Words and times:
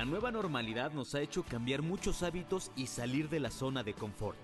La 0.00 0.06
nueva 0.06 0.30
normalidad 0.30 0.92
nos 0.92 1.14
ha 1.14 1.20
hecho 1.20 1.42
cambiar 1.42 1.82
muchos 1.82 2.22
hábitos 2.22 2.72
y 2.74 2.86
salir 2.86 3.28
de 3.28 3.38
la 3.38 3.50
zona 3.50 3.82
de 3.82 3.92
confort. 3.92 4.38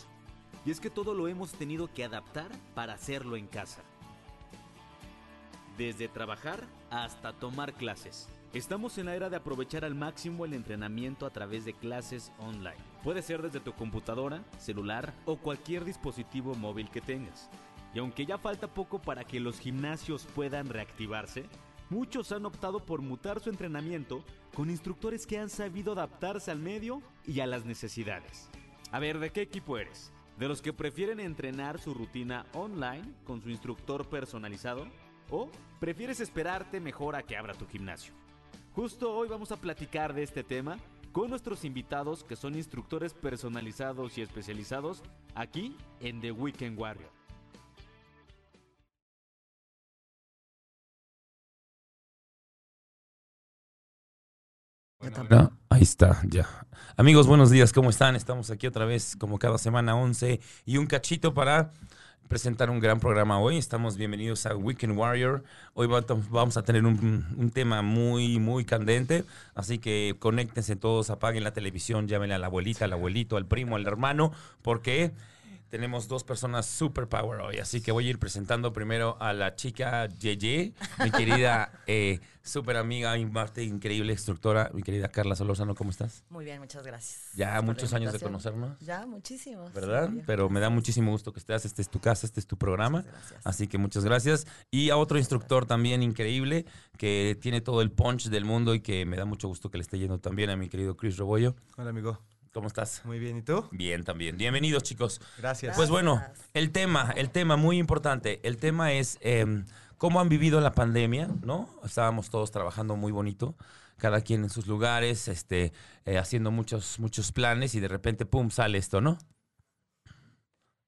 Y 0.66 0.70
es 0.70 0.80
que 0.80 0.90
todo 0.90 1.14
lo 1.14 1.28
hemos 1.28 1.52
tenido 1.52 1.90
que 1.90 2.04
adaptar 2.04 2.50
para 2.74 2.92
hacerlo 2.92 3.36
en 3.36 3.46
casa. 3.46 3.80
Desde 5.78 6.08
trabajar 6.08 6.62
hasta 6.90 7.32
tomar 7.32 7.72
clases. 7.72 8.28
Estamos 8.52 8.98
en 8.98 9.06
la 9.06 9.16
era 9.16 9.30
de 9.30 9.36
aprovechar 9.36 9.86
al 9.86 9.94
máximo 9.94 10.44
el 10.44 10.52
entrenamiento 10.52 11.24
a 11.24 11.30
través 11.30 11.64
de 11.64 11.72
clases 11.72 12.32
online. 12.38 12.76
Puede 13.02 13.22
ser 13.22 13.40
desde 13.40 13.60
tu 13.60 13.72
computadora, 13.72 14.44
celular 14.58 15.14
o 15.24 15.38
cualquier 15.38 15.86
dispositivo 15.86 16.54
móvil 16.54 16.90
que 16.90 17.00
tengas. 17.00 17.48
Y 17.94 17.98
aunque 17.98 18.26
ya 18.26 18.36
falta 18.36 18.68
poco 18.68 19.00
para 19.00 19.24
que 19.24 19.40
los 19.40 19.58
gimnasios 19.58 20.26
puedan 20.34 20.68
reactivarse, 20.68 21.46
muchos 21.88 22.30
han 22.32 22.44
optado 22.44 22.80
por 22.80 23.00
mutar 23.00 23.40
su 23.40 23.48
entrenamiento 23.48 24.22
con 24.56 24.70
instructores 24.70 25.26
que 25.26 25.38
han 25.38 25.50
sabido 25.50 25.92
adaptarse 25.92 26.50
al 26.50 26.58
medio 26.58 27.02
y 27.26 27.40
a 27.40 27.46
las 27.46 27.66
necesidades. 27.66 28.48
A 28.90 28.98
ver, 28.98 29.18
¿de 29.18 29.28
qué 29.28 29.42
equipo 29.42 29.76
eres? 29.76 30.10
¿De 30.38 30.48
los 30.48 30.62
que 30.62 30.72
prefieren 30.72 31.20
entrenar 31.20 31.78
su 31.78 31.92
rutina 31.92 32.46
online 32.54 33.04
con 33.24 33.42
su 33.42 33.50
instructor 33.50 34.08
personalizado? 34.08 34.86
¿O 35.28 35.50
prefieres 35.78 36.20
esperarte 36.20 36.80
mejor 36.80 37.16
a 37.16 37.22
que 37.22 37.36
abra 37.36 37.52
tu 37.52 37.66
gimnasio? 37.66 38.14
Justo 38.72 39.14
hoy 39.14 39.28
vamos 39.28 39.52
a 39.52 39.60
platicar 39.60 40.14
de 40.14 40.22
este 40.22 40.42
tema 40.42 40.78
con 41.12 41.28
nuestros 41.28 41.66
invitados 41.66 42.24
que 42.24 42.36
son 42.36 42.54
instructores 42.54 43.12
personalizados 43.12 44.16
y 44.16 44.22
especializados 44.22 45.02
aquí 45.34 45.76
en 46.00 46.22
The 46.22 46.32
Weekend 46.32 46.78
Warrior. 46.78 47.15
No, 55.30 55.52
ahí 55.68 55.82
está, 55.82 56.20
ya. 56.24 56.48
Amigos, 56.96 57.28
buenos 57.28 57.50
días, 57.50 57.72
¿cómo 57.72 57.90
están? 57.90 58.16
Estamos 58.16 58.50
aquí 58.50 58.66
otra 58.66 58.84
vez, 58.86 59.14
como 59.16 59.38
cada 59.38 59.56
semana, 59.56 59.94
11 59.94 60.40
y 60.64 60.78
un 60.78 60.86
cachito 60.86 61.32
para 61.32 61.70
presentar 62.28 62.70
un 62.70 62.80
gran 62.80 62.98
programa 62.98 63.38
hoy. 63.38 63.56
Estamos 63.56 63.96
bienvenidos 63.96 64.46
a 64.46 64.56
Weekend 64.56 64.98
Warrior. 64.98 65.44
Hoy 65.74 65.86
vamos 65.86 66.56
a 66.56 66.62
tener 66.62 66.84
un, 66.84 67.24
un, 67.36 67.50
tema 67.50 67.82
muy, 67.82 68.40
muy 68.40 68.64
candente, 68.64 69.24
así 69.54 69.78
que 69.78 70.16
conéctense 70.18 70.74
todos, 70.74 71.10
apaguen 71.10 71.44
la 71.44 71.52
televisión, 71.52 72.08
llámenle 72.08 72.34
a 72.34 72.38
la 72.38 72.46
abuelita, 72.46 72.86
al 72.86 72.92
abuelito, 72.92 73.36
al 73.36 73.46
primo, 73.46 73.76
al 73.76 73.86
hermano, 73.86 74.32
porque 74.62 75.12
tenemos 75.68 76.08
dos 76.08 76.24
personas 76.24 76.66
super 76.66 77.08
power 77.08 77.40
hoy, 77.40 77.58
así 77.58 77.80
que 77.80 77.92
voy 77.92 78.06
a 78.06 78.10
ir 78.10 78.18
presentando 78.18 78.72
primero 78.72 79.16
a 79.20 79.32
la 79.32 79.56
chica 79.56 80.06
Yeye, 80.06 80.74
mi 81.02 81.10
querida 81.10 81.70
eh, 81.86 82.20
super 82.42 82.76
amiga 82.76 83.18
y 83.18 83.26
parte 83.26 83.64
increíble 83.64 84.12
instructora, 84.12 84.70
mi 84.72 84.82
querida 84.82 85.08
Carla 85.08 85.34
Solórzano, 85.34 85.74
¿cómo 85.74 85.90
estás? 85.90 86.24
Muy 86.30 86.44
bien, 86.44 86.60
muchas 86.60 86.84
gracias. 86.84 87.30
Ya 87.34 87.60
muchos 87.62 87.92
años 87.92 88.12
de 88.12 88.20
conocernos. 88.20 88.78
Ya, 88.80 89.06
muchísimos. 89.06 89.72
¿Verdad? 89.72 90.10
Pero 90.26 90.48
me 90.48 90.60
da 90.60 90.70
muchísimo 90.70 91.10
gusto 91.10 91.32
que 91.32 91.40
estés, 91.40 91.64
este 91.64 91.82
es 91.82 91.88
tu 91.88 92.00
casa, 92.00 92.26
este 92.26 92.40
es 92.40 92.46
tu 92.46 92.56
programa, 92.56 93.04
así 93.44 93.66
que 93.66 93.78
muchas 93.78 94.04
gracias. 94.04 94.46
Y 94.70 94.90
a 94.90 94.96
otro 94.96 95.18
instructor 95.18 95.66
también 95.66 96.02
increíble, 96.02 96.66
que 96.96 97.36
tiene 97.40 97.60
todo 97.60 97.82
el 97.82 97.90
punch 97.90 98.28
del 98.28 98.44
mundo 98.44 98.74
y 98.74 98.80
que 98.80 99.04
me 99.04 99.16
da 99.16 99.24
mucho 99.24 99.48
gusto 99.48 99.70
que 99.70 99.78
le 99.78 99.82
esté 99.82 99.98
yendo 99.98 100.18
también 100.18 100.50
a 100.50 100.56
mi 100.56 100.68
querido 100.68 100.96
Chris 100.96 101.16
Rebollo. 101.16 101.56
Hola, 101.76 101.90
amigo. 101.90 102.18
¿Cómo 102.56 102.68
estás? 102.68 103.04
Muy 103.04 103.18
bien, 103.18 103.36
¿y 103.36 103.42
tú? 103.42 103.68
Bien, 103.70 104.02
también. 104.02 104.38
Bienvenidos, 104.38 104.82
chicos. 104.82 105.20
Gracias. 105.36 105.76
Pues 105.76 105.90
bueno, 105.90 106.24
el 106.54 106.72
tema, 106.72 107.12
el 107.14 107.28
tema 107.28 107.56
muy 107.56 107.76
importante. 107.76 108.40
El 108.44 108.56
tema 108.56 108.94
es 108.94 109.18
em, 109.20 109.66
cómo 109.98 110.20
han 110.20 110.30
vivido 110.30 110.58
la 110.62 110.72
pandemia, 110.72 111.28
¿no? 111.42 111.68
Estábamos 111.84 112.30
todos 112.30 112.52
trabajando 112.52 112.96
muy 112.96 113.12
bonito, 113.12 113.54
cada 113.98 114.22
quien 114.22 114.42
en 114.42 114.48
sus 114.48 114.66
lugares, 114.66 115.28
este, 115.28 115.74
eh, 116.06 116.16
haciendo 116.16 116.50
muchos, 116.50 116.98
muchos 116.98 117.30
planes 117.30 117.74
y 117.74 117.80
de 117.80 117.88
repente, 117.88 118.24
pum, 118.24 118.48
sale 118.48 118.78
esto, 118.78 119.02
¿no? 119.02 119.18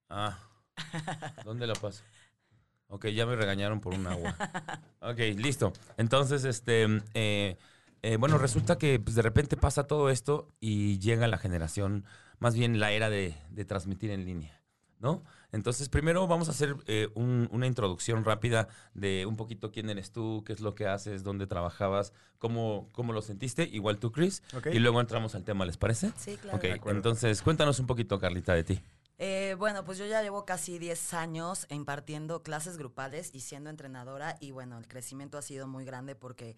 Ah, 0.09 0.38
¿dónde 1.44 1.66
lo 1.66 1.75
paso? 1.75 2.03
Ok, 2.87 3.09
ya 3.09 3.26
me 3.26 3.37
regañaron 3.37 3.82
por 3.82 3.93
un 3.93 4.06
agua. 4.06 4.34
Ok, 5.00 5.19
listo. 5.37 5.75
Entonces, 5.98 6.44
este, 6.44 7.03
eh, 7.12 7.59
eh, 8.03 8.16
bueno, 8.16 8.38
resulta 8.38 8.78
que 8.78 8.98
pues, 9.00 9.16
de 9.16 9.22
repente 9.22 9.56
pasa 9.56 9.84
todo 9.84 10.10
esto 10.10 10.48
y 10.60 10.98
llega 10.98 11.26
la 11.26 11.38
generación, 11.38 12.04
más 12.38 12.54
bien 12.54 12.78
la 12.78 12.92
era 12.92 13.10
de, 13.10 13.34
transmitir 13.66 14.10
en 14.10 14.25
línea, 14.25 14.60
¿no? 15.00 15.25
Entonces, 15.50 15.88
primero 15.88 16.26
vamos 16.26 16.48
a 16.48 16.50
hacer 16.50 16.76
eh, 16.87 17.08
una 17.14 17.66
introducción 17.66 18.25
rápida 18.25 18.69
de 18.94 19.25
un 19.26 19.37
poquito 19.37 19.72
quién 19.72 19.88
eres 19.88 20.12
tú, 20.12 20.42
qué 20.47 20.53
es 20.53 20.60
lo 20.60 20.75
que 20.75 20.87
haces, 20.87 21.25
dónde 21.25 21.47
trabajabas, 21.47 22.12
cómo, 22.38 22.88
cómo 22.92 23.12
lo 23.12 23.22
sentiste, 23.22 23.64
igual 23.64 23.98
tú, 23.98 24.12
Chris, 24.12 24.42
y 24.72 24.78
luego 24.78 25.00
entramos 25.00 25.34
al 25.34 25.44
tema, 25.44 25.64
¿les 25.64 25.78
parece? 25.78 26.12
Sí, 26.16 26.37
claro. 26.37 26.58
Ok, 26.58 26.64
entonces 26.87 27.42
cuéntanos 27.42 27.81
un 27.81 27.87
poquito, 27.87 28.19
Carlita, 28.19 28.54
de 28.54 28.64
ti. 28.64 28.81
Eh, 29.20 29.56
bueno, 29.58 29.84
pues 29.84 29.98
yo 29.98 30.06
ya 30.06 30.22
llevo 30.22 30.44
casi 30.44 30.78
10 30.78 31.12
años 31.14 31.66
impartiendo 31.70 32.44
clases 32.44 32.78
grupales 32.78 33.31
y 33.32 33.41
siendo 33.41 33.69
entrenadora 33.69 34.37
y 34.38 34.53
bueno, 34.53 34.78
el 34.78 34.87
crecimiento 34.87 35.38
ha 35.38 35.42
sido 35.42 35.66
muy 35.66 35.84
grande 35.84 36.14
porque 36.14 36.56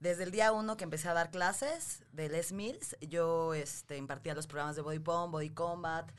desde 0.00 0.24
el 0.24 0.30
día 0.30 0.52
uno 0.52 0.76
que 0.76 0.84
empecé 0.84 1.08
a 1.08 1.14
dar 1.14 1.30
clases 1.30 2.02
de 2.12 2.28
Les 2.28 2.52
Mills, 2.52 2.96
yo 3.02 3.54
este, 3.54 3.96
impartía 3.98 4.34
los 4.34 4.46
programas 4.46 4.74
de 4.74 4.82
Body 4.82 4.98
Pump, 4.98 5.32
Body 5.32 5.50
Combat, 5.50 6.10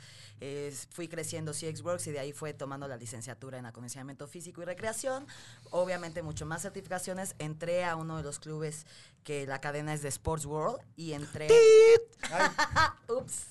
fui 0.89 1.07
creciendo 1.07 1.51
CX 1.51 1.81
Works 1.81 2.07
y 2.07 2.11
de 2.11 2.19
ahí 2.19 2.33
fue 2.33 2.53
tomando 2.53 2.87
la 2.87 2.97
licenciatura 2.97 3.59
en 3.59 3.65
acondicionamiento 3.65 4.27
físico 4.27 4.61
y 4.61 4.65
recreación. 4.65 5.27
Obviamente 5.69 6.23
mucho 6.23 6.45
más 6.45 6.63
certificaciones. 6.63 7.35
Entré 7.37 7.85
a 7.85 7.95
uno 7.95 8.17
de 8.17 8.23
los 8.23 8.39
clubes 8.39 8.85
que 9.23 9.45
la 9.45 9.61
cadena 9.61 9.93
es 9.93 10.01
de 10.01 10.09
Sports 10.09 10.45
World 10.45 10.79
y 10.95 11.13
entré... 11.13 11.47
Ups. 13.07 13.47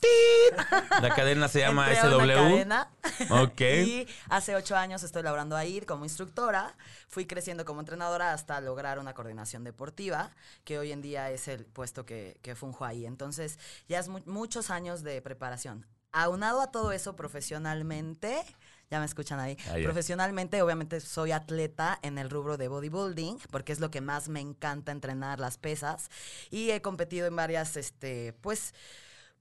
La 1.02 1.14
cadena 1.14 1.48
se 1.48 1.60
llama 1.60 1.88
SW. 1.94 2.26
Cadena. 2.26 2.90
Ok. 3.30 3.60
y 3.60 4.08
hace 4.28 4.54
ocho 4.56 4.76
años 4.76 5.02
estoy 5.02 5.22
laborando 5.22 5.56
ahí 5.56 5.80
como 5.82 6.04
instructora. 6.04 6.74
Fui 7.08 7.26
creciendo 7.26 7.64
como 7.64 7.80
entrenadora 7.80 8.32
hasta 8.32 8.60
lograr 8.60 8.98
una 8.98 9.14
coordinación 9.14 9.64
deportiva, 9.64 10.30
que 10.64 10.78
hoy 10.78 10.92
en 10.92 11.02
día 11.02 11.30
es 11.30 11.48
el 11.48 11.66
puesto 11.66 12.06
que, 12.06 12.38
que 12.42 12.54
funjo 12.54 12.84
ahí. 12.84 13.06
Entonces, 13.06 13.58
ya 13.88 13.98
es 13.98 14.08
muchos 14.08 14.70
años 14.70 15.02
de 15.02 15.20
preparación. 15.20 15.86
Aunado 16.12 16.60
a 16.60 16.72
todo 16.72 16.92
eso 16.92 17.14
profesionalmente, 17.14 18.42
ya 18.90 18.98
me 18.98 19.06
escuchan 19.06 19.38
ahí. 19.38 19.56
Profesionalmente, 19.84 20.60
obviamente, 20.62 21.00
soy 21.00 21.30
atleta 21.30 21.98
en 22.02 22.18
el 22.18 22.28
rubro 22.28 22.56
de 22.56 22.66
bodybuilding, 22.66 23.38
porque 23.50 23.72
es 23.72 23.78
lo 23.78 23.90
que 23.90 24.00
más 24.00 24.28
me 24.28 24.40
encanta 24.40 24.90
entrenar 24.90 25.38
las 25.38 25.58
pesas. 25.58 26.10
Y 26.50 26.70
he 26.70 26.82
competido 26.82 27.28
en 27.28 27.36
varias, 27.36 27.76
este, 27.76 28.32
pues, 28.40 28.74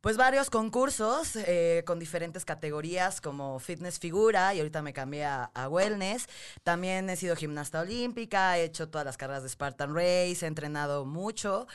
pues 0.01 0.17
varios 0.17 0.49
concursos 0.51 1.35
eh, 1.35 1.83
con 1.85 1.99
diferentes 1.99 2.45
categorías 2.45 3.19
como 3.19 3.59
fitness 3.59 3.99
figura 3.99 4.53
y 4.53 4.59
ahorita 4.59 4.81
me 4.83 4.93
cambié 4.93 5.25
a, 5.25 5.49
wellness. 5.67 6.27
También 6.63 7.09
he 7.09 7.15
sido 7.15 7.35
gimnasta 7.35 7.81
olímpica, 7.81 8.57
he 8.57 8.63
hecho 8.63 8.87
todas 8.87 9.03
las 9.03 9.17
carreras 9.17 9.43
de 9.43 9.49
Spartan 9.49 9.95
Race, 9.95 10.45
he 10.45 10.47
entrenado 10.47 11.05
mucho. 11.05 11.67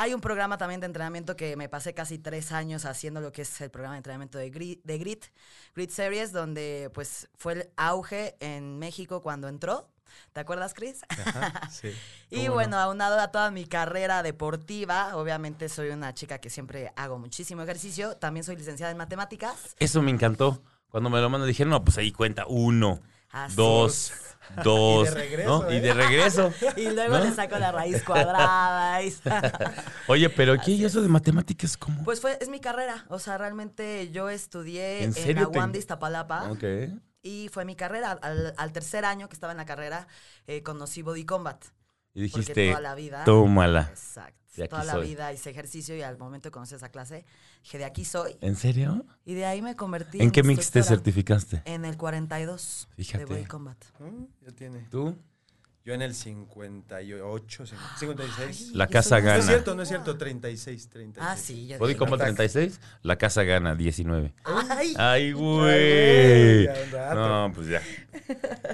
Hay 0.00 0.14
un 0.14 0.22
programa 0.22 0.56
también 0.56 0.80
de 0.80 0.86
entrenamiento 0.86 1.36
que 1.36 1.56
me 1.56 1.68
pasé 1.68 1.92
casi 1.92 2.18
tres 2.18 2.52
años 2.52 2.86
haciendo 2.86 3.20
lo 3.20 3.32
que 3.32 3.42
es 3.42 3.60
el 3.60 3.70
programa 3.70 3.96
de 3.96 3.98
entrenamiento 3.98 4.38
de 4.38 4.48
Grit, 4.48 4.80
de 4.82 4.96
Grit, 4.96 5.26
Grit 5.74 5.90
Series, 5.90 6.32
donde 6.32 6.90
pues 6.94 7.28
fue 7.36 7.52
el 7.52 7.70
auge 7.76 8.34
en 8.40 8.78
México 8.78 9.20
cuando 9.20 9.46
entró. 9.46 9.90
¿Te 10.32 10.40
acuerdas, 10.40 10.72
Chris? 10.72 11.02
sí. 11.70 11.92
y 12.30 12.48
bueno, 12.48 12.78
aunado 12.78 13.20
a 13.20 13.30
toda 13.30 13.50
mi 13.50 13.66
carrera 13.66 14.22
deportiva, 14.22 15.16
obviamente 15.16 15.68
soy 15.68 15.90
una 15.90 16.14
chica 16.14 16.38
que 16.38 16.48
siempre 16.48 16.94
hago 16.96 17.18
muchísimo 17.18 17.60
ejercicio. 17.60 18.16
También 18.16 18.42
soy 18.42 18.56
licenciada 18.56 18.92
en 18.92 18.96
matemáticas. 18.96 19.76
Eso 19.78 20.00
me 20.00 20.10
encantó. 20.10 20.62
Cuando 20.88 21.10
me 21.10 21.20
lo 21.20 21.28
mandó 21.28 21.44
dije, 21.44 21.66
no, 21.66 21.84
pues 21.84 21.98
ahí 21.98 22.10
cuenta 22.10 22.46
uno, 22.48 23.02
dos, 23.54 24.12
dos. 24.64 25.08
Y 25.10 25.14
de 25.14 25.14
regreso. 25.14 25.62
¿no? 25.62 25.72
Y 25.72 25.80
de 25.80 25.88
¿eh? 25.88 25.94
regreso. 25.94 26.52
y 26.76 26.90
luego 26.90 27.18
le 27.18 27.32
saco 27.32 27.58
la 27.58 27.72
raíz 27.72 28.02
cuadrada. 28.02 29.00
Oye, 30.08 30.28
pero 30.30 30.56
¿qué? 30.58 30.72
¿Y 30.72 30.84
eso 30.84 31.02
de 31.02 31.08
matemáticas 31.08 31.76
cómo? 31.76 32.02
Pues 32.04 32.20
fue, 32.20 32.38
es 32.40 32.48
mi 32.48 32.60
carrera. 32.60 33.04
O 33.08 33.18
sea, 33.18 33.38
realmente 33.38 34.10
yo 34.10 34.28
estudié 34.28 35.04
en, 35.04 35.14
en 35.16 35.74
Iztapalapa. 35.74 36.50
Ok. 36.50 36.64
Y 37.22 37.50
fue 37.52 37.64
mi 37.64 37.76
carrera. 37.76 38.12
Al, 38.12 38.72
tercer 38.72 39.04
año 39.04 39.28
que 39.28 39.34
estaba 39.34 39.52
en 39.52 39.58
la 39.58 39.66
carrera, 39.66 40.08
eh, 40.46 40.62
conocí 40.62 41.02
Body 41.02 41.24
Combat. 41.24 41.62
Y 42.14 42.22
dijiste, 42.22 42.68
toda 42.68 42.80
la 42.80 42.94
vida, 42.94 43.24
tómala. 43.24 43.88
Exacto. 43.90 44.40
Toda 44.68 44.84
la 44.84 44.98
vida 44.98 45.32
hice 45.32 45.50
ejercicio 45.50 45.96
y 45.96 46.02
al 46.02 46.18
momento 46.18 46.48
de 46.48 46.50
conocer 46.50 46.76
esa 46.76 46.90
clase, 46.90 47.24
dije, 47.62 47.78
de 47.78 47.84
aquí 47.84 48.04
soy. 48.04 48.36
¿En 48.40 48.56
serio? 48.56 49.06
Y 49.24 49.34
de 49.34 49.46
ahí 49.46 49.62
me 49.62 49.76
convertí 49.76 50.20
¿En, 50.20 50.30
qué 50.30 50.42
mix 50.42 50.70
te 50.70 50.82
certificaste? 50.82 51.62
En 51.64 51.84
el 51.84 51.96
42 51.96 52.88
Fíjate. 52.96 53.24
de 53.24 53.24
Body 53.24 53.44
Combat. 53.44 53.78
Mm, 53.98 54.24
ya 54.42 54.52
tiene. 54.52 54.80
¿Tú? 54.90 55.16
Yo 55.82 55.94
en 55.94 56.02
el 56.02 56.14
58, 56.14 57.64
56. 57.98 58.72
la 58.74 58.86
casa 58.86 59.18
gana. 59.20 59.36
No 59.36 59.40
es 59.40 59.46
cierto, 59.46 59.74
no 59.74 59.82
es 59.82 59.88
cierto, 59.88 60.18
36, 60.18 60.88
36. 60.90 61.26
Ah, 61.26 61.36
sí. 61.38 61.70
Body 61.78 61.94
Combat 61.94 62.20
36, 62.20 62.78
la 63.02 63.16
casa 63.16 63.44
gana 63.44 63.74
19. 63.74 64.34
Ay, 64.44 64.94
Ay 64.98 65.32
güey. 65.32 66.68
No, 67.14 67.50
pues 67.54 67.68
ya. 67.68 67.80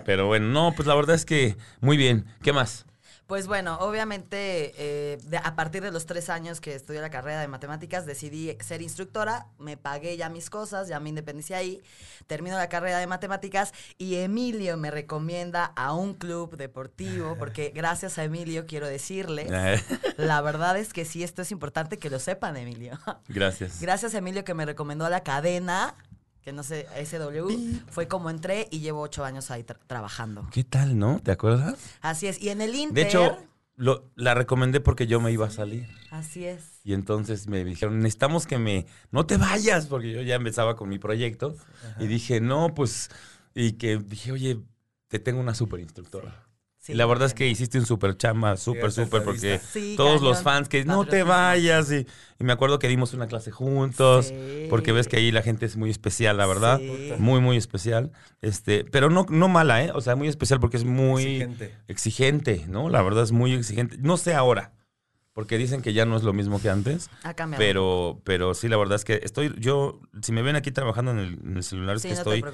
Pero 0.04 0.26
bueno, 0.26 0.48
no, 0.48 0.72
pues 0.74 0.88
la 0.88 0.96
verdad 0.96 1.14
es 1.14 1.24
que 1.24 1.56
muy 1.80 1.96
bien. 1.96 2.26
¿Qué 2.42 2.52
más? 2.52 2.86
Pues 3.26 3.48
bueno, 3.48 3.76
obviamente 3.80 4.72
eh, 4.78 5.18
de- 5.24 5.38
a 5.38 5.56
partir 5.56 5.82
de 5.82 5.90
los 5.90 6.06
tres 6.06 6.30
años 6.30 6.60
que 6.60 6.74
estudié 6.76 7.00
la 7.00 7.10
carrera 7.10 7.40
de 7.40 7.48
matemáticas 7.48 8.06
decidí 8.06 8.56
ser 8.60 8.82
instructora, 8.82 9.48
me 9.58 9.76
pagué 9.76 10.16
ya 10.16 10.28
mis 10.28 10.48
cosas, 10.48 10.86
ya 10.86 11.00
me 11.00 11.08
independicé 11.08 11.56
ahí, 11.56 11.82
termino 12.28 12.56
la 12.56 12.68
carrera 12.68 12.98
de 13.00 13.08
matemáticas 13.08 13.72
y 13.98 14.16
Emilio 14.16 14.76
me 14.76 14.92
recomienda 14.92 15.72
a 15.74 15.92
un 15.92 16.14
club 16.14 16.56
deportivo, 16.56 17.34
porque 17.38 17.72
gracias 17.74 18.16
a 18.18 18.24
Emilio 18.24 18.64
quiero 18.66 18.86
decirle, 18.86 19.46
Eh, 19.66 19.82
la 20.16 20.40
verdad 20.42 20.76
es 20.78 20.92
que 20.92 21.04
sí, 21.04 21.24
esto 21.24 21.42
es 21.42 21.50
importante 21.50 21.98
que 21.98 22.10
lo 22.10 22.20
sepan, 22.20 22.56
Emilio. 22.56 22.98
Gracias. 23.28 23.80
Gracias 23.80 24.14
a 24.14 24.18
Emilio 24.18 24.44
que 24.44 24.54
me 24.54 24.64
recomendó 24.64 25.04
a 25.04 25.10
la 25.10 25.24
cadena, 25.24 25.94
que 26.46 26.52
no 26.52 26.62
sé, 26.62 26.86
SW, 27.04 27.80
fue 27.90 28.06
como 28.06 28.30
entré 28.30 28.68
y 28.70 28.78
llevo 28.78 29.00
ocho 29.00 29.24
años 29.24 29.50
ahí 29.50 29.64
tra- 29.64 29.80
trabajando. 29.88 30.46
¿Qué 30.52 30.62
tal, 30.62 30.96
no? 30.96 31.18
¿Te 31.20 31.32
acuerdas? 31.32 31.74
Así 32.02 32.28
es, 32.28 32.40
y 32.40 32.50
en 32.50 32.60
el 32.60 32.72
Inter... 32.72 32.94
De 32.94 33.02
hecho, 33.02 33.36
lo- 33.74 34.04
la 34.14 34.32
recomendé 34.34 34.78
porque 34.80 35.08
yo 35.08 35.20
me 35.20 35.32
iba 35.32 35.48
a 35.48 35.50
salir. 35.50 35.88
Así 36.12 36.44
es. 36.44 36.62
Y 36.84 36.92
entonces 36.92 37.48
me 37.48 37.64
dijeron, 37.64 37.98
necesitamos 37.98 38.46
que 38.46 38.58
me... 38.58 38.86
No 39.10 39.26
te 39.26 39.38
vayas, 39.38 39.86
porque 39.88 40.12
yo 40.12 40.22
ya 40.22 40.36
empezaba 40.36 40.76
con 40.76 40.88
mi 40.88 41.00
proyecto. 41.00 41.56
Y 41.98 42.06
dije, 42.06 42.40
no, 42.40 42.72
pues... 42.76 43.10
Y 43.52 43.72
que 43.72 43.96
dije, 43.98 44.30
oye, 44.30 44.60
te 45.08 45.18
tengo 45.18 45.40
una 45.40 45.52
super 45.56 45.80
instructora. 45.80 46.45
Sí, 46.86 46.92
y 46.92 46.94
la 46.94 47.04
verdad 47.06 47.26
es 47.26 47.34
que 47.34 47.48
hiciste 47.48 47.78
un 47.78 47.84
super 47.86 48.16
chamba, 48.16 48.56
súper, 48.56 48.92
súper, 48.92 49.24
porque. 49.24 49.58
Sí, 49.72 49.94
todos 49.96 50.22
los 50.22 50.42
fans 50.42 50.68
que 50.68 50.84
no 50.84 51.04
te 51.04 51.24
vayas. 51.24 51.90
Y, 51.90 52.06
y 52.38 52.44
me 52.44 52.52
acuerdo 52.52 52.78
que 52.78 52.86
dimos 52.86 53.12
una 53.12 53.26
clase 53.26 53.50
juntos, 53.50 54.26
Sí. 54.26 54.66
porque 54.70 54.92
ves 54.92 55.08
que 55.08 55.16
ahí 55.16 55.32
la 55.32 55.42
gente 55.42 55.66
es 55.66 55.76
muy 55.76 55.90
especial, 55.90 56.36
la 56.36 56.46
verdad. 56.46 56.78
Sí. 56.78 57.12
Muy, 57.18 57.40
muy 57.40 57.56
especial. 57.56 58.12
Este, 58.40 58.84
pero 58.84 59.10
no, 59.10 59.26
no 59.28 59.48
mala, 59.48 59.82
¿eh? 59.82 59.90
O 59.94 60.00
sea, 60.00 60.14
muy 60.14 60.28
especial 60.28 60.60
porque 60.60 60.76
es 60.76 60.84
muy 60.84 61.22
Exigente. 61.24 61.74
exigente, 61.88 62.64
¿no? 62.68 62.88
La 62.88 63.02
verdad 63.02 63.24
es 63.24 63.32
muy 63.32 63.52
exigente. 63.52 63.96
No 63.98 64.16
sé 64.16 64.34
ahora, 64.34 64.72
porque 65.32 65.58
dicen 65.58 65.82
que 65.82 65.92
ya 65.92 66.06
no 66.06 66.16
es 66.16 66.22
lo 66.22 66.32
mismo 66.32 66.60
que 66.62 66.70
antes. 66.70 67.10
Ha 67.24 67.34
cambiado. 67.34 67.58
Pero, 67.60 68.20
pero 68.24 68.54
sí, 68.54 68.68
la 68.68 68.76
verdad 68.76 68.94
es 68.96 69.04
que 69.04 69.20
estoy, 69.24 69.52
yo, 69.58 70.00
si 70.22 70.30
me 70.32 70.42
ven 70.42 70.54
aquí 70.56 70.70
trabajando 70.70 71.10
en 71.10 71.18
el, 71.18 71.38
en 71.44 71.56
el 71.56 71.62
celular, 71.64 71.96
es 71.96 72.02
que 72.02 72.10
no 72.10 72.14
estoy 72.14 72.44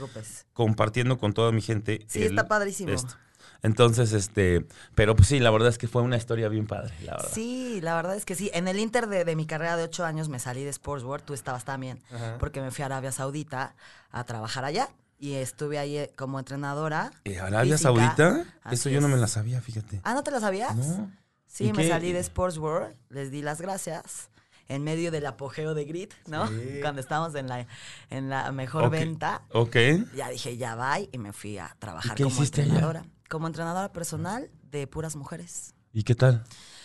compartiendo 0.52 1.18
con 1.18 1.32
toda 1.32 1.52
mi 1.52 1.60
gente. 1.60 2.04
Sí, 2.08 2.20
el- 2.22 2.30
está 2.30 2.48
padrísimo. 2.48 2.90
esto. 2.92 3.14
Entonces, 3.62 4.12
este, 4.12 4.66
pero 4.94 5.14
pues 5.14 5.28
sí, 5.28 5.38
la 5.38 5.50
verdad 5.50 5.68
es 5.68 5.78
que 5.78 5.86
fue 5.86 6.02
una 6.02 6.16
historia 6.16 6.48
bien 6.48 6.66
padre, 6.66 6.92
la 7.04 7.12
verdad. 7.12 7.30
Sí, 7.32 7.80
la 7.80 7.94
verdad 7.94 8.16
es 8.16 8.24
que 8.24 8.34
sí. 8.34 8.50
En 8.54 8.66
el 8.66 8.78
Inter 8.78 9.06
de, 9.06 9.24
de 9.24 9.36
mi 9.36 9.46
carrera 9.46 9.76
de 9.76 9.84
ocho 9.84 10.04
años 10.04 10.28
me 10.28 10.38
salí 10.40 10.64
de 10.64 10.72
Sportsworld, 10.72 11.24
tú 11.24 11.32
estabas 11.34 11.64
también, 11.64 12.00
Ajá. 12.12 12.36
porque 12.38 12.60
me 12.60 12.70
fui 12.72 12.82
a 12.82 12.86
Arabia 12.86 13.12
Saudita 13.12 13.74
a 14.10 14.24
trabajar 14.24 14.64
allá 14.64 14.88
y 15.18 15.34
estuve 15.34 15.78
ahí 15.78 15.96
eh, 15.96 16.12
como 16.16 16.40
entrenadora. 16.40 17.12
¿Y 17.22 17.36
Arabia 17.36 17.76
física. 17.78 17.94
Saudita? 17.94 18.44
Así 18.64 18.74
Eso 18.74 18.88
yo 18.90 19.00
no 19.00 19.06
me 19.08 19.16
la 19.16 19.28
sabía, 19.28 19.60
fíjate. 19.60 20.00
Ah, 20.02 20.14
¿no 20.14 20.24
te 20.24 20.32
la 20.32 20.40
sabías? 20.40 20.74
No. 20.74 21.10
Sí, 21.46 21.66
¿Y 21.66 21.72
me 21.72 21.82
qué? 21.84 21.88
salí 21.90 22.12
de 22.12 22.18
Sports 22.18 22.58
World, 22.58 22.96
les 23.10 23.30
di 23.30 23.42
las 23.42 23.60
gracias 23.60 24.30
en 24.68 24.82
medio 24.82 25.10
del 25.12 25.26
apogeo 25.26 25.74
de 25.74 25.84
Grit, 25.84 26.14
¿no? 26.26 26.48
Sí. 26.48 26.78
Cuando 26.80 27.00
estábamos 27.00 27.34
en 27.36 27.46
la, 27.46 27.66
en 28.10 28.30
la 28.30 28.50
mejor 28.52 28.90
venta. 28.90 29.42
Ok. 29.52 29.76
Ya 30.16 30.30
dije, 30.30 30.56
ya 30.56 30.74
va, 30.74 30.98
y 30.98 31.10
me 31.18 31.32
fui 31.32 31.58
a 31.58 31.76
trabajar 31.78 32.16
qué 32.16 32.24
como 32.24 32.34
hiciste 32.34 32.62
allá? 32.62 33.04
Como 33.32 33.46
entrenadora 33.46 33.90
personal 33.94 34.50
de 34.70 34.86
puras 34.86 35.16
mujeres. 35.16 35.74
¿Y 35.90 36.02
qué 36.02 36.14
tal? 36.14 36.44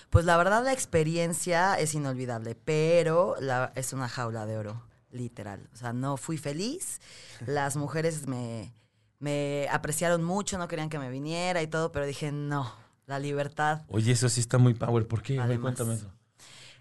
Pues 0.10 0.24
la 0.24 0.38
verdad 0.38 0.64
la 0.64 0.72
experiencia 0.72 1.78
es 1.78 1.94
inolvidable, 1.94 2.56
pero 2.56 3.36
la- 3.42 3.74
es 3.76 3.92
una 3.92 4.08
jaula 4.08 4.46
de 4.46 4.58
oro, 4.58 4.82
literal. 5.12 5.68
O 5.74 5.76
sea, 5.76 5.92
no 5.92 6.16
fui 6.16 6.38
feliz. 6.38 7.02
Las 7.46 7.76
mujeres 7.76 8.28
me, 8.28 8.74
me 9.20 9.68
apreciaron 9.70 10.24
mucho, 10.24 10.58
no 10.58 10.70
querían 10.70 10.88
que 10.88 11.00
me 11.00 11.10
viniera 11.10 11.62
y 11.62 11.68
todo, 11.68 11.92
pero 11.92 12.06
dije, 12.06 12.32
no, 12.32 12.74
la 13.08 13.20
libertad. 13.20 13.82
Oye, 13.90 14.14
eso 14.14 14.30
sí 14.30 14.40
está 14.40 14.58
muy 14.58 14.74
power. 14.74 15.06
¿Por 15.06 15.22
qué? 15.22 15.38
Además. 15.42 15.76
cuéntame 15.76 15.96
eso. 15.96 16.10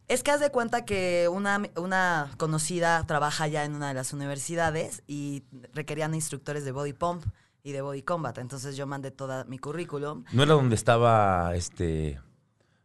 Es 0.07 0.23
que 0.23 0.31
haz 0.31 0.39
de 0.39 0.53
cuenta 0.53 0.85
que 0.85 1.29
una, 1.29 1.61
una 1.75 2.31
conocida 2.39 3.05
trabaja 3.09 3.49
ya 3.49 3.65
en 3.65 3.75
una 3.75 3.89
de 3.89 3.95
las 3.95 4.13
universidades 4.13 5.03
y 5.09 5.43
requerían 5.75 6.15
instructores 6.15 6.65
de 6.65 6.71
body 6.71 6.93
pump 6.93 7.25
y 7.67 7.73
de 7.73 7.83
body 7.83 8.03
combat. 8.03 8.39
Entonces 8.39 8.77
yo 8.77 8.87
mandé 8.87 9.11
toda 9.11 9.43
mi 9.45 9.59
currículum. 9.59 10.23
¿No 10.31 10.45
era 10.45 10.55
donde 10.55 10.77
estaba 10.77 11.53
este. 11.57 12.21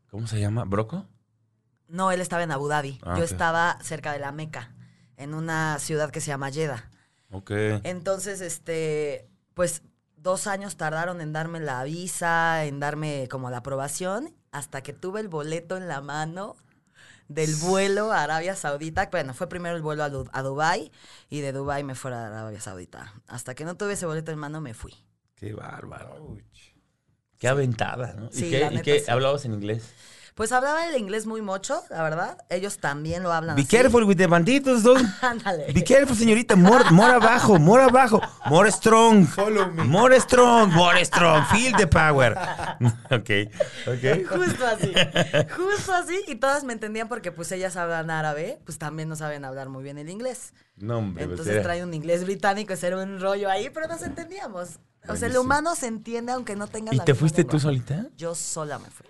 ¿Cómo 0.09 0.25
se 0.25 0.39
llama? 0.39 0.65
¿Broco? 0.65 1.05
No, 1.87 2.11
él 2.11 2.19
estaba 2.19 2.41
en 2.41 2.51
Abu 2.51 2.67
Dhabi. 2.67 2.99
Ah, 3.03 3.15
yo 3.15 3.23
estaba 3.23 3.77
cerca 3.83 4.11
de 4.11 4.17
la 4.17 4.31
Meca, 4.31 4.73
en 5.17 5.35
una 5.35 5.77
ciudad 5.77 6.09
que 6.09 6.19
se 6.19 6.29
llama 6.29 6.49
Jeddah. 6.49 6.89
Ok. 7.29 7.51
Entonces, 7.83 8.41
este, 8.41 9.29
pues 9.53 9.83
dos 10.17 10.47
años 10.47 10.77
tardaron 10.77 11.21
en 11.21 11.31
darme 11.31 11.59
la 11.59 11.83
visa, 11.83 12.65
en 12.65 12.79
darme 12.79 13.27
como 13.29 13.51
la 13.51 13.57
aprobación, 13.57 14.33
hasta 14.51 14.81
que 14.81 14.93
tuve 14.93 15.19
el 15.19 15.27
boleto 15.27 15.77
en 15.77 15.87
la 15.87 16.01
mano 16.01 16.55
del 17.33 17.55
vuelo 17.55 18.11
a 18.11 18.23
Arabia 18.23 18.55
Saudita. 18.55 19.09
Bueno, 19.11 19.33
fue 19.33 19.47
primero 19.49 19.75
el 19.75 19.81
vuelo 19.81 20.03
a, 20.03 20.09
Du- 20.09 20.29
a 20.33 20.41
Dubái 20.41 20.91
y 21.29 21.41
de 21.41 21.51
Dubái 21.51 21.83
me 21.83 21.95
fuera 21.95 22.23
a 22.25 22.27
Arabia 22.27 22.61
Saudita. 22.61 23.13
Hasta 23.27 23.55
que 23.55 23.65
no 23.65 23.75
tuve 23.77 23.93
ese 23.93 24.05
boleto 24.05 24.31
en 24.31 24.39
mano 24.39 24.61
me 24.61 24.73
fui. 24.73 24.93
Qué 25.35 25.53
bárbaro. 25.53 26.37
Qué 27.37 27.47
aventada, 27.47 28.13
¿no? 28.13 28.29
Sí, 28.31 28.45
¿Y 28.45 28.51
qué, 28.51 28.59
la 28.59 28.73
y 28.73 28.81
qué 28.81 28.99
sí. 28.99 29.11
hablabas 29.11 29.45
en 29.45 29.53
inglés? 29.53 29.95
Pues 30.35 30.51
hablaba 30.53 30.87
el 30.87 30.97
inglés 30.97 31.25
muy 31.25 31.41
mucho, 31.41 31.83
la 31.89 32.01
verdad. 32.03 32.37
Ellos 32.49 32.77
también 32.79 33.21
lo 33.21 33.31
hablan 33.33 33.55
Be 33.55 33.63
así. 33.63 33.69
careful 33.77 34.03
with 34.05 34.15
the 34.17 34.27
banditos, 34.27 34.81
don't. 34.81 35.05
Ándale. 35.21 35.71
Be 35.73 35.83
careful, 35.83 36.15
señorita. 36.15 36.55
More, 36.55 36.85
more 36.91 37.13
abajo, 37.13 37.59
more 37.59 37.83
abajo. 37.83 38.21
More 38.47 38.71
strong. 38.71 39.25
Follow 39.27 39.67
me. 39.71 39.83
More 39.83 40.19
strong, 40.19 40.71
more 40.73 41.03
strong. 41.05 41.45
Feel 41.47 41.75
the 41.75 41.85
power. 41.87 42.33
ok, 43.11 43.29
ok. 43.87 44.27
Justo 44.29 44.65
así, 44.65 44.93
justo 45.55 45.93
así. 45.93 46.19
Y 46.27 46.35
todas 46.35 46.63
me 46.63 46.73
entendían 46.73 47.07
porque 47.09 47.31
pues 47.31 47.51
ellas 47.51 47.75
hablan 47.75 48.09
árabe, 48.09 48.59
pues 48.65 48.77
también 48.77 49.09
no 49.09 49.15
saben 49.15 49.43
hablar 49.45 49.69
muy 49.69 49.83
bien 49.83 49.97
el 49.97 50.09
inglés. 50.09 50.53
No, 50.77 50.97
hombre, 50.99 51.25
pues 51.25 51.31
Entonces 51.31 51.53
era- 51.55 51.63
traen 51.63 51.83
un 51.83 51.93
inglés 51.93 52.23
británico, 52.25 52.73
ese 52.73 52.87
era 52.87 52.97
un 52.97 53.19
rollo 53.19 53.49
ahí, 53.49 53.69
pero 53.69 53.87
nos 53.87 54.01
entendíamos. 54.01 54.79
O 55.07 55.15
sea, 55.15 55.27
el 55.27 55.37
humano 55.37 55.75
se 55.75 55.87
entiende 55.87 56.31
aunque 56.31 56.55
no 56.55 56.67
tenga 56.67 56.93
¿Y 56.93 56.97
la 56.97 57.03
te 57.05 57.11
misma 57.11 57.19
fuiste 57.19 57.41
lengua. 57.41 57.51
tú 57.51 57.59
solita? 57.59 58.05
Yo 58.17 58.33
sola 58.35 58.79
me 58.79 58.89
fui. 58.89 59.05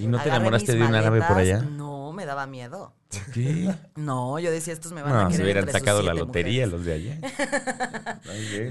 ¿Y 0.00 0.06
no 0.06 0.18
te 0.20 0.28
enamoraste 0.28 0.74
de 0.74 0.82
un 0.82 0.94
árabe 0.94 1.20
por 1.22 1.36
allá? 1.38 1.58
No, 1.60 2.12
me 2.12 2.24
daba 2.26 2.46
miedo. 2.46 2.94
¿Qué? 3.34 3.74
No, 3.96 4.38
yo 4.38 4.50
decía, 4.50 4.72
estos 4.72 4.92
me 4.92 5.02
van 5.02 5.12
a 5.12 5.22
No, 5.24 5.28
querer 5.28 5.36
se 5.36 5.42
hubieran 5.42 5.70
sacado 5.70 6.00
la 6.02 6.14
lotería 6.14 6.66
mujeres. 6.66 6.72
los 6.72 6.84
de 6.86 6.92
allá. 6.94 8.20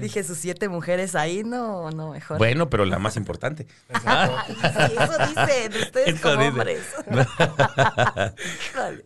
Dije, 0.00 0.24
sus 0.24 0.38
siete 0.38 0.68
mujeres 0.68 1.14
ahí, 1.14 1.44
no, 1.44 1.90
no, 1.90 2.10
mejor. 2.10 2.38
Bueno, 2.38 2.68
pero 2.68 2.84
la 2.84 2.98
más 2.98 3.16
importante. 3.16 3.66
Ay, 4.04 4.30
sí, 4.48 4.94
eso 4.98 5.28
dicen 5.28 5.82
ustedes 5.82 6.08
Eso 6.14 6.22
como 6.34 6.46
hombres. 6.48 6.80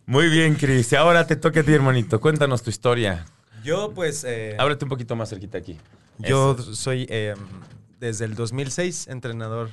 Muy 0.05 0.29
bien, 0.29 0.55
Cris. 0.55 0.93
Ahora 0.93 1.25
te 1.27 1.35
toca 1.35 1.59
a 1.61 1.63
ti, 1.63 1.73
hermanito. 1.73 2.19
Cuéntanos 2.19 2.63
tu 2.63 2.69
historia. 2.69 3.25
Yo, 3.63 3.91
pues. 3.93 4.23
eh, 4.23 4.55
Ábrete 4.59 4.85
un 4.85 4.89
poquito 4.89 5.15
más 5.15 5.29
cerquita 5.29 5.57
aquí. 5.57 5.77
yo 6.19 6.55
Eso. 6.57 6.75
soy 6.75 7.05
eh, 7.09 7.33
desde 7.99 8.25
el 8.25 8.35
2006 8.35 9.07
entrenador. 9.07 9.69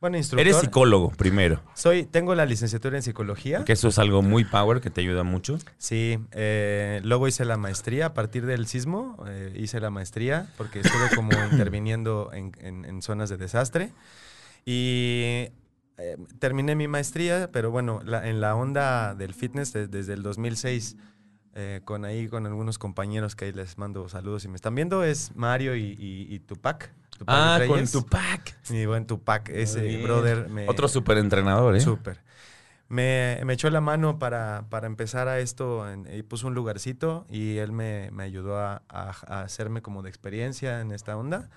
Bueno, 0.00 0.16
instructor. 0.16 0.46
Eres 0.46 0.56
psicólogo 0.60 1.10
primero. 1.10 1.60
Soy, 1.74 2.04
tengo 2.04 2.34
la 2.36 2.46
licenciatura 2.46 2.96
en 2.96 3.02
psicología. 3.02 3.64
Que 3.64 3.72
eso 3.72 3.88
es 3.88 3.98
algo 3.98 4.22
muy 4.22 4.44
power 4.44 4.80
que 4.80 4.90
te 4.90 5.00
ayuda 5.00 5.24
mucho. 5.24 5.58
Sí, 5.76 6.18
eh, 6.32 7.00
luego 7.02 7.26
hice 7.26 7.44
la 7.44 7.56
maestría 7.56 8.06
a 8.06 8.14
partir 8.14 8.46
del 8.46 8.66
sismo, 8.68 9.16
eh, 9.26 9.52
hice 9.56 9.80
la 9.80 9.90
maestría 9.90 10.52
porque 10.56 10.80
estuve 10.80 11.14
como 11.16 11.30
interviniendo 11.52 12.30
en, 12.32 12.52
en- 12.60 12.84
en 12.84 13.02
zonas 13.02 13.28
de 13.28 13.38
desastre 13.38 13.90
y 14.64 15.48
eh, 16.00 16.16
terminé 16.38 16.76
mi 16.76 16.86
maestría, 16.86 17.50
pero 17.52 17.70
bueno, 17.72 18.00
la- 18.04 18.28
en 18.28 18.40
la 18.40 18.54
onda 18.54 19.14
del 19.16 19.34
fitness 19.34 19.72
de- 19.72 19.88
desde 19.88 20.12
el 20.12 20.22
2006, 20.22 20.96
eh, 21.54 21.80
con 21.84 22.04
ahí 22.04 22.28
con 22.28 22.46
algunos 22.46 22.78
compañeros 22.78 23.34
que 23.36 23.46
ahí 23.46 23.52
les 23.52 23.78
mando 23.78 24.08
saludos 24.08 24.44
y 24.44 24.48
me 24.48 24.56
están 24.56 24.74
viendo, 24.74 25.04
es 25.04 25.34
Mario 25.34 25.74
y, 25.76 25.96
y- 25.98 26.26
y 26.34 26.38
Tupac. 26.40 26.92
Tupac 27.18 27.26
Ah, 27.36 27.60
con. 27.66 27.86
Tupac. 27.86 28.56
Mi 28.70 28.86
buen 28.86 29.06
Tupac, 29.06 29.48
ese 29.48 29.82
bien. 29.82 30.02
brother. 30.04 30.48
Me, 30.48 30.68
Otro 30.68 30.86
súper 30.88 31.18
entrenador, 31.18 31.74
¿eh? 31.76 31.80
Súper. 31.80 32.20
Me, 32.88 33.40
me 33.44 33.52
echó 33.54 33.68
la 33.70 33.80
mano 33.82 34.18
para, 34.18 34.66
para 34.70 34.86
empezar 34.86 35.28
a 35.28 35.40
esto 35.40 35.90
en- 35.90 36.06
y 36.12 36.22
puso 36.22 36.46
un 36.46 36.54
lugarcito 36.54 37.26
y 37.28 37.58
él 37.58 37.72
me, 37.72 38.10
me 38.12 38.22
ayudó 38.22 38.58
a, 38.58 38.82
a- 38.88 39.10
a 39.26 39.42
hacerme 39.42 39.82
como 39.82 40.02
de 40.02 40.08
experiencia 40.08 40.80
en 40.80 40.92
esta 40.92 41.16
onda. 41.16 41.50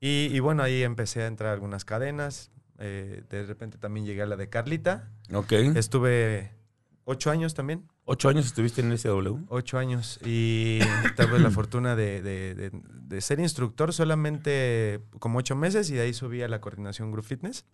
Y, 0.00 0.28
y 0.32 0.40
bueno, 0.40 0.62
ahí 0.62 0.82
empecé 0.82 1.22
a 1.22 1.26
entrar 1.26 1.50
a 1.50 1.52
algunas 1.54 1.84
cadenas. 1.84 2.50
eh, 2.78 3.22
de 3.30 3.44
repente 3.44 3.78
también 3.78 4.04
llegué 4.04 4.22
a 4.22 4.26
la 4.26 4.36
de 4.36 4.48
Carlita. 4.48 5.08
Ok. 5.32 5.52
Estuve 5.76 6.50
ocho 7.04 7.30
años 7.30 7.54
también. 7.54 7.88
¿Ocho 8.04 8.28
años 8.28 8.46
estuviste 8.46 8.80
en 8.80 8.96
SW? 8.98 9.44
Ocho 9.48 9.78
años. 9.78 10.18
Y 10.24 10.80
tuve 11.16 11.38
la 11.38 11.50
fortuna 11.52 11.94
de, 11.94 12.20
de- 12.20 12.54
de- 12.54 12.70
de 12.72 13.20
ser 13.20 13.38
instructor 13.40 13.92
solamente 13.92 15.00
como 15.18 15.38
ocho 15.38 15.54
meses 15.54 15.88
y 15.90 15.94
de 15.94 16.02
ahí 16.02 16.14
subí 16.14 16.42
a 16.42 16.48
la 16.48 16.60
coordinación 16.60 17.12
Group 17.12 17.24
Fitness. 17.24 17.64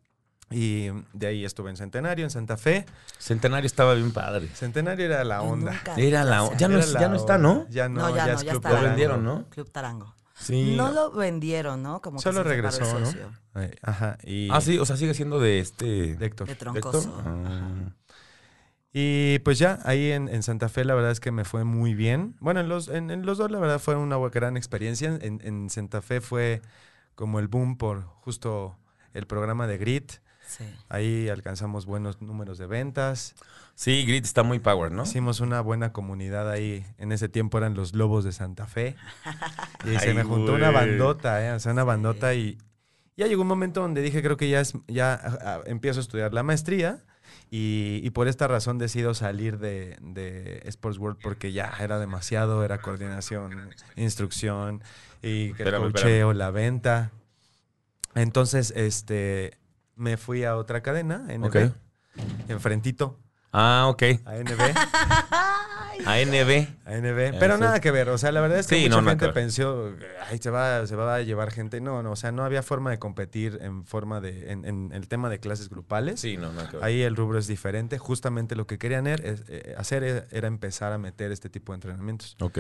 Y 0.51 0.89
de 1.13 1.27
ahí 1.27 1.45
estuve 1.45 1.69
en 1.71 1.77
Centenario, 1.77 2.25
en 2.25 2.31
Santa 2.31 2.57
Fe. 2.57 2.87
Centenario 3.19 3.67
estaba 3.67 3.95
bien 3.95 4.13
padre. 4.13 4.49
Centenario 4.55 5.05
era 5.07 5.23
la 5.25 5.43
onda. 5.43 5.73
nunca 5.73 5.95
Era 5.97 6.25
la- 6.25 6.43
o 6.45 6.49
sea, 6.49 6.57
ya 6.59 6.69
no 6.69 6.79
es- 6.79 6.93
ya 6.93 7.09
no 7.09 7.17
está, 7.17 7.37
onda. 7.37 7.49
¿no? 7.49 7.67
Ya 7.71 7.89
no, 7.89 8.01
No, 8.01 8.11
ya 8.11 8.17
ya, 8.17 8.27
no, 8.33 8.39
es 8.39 8.45
ya 8.45 8.51
Club 8.53 8.65
está. 8.67 8.81
Lo 8.83 8.89
vendieron, 8.89 9.25
¿no? 9.25 9.45
Club 9.51 9.71
Tarango. 9.71 10.15
Sí. 10.41 10.75
No 10.77 10.91
lo 10.93 11.11
vendieron, 11.11 11.83
¿no? 11.83 12.01
Como 12.01 12.19
que 12.19 12.23
Solo 12.23 12.41
el 12.41 12.47
regresó, 12.47 12.81
¿no? 12.99 13.07
socio. 13.07 13.31
Ajá. 13.83 14.19
Y 14.23 14.49
Ah, 14.53 14.61
sí, 14.61 14.79
o 14.79 14.85
sea, 14.87 14.97
sigue 14.97 15.13
siendo 15.13 15.41
de 15.41 15.59
este... 15.59 16.15
de 16.17 16.27
Héctor. 16.27 16.47
De 16.47 16.55
¿de 16.55 16.59
Héctor? 16.79 16.93
troncoso. 17.03 17.23
Ah. 17.27 17.91
Y 19.01 19.39
pues 19.41 19.61
ya, 19.61 19.79
ahí 19.85 20.11
en, 20.11 20.29
en 20.29 20.43
Santa 20.43 20.69
Fe 20.69 20.85
la 20.85 20.93
verdad 20.97 21.13
es 21.13 21.21
que 21.21 21.31
me 21.31 21.45
fue 21.45 21.63
muy 21.63 21.95
bien. 21.95 22.35
Bueno, 22.41 22.59
en 22.59 22.69
los, 22.69 22.89
en, 22.89 23.13
en 23.13 23.25
los 23.25 23.39
dos 23.39 23.49
la 23.49 23.61
verdad 23.61 23.79
fue 23.79 23.95
una 23.95 24.17
gran 24.29 24.57
experiencia. 24.57 25.17
En, 25.23 25.41
en 25.45 25.71
Santa 25.71 26.03
Fe 26.03 26.21
fue 26.21 26.63
como 27.15 27.39
el 27.39 27.47
boom 27.47 27.77
por 27.77 28.03
justo 28.03 28.77
el 29.15 29.29
programa 29.29 29.69
de 29.69 29.79
Grit. 29.79 30.15
Sí. 30.49 30.65
Ahí 30.89 31.29
alcanzamos 31.29 31.87
buenos 31.87 32.21
números 32.23 32.59
de 32.59 32.67
ventas. 32.67 33.37
Sí, 33.77 34.05
Grit 34.05 34.25
está 34.25 34.43
muy 34.43 34.59
power, 34.59 34.91
¿no? 34.91 35.05
Hicimos 35.05 35.39
una 35.39 35.61
buena 35.61 35.93
comunidad 35.93 36.51
ahí. 36.51 36.85
En 36.99 37.13
ese 37.13 37.29
tiempo 37.29 37.59
eran 37.59 37.75
los 37.75 37.95
Lobos 37.95 38.25
de 38.25 38.33
Santa 38.33 38.67
Fe. 38.67 38.97
Y 39.85 39.97
se 40.01 40.09
Ay, 40.09 40.15
me 40.15 40.25
juntó 40.25 40.53
güey. 40.53 40.57
una 40.63 40.73
bandota, 40.73 41.47
¿eh? 41.47 41.53
O 41.53 41.61
sea, 41.61 41.71
una 41.71 41.83
Sí. 41.83 41.87
bandota 41.87 42.35
y 42.35 42.59
ya 43.17 43.29
llegó 43.29 43.43
un 43.43 43.49
momento 43.49 43.81
donde 43.81 44.03
dije, 44.03 44.23
creo 44.23 44.37
que 44.37 44.49
ya, 44.49 44.61
es, 44.61 44.75
ya 44.89 45.61
empiezo 45.67 46.01
a 46.01 46.03
estudiar 46.03 46.35
la 46.35 46.43
maestría 46.43 47.05
y, 47.51 48.01
y 48.03 48.11
por 48.11 48.29
esta 48.29 48.47
razón 48.47 48.79
decido 48.79 49.15
salir 49.15 49.59
de, 49.59 49.97
de 50.01 50.63
Sports 50.67 50.99
World 50.99 51.19
porque 51.23 51.53
ya 51.53 51.73
era 51.81 51.99
demasiado, 51.99 52.65
era 52.65 52.79
coordinación, 52.79 53.71
instrucción 53.97 54.83
y 55.23 55.53
el 55.59 55.75
coacheo, 55.77 56.33
la 56.33 56.51
venta. 56.51 57.11
Entonces, 58.15 58.73
este, 58.77 59.59
me 59.97 60.17
fui 60.17 60.45
a 60.45 60.57
otra 60.57 60.83
cadena, 60.83 61.27
NB, 61.29 61.47
Ok. 61.47 61.57
enfrentito, 62.49 63.19
Ah, 63.53 63.87
ok. 63.89 64.03
ANB. 64.25 64.61
ANB. 66.07 66.69
ANB. 66.87 67.39
Pero 67.39 67.59
nada 67.59 67.81
que 67.81 67.91
ver. 67.91 68.09
O 68.11 68.19
sea, 68.19 68.31
la 68.33 68.41
verdad 68.41 68.59
es 68.59 68.67
que 68.67 68.77
Sí, 68.77 68.83
mucha 68.89 69.01
no, 69.01 69.09
gente 69.09 69.29
pensó, 69.31 69.93
ay, 70.31 70.39
se 70.39 70.51
va, 70.51 70.87
se 70.87 70.95
va 70.97 71.15
a 71.17 71.23
llevar 71.23 71.51
gente. 71.51 71.81
No, 71.81 72.03
no, 72.03 72.13
o 72.13 72.17
sea, 72.17 72.33
no 72.33 72.45
había 72.45 72.63
forma 72.63 72.91
de 72.91 72.99
competir 72.99 73.59
en 73.63 73.85
forma 73.85 74.21
de, 74.21 74.53
en, 74.53 74.65
en 74.65 74.93
el 74.93 75.09
tema 75.09 75.29
de 75.31 75.41
clases 75.41 75.69
grupales. 75.69 76.21
Sí, 76.21 76.37
no, 76.37 76.53
no. 76.53 76.69
que 76.69 76.77
ver. 76.77 76.85
Ahí 76.85 77.03
el 77.03 77.17
rubro 77.17 77.39
es 77.39 77.47
diferente. 77.47 77.99
Justamente 77.99 78.55
lo 78.55 78.67
que 78.67 78.79
querían 78.79 79.07
er- 79.07 79.25
es- 79.25 79.45
eh, 79.49 79.75
hacer 79.77 80.05
e- 80.05 80.27
era 80.31 80.47
empezar 80.49 80.93
a 80.93 80.99
meter 80.99 81.33
este 81.33 81.49
tipo 81.49 81.73
de 81.73 81.77
entrenamientos. 81.77 82.37
Ok. 82.41 82.59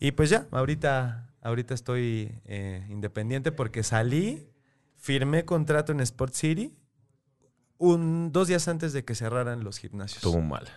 Y 0.00 0.12
pues 0.12 0.30
ya, 0.30 0.46
ahorita, 0.50 1.30
ahorita 1.42 1.74
estoy 1.74 2.32
eh, 2.46 2.84
independiente 2.88 3.52
porque 3.52 3.82
salí, 3.82 4.48
firmé 4.96 5.44
contrato 5.44 5.92
en 5.92 6.00
Sport 6.00 6.34
City 6.34 6.72
un, 7.78 8.32
dos 8.32 8.48
días 8.48 8.66
antes 8.68 8.92
de 8.92 9.04
que 9.04 9.14
cerraran 9.14 9.64
los 9.64 9.78
gimnasios. 9.78 10.24
Estuvo 10.24 10.40
mal. 10.40 10.68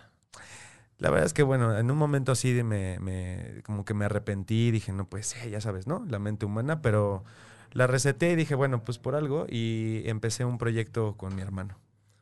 La 0.98 1.10
verdad 1.10 1.26
es 1.26 1.32
que, 1.32 1.44
bueno, 1.44 1.78
en 1.78 1.90
un 1.90 1.96
momento 1.96 2.32
así 2.32 2.52
de 2.52 2.64
me, 2.64 2.98
me- 2.98 3.62
como 3.64 3.84
que 3.84 3.94
me 3.94 4.04
arrepentí, 4.04 4.70
dije, 4.72 4.92
no, 4.92 5.08
pues 5.08 5.26
sí, 5.28 5.50
ya 5.50 5.60
sabes, 5.60 5.86
¿no? 5.86 6.04
La 6.08 6.18
mente 6.18 6.44
humana, 6.44 6.82
pero 6.82 7.24
la 7.72 7.86
reseté 7.86 8.32
y 8.32 8.36
dije, 8.36 8.54
bueno, 8.56 8.82
pues 8.82 8.98
por 8.98 9.14
algo, 9.14 9.46
y 9.48 10.02
empecé 10.06 10.44
un 10.44 10.58
proyecto 10.58 11.16
con 11.16 11.36
mi 11.36 11.42
hermano. 11.42 11.76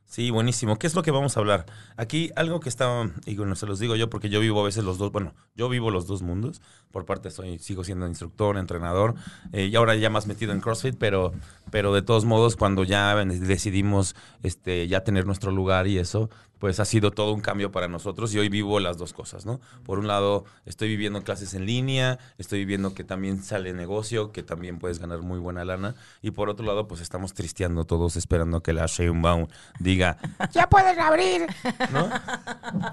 Sí, 0.08 0.30
buenísimo. 0.30 0.78
¿Qué 0.78 0.86
es 0.86 0.94
lo 0.94 1.02
que 1.02 1.10
vamos 1.10 1.36
a 1.36 1.40
hablar? 1.40 1.66
Aquí 1.96 2.30
algo 2.36 2.60
que 2.60 2.68
está, 2.68 3.10
y 3.26 3.36
bueno, 3.36 3.56
se 3.56 3.66
los 3.66 3.80
digo 3.80 3.96
yo 3.96 4.08
porque 4.08 4.28
yo 4.28 4.38
vivo 4.38 4.60
a 4.60 4.64
veces 4.64 4.84
los 4.84 4.98
dos, 4.98 5.10
bueno, 5.10 5.34
yo 5.56 5.68
vivo 5.68 5.90
los 5.90 6.06
dos 6.06 6.22
mundos. 6.22 6.62
Por 6.92 7.04
parte 7.04 7.30
soy, 7.30 7.58
sigo 7.58 7.82
siendo 7.82 8.06
instructor, 8.06 8.56
entrenador, 8.56 9.16
eh, 9.52 9.64
y 9.66 9.74
ahora 9.74 9.96
ya 9.96 10.08
más 10.08 10.28
metido 10.28 10.52
en 10.52 10.60
CrossFit, 10.60 10.96
pero, 10.96 11.32
pero 11.72 11.92
de 11.92 12.02
todos 12.02 12.24
modos, 12.24 12.54
cuando 12.54 12.84
ya 12.84 13.16
decidimos 13.16 14.14
este, 14.44 14.86
ya 14.86 15.02
tener 15.02 15.26
nuestro 15.26 15.50
lugar 15.50 15.88
y 15.88 15.98
eso, 15.98 16.30
pues 16.58 16.80
ha 16.80 16.84
sido 16.84 17.10
todo 17.10 17.32
un 17.32 17.40
cambio 17.40 17.70
para 17.70 17.88
nosotros 17.88 18.34
y 18.34 18.38
hoy 18.38 18.48
vivo 18.48 18.80
las 18.80 18.96
dos 18.96 19.12
cosas, 19.12 19.46
¿no? 19.46 19.60
Por 19.84 19.98
un 19.98 20.06
lado, 20.06 20.44
estoy 20.64 20.88
viviendo 20.88 21.22
clases 21.22 21.54
en 21.54 21.66
línea, 21.66 22.18
estoy 22.38 22.60
viviendo 22.60 22.94
que 22.94 23.04
también 23.04 23.42
sale 23.42 23.72
negocio, 23.72 24.32
que 24.32 24.42
también 24.42 24.78
puedes 24.78 24.98
ganar 24.98 25.22
muy 25.22 25.38
buena 25.38 25.64
lana, 25.64 25.94
y 26.22 26.30
por 26.30 26.48
otro 26.48 26.66
lado, 26.66 26.88
pues 26.88 27.00
estamos 27.00 27.34
tristeando 27.34 27.84
todos 27.84 28.16
esperando 28.16 28.62
que 28.62 28.72
la 28.72 28.86
Sheinbaum 28.86 29.48
diga, 29.78 30.18
ya 30.52 30.68
pueden 30.68 30.98
abrir, 30.98 31.46
¿no? 31.92 32.10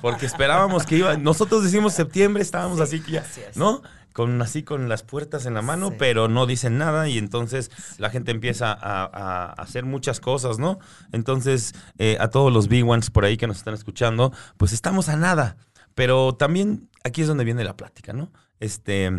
Porque 0.02 0.26
esperábamos 0.26 0.86
que 0.86 0.98
iba, 0.98 1.18
nosotros 1.18 1.64
decimos 1.64 1.94
septiembre, 1.94 2.44
estábamos 2.44 2.80
así 2.80 3.02
que 3.02 3.14
ya. 3.14 3.24
¿no? 3.56 3.82
Con 4.14 4.42
así 4.42 4.64
con 4.64 4.88
las 4.90 5.04
puertas 5.04 5.46
en 5.46 5.56
la 5.56 5.62
mano, 5.62 5.90
Sí. 5.90 5.96
pero 6.00 6.28
no 6.28 6.46
dicen 6.46 6.78
nada 6.78 7.10
y 7.10 7.18
entonces 7.18 7.72
la 7.98 8.10
gente 8.10 8.32
empieza 8.32 8.72
a, 8.72 9.04
a 9.06 9.54
hacer 9.54 9.86
muchas 9.86 10.20
cosas, 10.20 10.60
¿no? 10.60 10.80
Entonces, 11.12 11.74
eh, 11.98 12.18
a 12.20 12.30
todos 12.30 12.54
los 12.54 12.68
big 12.68 12.88
ones 12.88 13.10
por 13.10 13.26
ahí 13.26 13.38
que 13.38 13.48
nos 13.48 13.58
están 13.58 13.74
escuchando, 13.74 14.32
pues 14.58 14.72
estamos 14.72 15.10
a 15.10 15.16
nada. 15.18 15.58
Pero 15.96 16.34
también 16.36 16.90
aquí 17.04 17.22
es 17.22 17.28
donde 17.28 17.44
viene 17.44 17.64
la 17.64 17.76
plática, 17.76 18.14
¿no? 18.14 18.32
Este, 18.60 19.12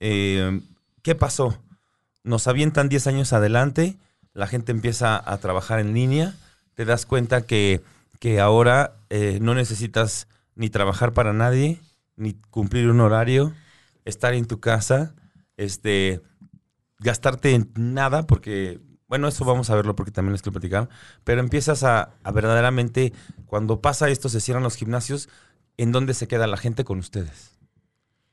eh, 0.00 0.60
¿qué 1.02 1.14
pasó? 1.14 1.62
Nos 2.22 2.46
avientan 2.46 2.88
10 2.88 3.06
años 3.06 3.32
adelante, 3.32 3.96
la 4.34 4.46
gente 4.46 4.72
empieza 4.72 5.16
a 5.24 5.38
trabajar 5.38 5.80
en 5.80 5.94
línea, 5.94 6.34
te 6.74 6.84
das 6.84 7.06
cuenta 7.06 7.42
que, 7.42 7.82
que 8.18 8.40
ahora 8.40 8.96
eh, 9.10 9.38
no 9.40 9.54
necesitas 9.54 10.28
ni 10.54 10.70
trabajar 10.70 11.12
para 11.12 11.32
nadie, 11.32 11.80
ni 12.16 12.34
cumplir 12.50 12.88
un 12.90 13.00
horario, 13.00 13.52
estar 14.04 14.34
en 14.34 14.46
tu 14.46 14.60
casa, 14.60 15.14
este, 15.56 16.22
gastarte 16.98 17.54
en 17.54 17.70
nada, 17.76 18.26
porque, 18.26 18.80
bueno, 19.08 19.28
eso 19.28 19.44
vamos 19.44 19.70
a 19.70 19.74
verlo 19.74 19.96
porque 19.96 20.12
también 20.12 20.32
les 20.32 20.42
quiero 20.42 20.54
platicar, 20.54 20.88
pero 21.24 21.40
empiezas 21.40 21.82
a, 21.82 22.14
a 22.22 22.32
verdaderamente, 22.32 23.12
cuando 23.46 23.80
pasa 23.80 24.08
esto, 24.08 24.28
se 24.28 24.40
cierran 24.40 24.62
los 24.62 24.76
gimnasios, 24.76 25.28
¿en 25.76 25.92
dónde 25.92 26.14
se 26.14 26.28
queda 26.28 26.46
la 26.46 26.56
gente 26.56 26.84
con 26.84 26.98
ustedes? 26.98 27.58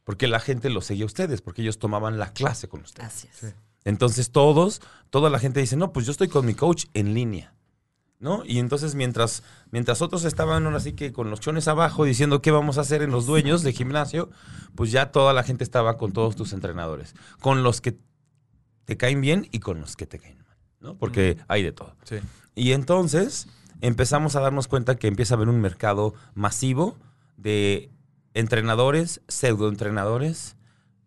Porque 0.03 0.27
la 0.27 0.39
gente 0.39 0.69
los 0.69 0.85
seguía 0.85 1.03
a 1.03 1.07
ustedes, 1.07 1.41
porque 1.41 1.61
ellos 1.61 1.79
tomaban 1.79 2.17
la 2.17 2.31
clase 2.31 2.69
con 2.69 2.81
ustedes. 2.81 3.07
Así 3.07 3.27
es. 3.27 3.35
Sí. 3.37 3.47
Entonces 3.83 4.31
todos, 4.31 4.81
toda 5.09 5.29
la 5.29 5.39
gente 5.39 5.61
dice, 5.61 5.77
no, 5.77 5.93
pues 5.93 6.05
yo 6.05 6.11
estoy 6.11 6.27
con 6.27 6.45
mi 6.45 6.53
coach 6.55 6.85
en 6.93 7.13
línea. 7.13 7.53
¿No? 8.19 8.43
Y 8.45 8.57
entonces 8.57 8.95
mientras, 8.95 9.43
mientras 9.69 10.01
otros 10.01 10.23
estaban 10.23 10.65
ahora 10.65 10.79
sí 10.79 10.93
que 10.93 11.13
con 11.13 11.29
los 11.29 11.39
chones 11.39 11.67
abajo 11.67 12.03
diciendo 12.03 12.41
qué 12.41 12.49
vamos 12.49 12.79
a 12.79 12.81
hacer 12.81 13.03
en 13.03 13.11
los 13.11 13.27
dueños 13.27 13.61
de 13.61 13.73
gimnasio, 13.73 14.31
pues 14.73 14.91
ya 14.91 15.11
toda 15.11 15.33
la 15.33 15.43
gente 15.43 15.63
estaba 15.63 15.97
con 15.97 16.13
todos 16.13 16.35
tus 16.35 16.53
entrenadores. 16.53 17.13
Con 17.39 17.61
los 17.61 17.79
que 17.79 17.99
te 18.85 18.97
caen 18.97 19.21
bien 19.21 19.47
y 19.51 19.59
con 19.59 19.79
los 19.79 19.95
que 19.95 20.07
te 20.07 20.17
caen 20.17 20.39
mal. 20.39 20.57
¿no? 20.79 20.97
Porque 20.97 21.37
hay 21.47 21.61
de 21.61 21.71
todo. 21.71 21.95
Sí. 22.05 22.17
Y 22.55 22.71
entonces 22.71 23.47
empezamos 23.81 24.35
a 24.35 24.41
darnos 24.41 24.67
cuenta 24.67 24.95
que 24.95 25.07
empieza 25.07 25.35
a 25.35 25.37
haber 25.37 25.49
un 25.49 25.61
mercado 25.61 26.15
masivo 26.33 26.97
de 27.37 27.91
entrenadores, 28.33 29.21
pseudoentrenadores, 29.27 30.56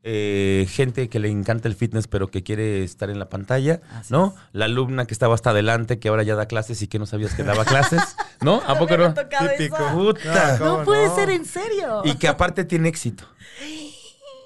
eh, 0.02 0.66
gente 0.70 1.08
que 1.08 1.18
le 1.18 1.28
encanta 1.28 1.68
el 1.68 1.74
fitness 1.74 2.06
pero 2.08 2.28
que 2.28 2.42
quiere 2.42 2.82
estar 2.84 3.10
en 3.10 3.18
la 3.18 3.28
pantalla, 3.28 3.82
Así 3.92 4.12
¿no? 4.12 4.34
es. 4.36 4.42
La 4.52 4.64
alumna 4.64 5.04
que 5.06 5.12
estaba 5.14 5.34
hasta 5.34 5.50
adelante 5.50 5.98
que 5.98 6.08
ahora 6.08 6.22
ya 6.22 6.34
da 6.36 6.46
clases 6.46 6.80
y 6.82 6.88
que 6.88 6.98
no 6.98 7.06
sabías 7.06 7.34
que 7.34 7.42
daba 7.42 7.64
clases, 7.64 8.00
¿no? 8.40 8.62
¿A 8.66 8.78
poco 8.78 8.96
no? 8.96 9.12
Típico. 9.14 9.76
Puta. 9.92 10.58
¿cómo 10.58 10.78
No 10.78 10.84
puede 10.84 11.06
no? 11.08 11.14
ser 11.16 11.30
en 11.30 11.44
serio. 11.44 12.00
Y 12.04 12.14
que 12.14 12.28
aparte 12.28 12.64
tiene 12.64 12.88
éxito. 12.88 13.24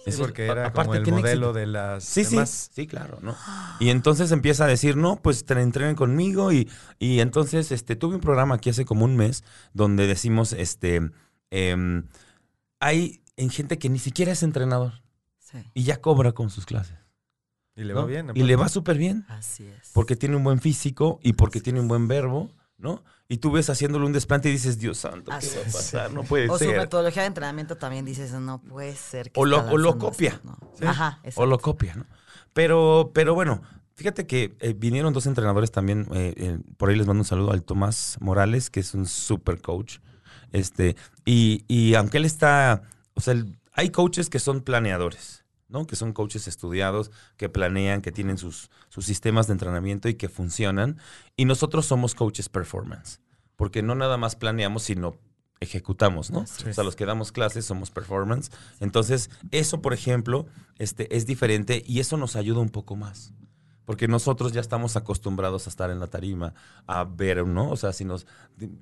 Sí, 0.06 0.12
porque 0.18 0.46
era 0.46 0.66
aparte 0.66 1.00
como 1.02 1.16
el 1.16 1.22
modelo 1.22 1.46
éxito. 1.46 1.52
de 1.54 1.66
las 1.66 2.04
Sí, 2.04 2.24
sí, 2.24 2.30
demás. 2.32 2.70
sí, 2.74 2.86
claro, 2.86 3.18
¿no? 3.22 3.34
Y 3.80 3.88
entonces 3.88 4.32
empieza 4.32 4.64
a 4.64 4.66
decir, 4.66 4.96
no, 4.98 5.16
pues 5.16 5.46
te 5.46 5.54
entrenen 5.58 5.94
conmigo 5.94 6.52
y, 6.52 6.68
y 6.98 7.20
entonces 7.20 7.72
este, 7.72 7.96
tuve 7.96 8.16
un 8.16 8.20
programa 8.20 8.56
aquí 8.56 8.68
hace 8.68 8.84
como 8.84 9.06
un 9.06 9.16
mes 9.16 9.44
donde 9.72 10.06
decimos, 10.06 10.52
este, 10.52 11.00
em, 11.50 12.06
hay 12.80 13.22
en 13.38 13.48
gente 13.48 13.78
que 13.78 13.88
ni 13.88 13.98
siquiera 13.98 14.32
es 14.32 14.42
entrenador 14.42 14.92
Sí, 15.62 15.70
y 15.74 15.82
ya 15.84 16.00
cobra 16.00 16.32
con 16.32 16.50
sus 16.50 16.66
clases. 16.66 16.96
Y 17.76 17.84
le 17.84 17.94
¿no? 17.94 18.00
va 18.00 18.06
bien. 18.06 18.30
Y 18.34 18.42
le 18.42 18.56
va 18.56 18.68
súper 18.68 18.98
bien 18.98 19.24
así 19.28 19.64
es. 19.66 19.90
porque 19.92 20.16
tiene 20.16 20.36
un 20.36 20.44
buen 20.44 20.60
físico 20.60 21.18
y 21.22 21.32
porque 21.34 21.58
Así 21.58 21.64
tiene 21.64 21.80
un 21.80 21.88
buen 21.88 22.06
verbo, 22.08 22.50
¿no? 22.76 23.02
Y 23.28 23.38
tú 23.38 23.50
ves 23.52 23.70
haciéndole 23.70 24.04
un 24.04 24.12
desplante 24.12 24.48
y 24.48 24.52
dices, 24.52 24.78
Dios 24.78 24.98
santo, 24.98 25.30
¿qué 25.30 25.36
Así 25.38 25.56
va 25.56 25.62
a 25.64 25.66
es. 25.66 25.72
pasar? 25.74 26.12
No 26.12 26.22
puede 26.24 26.48
O 26.50 26.58
su 26.58 26.64
ser. 26.64 26.76
metodología 26.78 27.22
de 27.22 27.28
entrenamiento 27.28 27.76
también 27.76 28.04
dices, 28.04 28.32
no 28.32 28.60
puede 28.60 28.94
ser. 28.94 29.30
que 29.32 29.40
O 29.40 29.44
lo- 29.46 29.64
o 29.70 29.78
lo 29.78 29.98
copia. 29.98 30.30
esto", 30.34 30.46
¿no? 30.48 30.58
Sí. 30.78 30.84
Ajá, 30.84 31.20
o 31.36 31.46
lo 31.46 31.58
copia, 31.58 31.94
¿no? 31.96 32.06
Pero, 32.52 33.10
pero 33.14 33.34
bueno, 33.34 33.62
fíjate 33.94 34.26
que 34.26 34.56
eh, 34.60 34.74
vinieron 34.76 35.12
dos 35.12 35.26
entrenadores 35.26 35.70
también, 35.72 36.06
eh, 36.12 36.34
eh, 36.36 36.58
por 36.76 36.90
ahí 36.90 36.96
les 36.96 37.06
mando 37.06 37.22
un 37.22 37.26
saludo 37.26 37.52
al 37.52 37.62
Tomás 37.64 38.16
Morales, 38.20 38.70
que 38.70 38.80
es 38.80 38.94
un 38.94 39.06
super 39.06 39.60
coach. 39.60 39.98
Este, 40.52 40.94
y, 41.24 41.64
y 41.66 41.94
aunque 41.94 42.18
él 42.18 42.24
está, 42.24 42.82
o 43.14 43.20
sea, 43.20 43.32
el- 43.34 43.58
hay 43.72 43.90
coaches 43.90 44.28
que 44.30 44.38
son 44.38 44.60
planeadores, 44.60 45.43
¿no? 45.74 45.86
Que 45.86 45.96
son 45.96 46.14
coaches 46.14 46.48
estudiados, 46.48 47.10
que 47.36 47.50
planean, 47.50 48.00
que 48.00 48.12
tienen 48.12 48.38
sus, 48.38 48.70
sus 48.88 49.04
sistemas 49.04 49.46
de 49.46 49.52
entrenamiento 49.52 50.08
y 50.08 50.14
que 50.14 50.30
funcionan. 50.30 50.96
Y 51.36 51.44
nosotros 51.44 51.84
somos 51.84 52.14
coaches 52.14 52.48
performance, 52.48 53.20
porque 53.56 53.82
no 53.82 53.94
nada 53.94 54.16
más 54.16 54.36
planeamos, 54.36 54.84
sino 54.84 55.18
ejecutamos, 55.60 56.30
¿no? 56.30 56.40
Así 56.40 56.68
O 56.68 56.72
sea, 56.72 56.84
los 56.84 56.96
que 56.96 57.04
damos 57.04 57.32
clases 57.32 57.66
somos 57.66 57.90
performance. 57.90 58.50
Entonces, 58.80 59.30
eso, 59.50 59.82
por 59.82 59.92
ejemplo, 59.92 60.46
este, 60.78 61.14
es 61.16 61.26
diferente 61.26 61.82
y 61.86 62.00
eso 62.00 62.16
nos 62.16 62.36
ayuda 62.36 62.60
un 62.60 62.70
poco 62.70 62.96
más. 62.96 63.32
Porque 63.84 64.08
nosotros 64.08 64.52
ya 64.52 64.60
estamos 64.60 64.96
acostumbrados 64.96 65.66
a 65.66 65.70
estar 65.70 65.90
en 65.90 66.00
la 66.00 66.06
tarima, 66.06 66.54
a 66.86 67.04
ver, 67.04 67.46
¿no? 67.46 67.70
O 67.70 67.76
sea, 67.76 67.92
si 67.92 68.04
nos. 68.04 68.26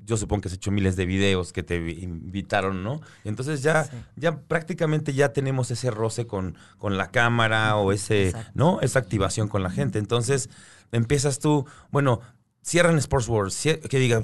Yo 0.05 0.17
supongo 0.17 0.43
que 0.43 0.49
has 0.49 0.55
hecho 0.55 0.71
miles 0.71 0.97
de 0.97 1.07
videos 1.07 1.53
que 1.53 1.63
te 1.63 1.77
invitaron, 1.77 2.85
¿no? 2.85 3.01
Entonces 3.25 3.63
ya, 3.63 3.89
ya 4.17 4.41
prácticamente 4.41 5.13
ya 5.13 5.33
tenemos 5.33 5.71
ese 5.71 5.91
roce 5.91 6.27
con, 6.27 6.57
con 6.79 6.97
la 6.97 7.11
cámara 7.11 7.77
o 7.77 7.93
ese, 7.93 8.33
¿no? 8.55 8.81
Esa 8.81 9.01
activación 9.01 9.49
con 9.49 9.63
la 9.63 9.71
gente. 9.71 9.99
Entonces 9.99 10.51
empiezas 10.93 11.39
tú, 11.39 11.67
bueno, 11.91 12.21
cierran 12.63 12.97
Sports 12.99 13.29
Wars, 13.29 13.61
que 13.89 13.99
diga, 13.99 14.23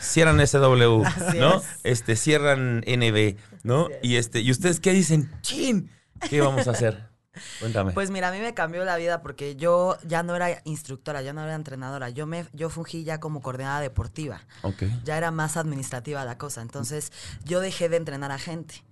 cierran 0.00 0.46
SW, 0.46 1.02
¿no? 1.38 1.62
Este, 1.84 2.16
cierran 2.16 2.84
NB, 2.86 3.36
¿no? 3.62 3.88
Y 4.02 4.16
este, 4.16 4.40
y 4.40 4.50
ustedes 4.50 4.80
qué 4.80 4.92
dicen, 4.92 5.30
chin, 5.40 5.90
¿qué 6.28 6.40
vamos 6.40 6.68
a 6.68 6.72
hacer? 6.72 7.07
Cuéntame. 7.60 7.92
Pues 7.92 8.10
mira, 8.10 8.28
a 8.28 8.32
mí 8.32 8.38
me 8.38 8.54
cambió 8.54 8.84
la 8.84 8.96
vida 8.96 9.22
porque 9.22 9.56
yo 9.56 9.96
ya 10.04 10.22
no 10.22 10.34
era 10.36 10.60
instructora, 10.64 11.22
ya 11.22 11.32
no 11.32 11.42
era 11.42 11.54
entrenadora. 11.54 12.08
Yo 12.10 12.26
me, 12.26 12.46
yo 12.52 12.70
fungí 12.70 13.04
ya 13.04 13.20
como 13.20 13.42
coordinada 13.42 13.80
deportiva. 13.80 14.40
Ok. 14.62 14.84
Ya 15.04 15.16
era 15.16 15.30
más 15.30 15.56
administrativa 15.56 16.24
la 16.24 16.38
cosa. 16.38 16.62
Entonces, 16.62 17.12
yo 17.44 17.60
dejé 17.60 17.88
de 17.88 17.96
entrenar 17.96 18.32
a 18.32 18.38
gente. 18.38 18.84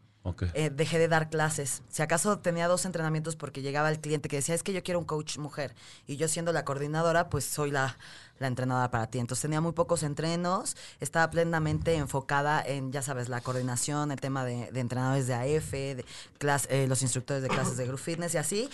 Eh, 0.55 0.71
dejé 0.71 0.99
de 0.99 1.09
dar 1.09 1.31
clases. 1.31 1.83
Si 1.89 2.03
acaso 2.03 2.39
tenía 2.39 2.69
dos 2.69 2.85
entrenamientos 2.85 3.37
porque 3.37 3.63
llegaba 3.63 3.91
el 3.91 4.01
cliente 4.01 4.29
que 4.29 4.37
decía, 4.37 4.55
es 4.55 4.63
que 4.63 4.73
yo 4.73 4.83
quiero 4.83 4.99
un 4.99 5.05
coach 5.05 5.39
mujer. 5.39 5.75
Y 6.07 6.17
yo 6.17 6.29
siendo 6.29 6.53
la 6.53 6.65
coordinadora, 6.65 7.29
pues 7.29 7.45
soy 7.45 7.71
la, 7.71 7.97
entrenadora 8.41 8.91
para 8.91 9.07
ti. 9.09 9.19
Entonces 9.19 9.43
tenía 9.43 9.61
muy 9.61 9.73
pocos 9.73 10.03
entrenos, 10.03 10.77
estaba 11.01 11.31
plenamente 11.31 11.95
enfocada 11.95 12.63
en, 12.65 12.93
ya 12.93 13.03
sabes, 13.03 13.29
la 13.29 13.41
coordinación, 13.41 14.11
el 14.11 14.21
tema 14.21 14.45
de, 14.45 14.69
entrenadores 14.75 15.27
de 15.27 15.35
AF, 15.35 15.71
de 15.71 16.05
eh, 16.69 16.87
los 16.89 17.03
instructores 17.03 17.43
de 17.43 17.49
clases 17.49 17.77
de 17.77 17.87
Group 17.87 18.01
Fitness 18.01 18.35
y 18.35 18.39
así. 18.39 18.71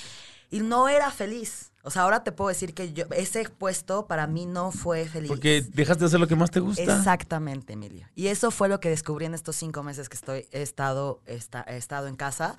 Y 0.51 0.61
no 0.61 0.89
era 0.89 1.11
feliz. 1.11 1.72
O 1.85 1.91
sea, 1.91 2.03
ahora 2.03 2.23
te 2.23 2.31
puedo 2.31 2.49
decir 2.49 2.75
que 2.75 2.93
yo, 2.93 3.07
ese 3.11 3.49
puesto 3.49 4.07
para 4.07 4.29
mí 4.29 4.47
no 4.47 4.71
fue 4.71 5.05
feliz. 5.05 5.29
Porque 5.29 5.63
dejaste 5.63 6.05
de 6.05 6.07
hacer 6.07 6.21
lo 6.21 6.29
que 6.29 6.37
más 6.37 6.51
te 6.51 6.61
gusta. 6.61 6.83
Exactamente, 6.83 7.73
Emilio. 7.73 8.09
Y 8.15 8.29
eso 8.29 8.53
fue 8.53 8.69
lo 8.69 8.79
que 8.79 8.89
descubrí 8.89 9.27
en 9.27 9.35
estos 9.35 9.57
cinco 9.57 9.83
meses 9.83 10.09
que 10.09 10.17
estoy, 10.17 10.47
he, 10.53 10.63
estado, 10.63 11.21
he 11.27 11.77
estado 11.77 12.07
en 12.07 12.15
casa. 12.15 12.57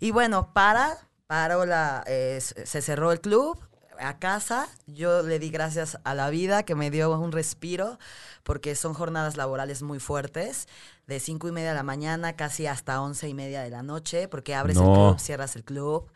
Y 0.00 0.10
bueno, 0.10 0.52
para, 0.52 0.98
paró 1.26 1.64
la, 1.64 2.04
se 2.06 2.82
cerró 2.82 3.10
el 3.10 3.22
club 3.22 3.58
a 3.98 4.18
casa. 4.18 4.68
Yo 4.86 5.22
le 5.22 5.38
di 5.38 5.48
gracias 5.48 5.98
a 6.04 6.14
la 6.14 6.28
vida 6.28 6.62
que 6.64 6.74
me 6.74 6.90
dio 6.90 7.18
un 7.18 7.32
respiro, 7.32 7.98
porque 8.42 8.74
son 8.74 8.92
jornadas 8.92 9.38
laborales 9.38 9.82
muy 9.82 9.98
fuertes, 9.98 10.68
de 11.06 11.20
cinco 11.20 11.48
y 11.48 11.52
media 11.52 11.70
de 11.70 11.76
la 11.76 11.82
mañana 11.84 12.34
casi 12.36 12.66
hasta 12.66 13.00
once 13.00 13.26
y 13.28 13.32
media 13.32 13.62
de 13.62 13.70
la 13.70 13.82
noche, 13.82 14.28
porque 14.28 14.54
abres 14.54 14.76
el 14.76 14.82
club, 14.82 15.18
cierras 15.18 15.56
el 15.56 15.64
club 15.64 16.10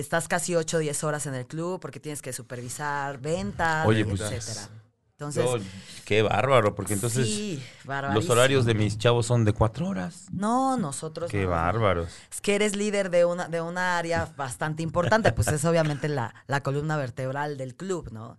estás 0.00 0.28
casi 0.28 0.54
8 0.54 0.76
o 0.76 0.80
10 0.80 1.04
horas 1.04 1.26
en 1.26 1.34
el 1.34 1.46
club 1.46 1.80
porque 1.80 2.00
tienes 2.00 2.22
que 2.22 2.32
supervisar 2.32 3.18
ventas, 3.18 3.86
Oye, 3.86 4.04
pues, 4.04 4.20
etcétera. 4.20 4.68
Entonces, 5.12 5.44
qué 6.04 6.22
bárbaro, 6.22 6.76
porque 6.76 6.94
entonces 6.94 7.26
sí, 7.26 7.60
los 8.14 8.30
horarios 8.30 8.64
de 8.64 8.74
mis 8.74 8.98
chavos 8.98 9.26
son 9.26 9.44
de 9.44 9.52
cuatro 9.52 9.88
horas. 9.88 10.26
No, 10.30 10.76
nosotros. 10.76 11.28
Qué 11.28 11.44
bárbaros. 11.44 12.08
Es 12.30 12.40
que 12.40 12.54
eres 12.54 12.76
líder 12.76 13.10
de 13.10 13.24
una, 13.24 13.48
de 13.48 13.60
una 13.60 13.98
área 13.98 14.32
bastante 14.36 14.84
importante, 14.84 15.32
pues 15.32 15.48
es 15.48 15.64
obviamente 15.64 16.08
la, 16.08 16.36
la 16.46 16.62
columna 16.62 16.96
vertebral 16.96 17.58
del 17.58 17.74
club, 17.74 18.12
¿no? 18.12 18.38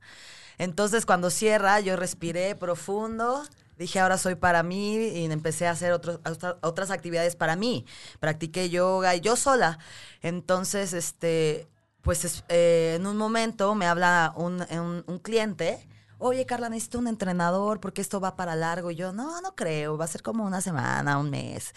Entonces, 0.57 1.05
cuando 1.05 1.29
cierra, 1.29 1.81
yo 1.81 1.97
respiré 1.97 2.55
profundo 2.55 3.43
dije, 3.79 3.99
ahora 3.99 4.17
soy 4.17 4.35
para 4.35 4.61
mí 4.61 4.95
y 4.95 5.25
empecé 5.25 5.65
a 5.65 5.71
hacer 5.71 5.93
otros, 5.93 6.19
otras 6.61 6.91
actividades 6.91 7.35
para 7.35 7.55
mí. 7.55 7.85
Practiqué 8.19 8.69
yoga 8.69 9.15
y 9.15 9.21
yo 9.21 9.35
sola. 9.37 9.79
Entonces, 10.21 10.93
este, 10.93 11.67
pues 12.01 12.43
eh, 12.49 12.95
en 12.97 13.07
un 13.07 13.17
momento 13.17 13.73
me 13.75 13.87
habla 13.87 14.33
un, 14.35 14.61
un, 15.07 15.19
cliente. 15.19 15.87
Oye, 16.17 16.45
Carla, 16.45 16.67
necesito 16.69 16.99
un 16.99 17.07
entrenador 17.07 17.79
porque 17.79 18.01
esto 18.01 18.19
va 18.19 18.35
para 18.35 18.55
largo. 18.57 18.91
Y 18.91 18.95
yo, 18.95 19.13
no, 19.13 19.39
no 19.41 19.55
creo, 19.55 19.97
va 19.97 20.05
a 20.05 20.09
ser 20.09 20.21
como 20.21 20.45
una 20.45 20.59
semana, 20.59 21.17
un 21.17 21.29
mes. 21.29 21.73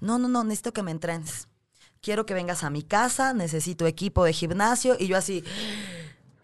No, 0.00 0.18
no, 0.18 0.28
no, 0.28 0.44
necesito 0.44 0.74
que 0.74 0.82
me 0.82 0.90
entrenes. 0.90 1.48
Quiero 2.02 2.26
que 2.26 2.34
vengas 2.34 2.62
a 2.62 2.70
mi 2.70 2.82
casa, 2.82 3.32
necesito 3.32 3.86
equipo 3.86 4.24
de 4.24 4.34
gimnasio. 4.34 4.94
Y 4.98 5.06
yo 5.08 5.16
así, 5.16 5.42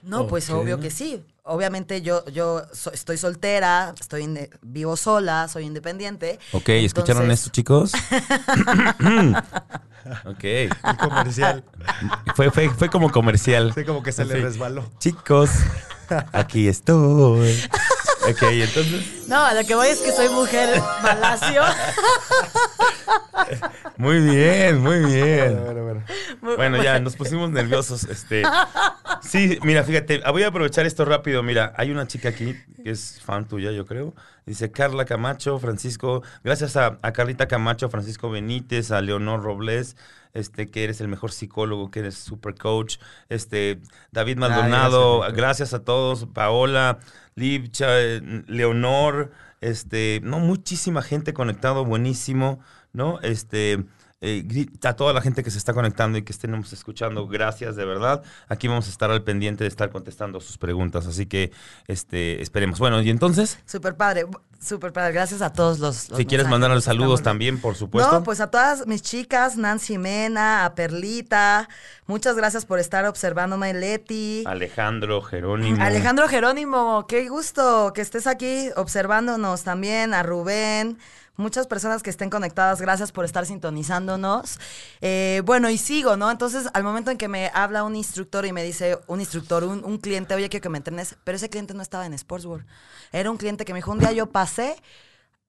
no, 0.03 0.27
pues 0.27 0.51
obvio 0.51 0.81
que 0.81 0.91
sí. 0.91 1.23
Obviamente 1.45 2.03
yo, 2.03 2.25
yo 2.27 2.63
estoy 2.93 3.17
soltera, 3.17 3.95
estoy 4.01 4.49
vivo 4.63 4.97
sola, 4.97 5.49
soy 5.49 5.65
independiente. 5.65 6.39
Ok, 6.53 6.69
¿escucharon 6.69 7.31
esto, 7.31 7.51
chicos? 7.51 7.93
ok. 10.25 10.45
comercial. 11.01 11.65
Fue, 12.35 12.51
fue, 12.51 12.71
fue 12.71 12.89
como 12.89 13.11
comercial. 13.11 13.73
Sí, 13.75 13.85
como 13.85 14.03
que 14.03 14.13
se 14.13 14.25
le 14.25 14.41
resbaló. 14.41 14.91
Chicos, 14.99 15.51
aquí 16.33 16.69
estoy. 16.69 17.61
Ok, 18.29 18.43
entonces. 18.43 19.29
No, 19.29 19.53
lo 19.55 19.65
que 19.67 19.75
voy 19.75 19.89
es 19.89 19.99
que 20.01 20.13
soy 20.13 20.29
mujer 20.29 20.81
malacio. 21.03 21.63
Muy 23.97 24.21
bien, 24.21 24.81
muy 24.81 24.99
bien. 25.01 25.61
Bueno, 25.65 25.83
bueno, 25.83 26.05
bueno. 26.57 26.83
ya 26.83 26.99
nos 27.01 27.17
pusimos 27.17 27.51
nerviosos. 27.51 28.05
Este, 28.05 28.43
sí, 29.23 29.59
mira, 29.63 29.85
fíjate, 29.85 30.23
voy 30.31 30.43
a 30.43 30.49
aprovechar 30.49 30.87
esto 30.87 31.05
rápido. 31.05 31.43
Mira, 31.43 31.73
hay 31.77 31.91
una 31.91 32.07
chica 32.07 32.31
aquí 32.31 32.57
que 32.83 32.91
es 32.91 33.21
fan 33.23 33.47
tuya, 33.47 33.71
yo 33.71 33.87
creo. 33.87 34.15
Dice 34.47 34.73
Carla 34.73 35.05
Camacho, 35.05 35.59
Francisco, 35.59 36.23
gracias 36.43 36.77
a, 36.77 36.99
Carlita 37.13 37.47
Camacho, 37.47 37.89
Francisco 37.89 38.29
Benítez, 38.31 38.91
a 38.91 39.01
Leonor 39.01 39.43
Robles, 39.43 39.97
este, 40.35 40.71
que 40.71 40.85
eres 40.85 41.01
el 41.01 41.09
mejor 41.09 41.33
psicólogo, 41.33 41.91
que 41.91 42.01
eres 42.01 42.17
super 42.17 42.55
coach, 42.55 42.99
este, 43.29 43.81
David 44.11 44.39
Maldonado, 44.39 45.21
gracias, 45.33 45.75
a 45.75 45.85
todos, 45.85 46.27
Paola, 46.33 46.99
Livcha, 47.35 47.89
Leonor, 48.47 49.33
este, 49.61 50.21
no, 50.23 50.41
muchísima 50.41 51.03
gente 51.03 51.33
conectado, 51.33 51.85
buenísimo. 51.85 52.61
¿no? 52.93 53.21
Este, 53.21 53.85
eh, 54.25 54.67
a 54.85 54.95
toda 54.95 55.13
la 55.13 55.21
gente 55.21 55.43
que 55.43 55.51
se 55.51 55.59
está 55.59 55.75
conectando 55.75 56.17
y 56.17 56.23
que 56.23 56.31
estemos 56.31 56.73
escuchando, 56.73 57.27
gracias 57.27 57.75
de 57.75 57.85
verdad. 57.85 58.23
Aquí 58.49 58.69
vamos 58.69 58.87
a 58.87 58.91
estar 58.91 59.11
al 59.11 59.25
pendiente 59.25 59.65
de 59.65 59.69
estar 59.69 59.91
contestando 59.91 60.41
sus 60.41 60.59
preguntas, 60.59 61.09
así 61.09 61.27
que 61.27 61.51
este, 61.89 62.41
esperemos. 62.41 62.79
Bueno, 62.79 63.03
y 63.03 63.11
entonces. 63.11 63.59
Súper 63.67 63.97
padre, 63.97 64.27
súper 64.61 64.93
padre. 64.93 65.13
Gracias 65.13 65.43
a 65.43 65.53
todos 65.53 65.81
los. 65.81 65.97
si 65.97 66.25
quieres 66.25 66.47
mandar 66.47 66.71
los 66.71 66.85
saludos 66.85 67.21
también, 67.23 67.61
por 67.61 67.75
supuesto. 67.75 68.13
No, 68.13 68.23
pues 68.23 68.39
a 68.41 68.47
todas 68.49 68.87
mis 68.87 69.03
chicas, 69.03 69.57
Nancy 69.57 69.99
Mena, 69.99 70.67
a 70.67 70.77
Perlita, 70.77 71.69
muchas 72.07 72.37
gracias 72.37 72.65
por 72.65 72.79
estar 72.79 73.05
observándome, 73.07 73.75
Leti. 73.75 74.45
Alejandro 74.47 75.21
Jerónimo. 75.23 75.83
Alejandro 75.83 76.29
Jerónimo, 76.29 77.07
qué 77.09 77.29
gusto 77.29 77.93
que 77.93 78.03
estés 78.03 78.29
aquí 78.29 78.69
observándonos 78.77 79.65
también, 79.65 80.15
a 80.15 80.23
Rubén 80.23 80.97
muchas 81.37 81.67
personas 81.67 82.03
que 82.03 82.11
estén 82.11 82.31
conectadas, 82.31 82.81
gracias 82.81 83.13
por 83.13 83.25
estar 83.25 83.47
sintonizándonos. 83.47 84.59
Eh, 85.01 85.43
bueno, 85.45 85.71
y 85.71 85.79
sigo, 85.79 86.17
¿no? 86.17 86.31
Entonces, 86.31 86.69
al 86.75 86.85
momento 86.85 87.11
en 87.11 87.19
que 87.19 87.29
me 87.29 87.51
habla 87.55 87.85
un 87.85 87.97
instructor 87.97 88.47
y 88.47 88.53
me 88.53 88.63
dice, 88.63 88.99
un 89.07 89.21
instructor, 89.21 89.65
un, 89.65 89.99
cliente, 89.99 90.35
oye, 90.35 90.49
quiero 90.49 90.63
que 90.63 90.69
me 90.69 90.79
entrenes, 90.79 91.17
pero 91.25 91.37
ese 91.37 91.49
cliente 91.49 91.75
no 91.75 91.83
estaba 91.83 92.07
en 92.07 92.17
Sportsworld. 92.19 92.67
Era 93.13 93.31
un 93.31 93.37
cliente 93.37 93.65
que 93.65 93.73
me 93.73 93.79
dijo, 93.79 93.93
un 93.93 93.99
día 93.99 94.13
yo 94.13 94.31
pasé, 94.31 94.77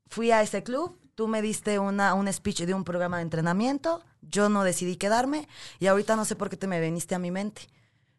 fui 0.07 0.31
a 0.31 0.41
ese 0.41 0.63
club, 0.63 0.97
tú 1.15 1.27
me 1.27 1.41
diste 1.41 1.79
una, 1.79 2.13
un 2.13 2.31
speech 2.31 2.61
de 2.61 2.73
un 2.73 2.83
programa 2.83 3.17
de 3.17 3.23
entrenamiento, 3.23 4.03
yo 4.21 4.49
no 4.49 4.63
decidí 4.63 4.95
quedarme 4.95 5.47
y 5.79 5.87
ahorita 5.87 6.15
no 6.15 6.25
sé 6.25 6.35
por 6.35 6.49
qué 6.49 6.57
te 6.57 6.67
me 6.67 6.79
viniste 6.79 7.15
a 7.15 7.19
mi 7.19 7.31
mente. 7.31 7.67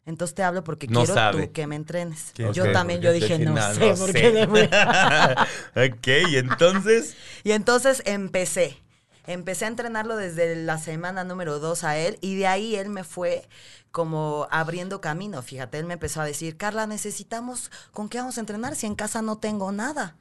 Entonces 0.06 0.34
te 0.34 0.42
hablo 0.42 0.64
porque 0.64 0.86
quiero 0.86 1.14
tú 1.32 1.52
que 1.52 1.66
me 1.66 1.76
entrenes. 1.76 2.32
Yo 2.52 2.70
también, 2.72 3.00
yo 3.00 3.12
dije, 3.12 3.38
no, 3.38 3.56
sé 3.74 3.94
por 3.94 4.12
qué 4.12 4.48
ok, 5.92 6.30
y 6.30 6.36
entonces... 6.36 7.16
y 7.44 7.52
entonces 7.52 8.02
empecé. 8.04 8.78
Empecé 9.26 9.64
a 9.64 9.68
entrenarlo 9.68 10.16
desde 10.16 10.54
la 10.54 10.76
semana 10.76 11.24
número 11.24 11.58
dos 11.58 11.82
a 11.82 11.96
él 11.96 12.18
y 12.20 12.36
de 12.36 12.46
ahí 12.46 12.76
él 12.76 12.90
me 12.90 13.04
fue 13.04 13.48
como 13.90 14.46
abriendo 14.50 15.00
camino. 15.00 15.40
Fíjate, 15.40 15.78
él 15.78 15.86
me 15.86 15.94
empezó 15.94 16.20
a 16.20 16.26
decir, 16.26 16.58
Carla, 16.58 16.86
necesitamos, 16.86 17.70
¿con 17.90 18.10
qué 18.10 18.18
vamos 18.18 18.36
a 18.36 18.40
entrenar 18.40 18.76
si 18.76 18.86
en 18.86 18.94
casa 18.94 19.22
no 19.22 19.38
tengo 19.38 19.72
nada? 19.72 20.16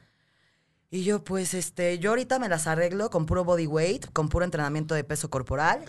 Y 0.93 1.03
yo, 1.03 1.23
pues, 1.23 1.56
este, 1.56 1.97
yo 1.97 2.12
ahorita 2.12 2.38
me 2.38 2.47
las 2.47 2.67
arreglo 2.67 3.10
con 3.10 3.25
puro 3.25 3.43
body 3.43 3.65
weight, 3.65 4.06
con 4.13 4.29
puro 4.29 4.45
entrenamiento 4.45 4.93
de 4.93 5.03
peso 5.03 5.27
corporal. 5.27 5.84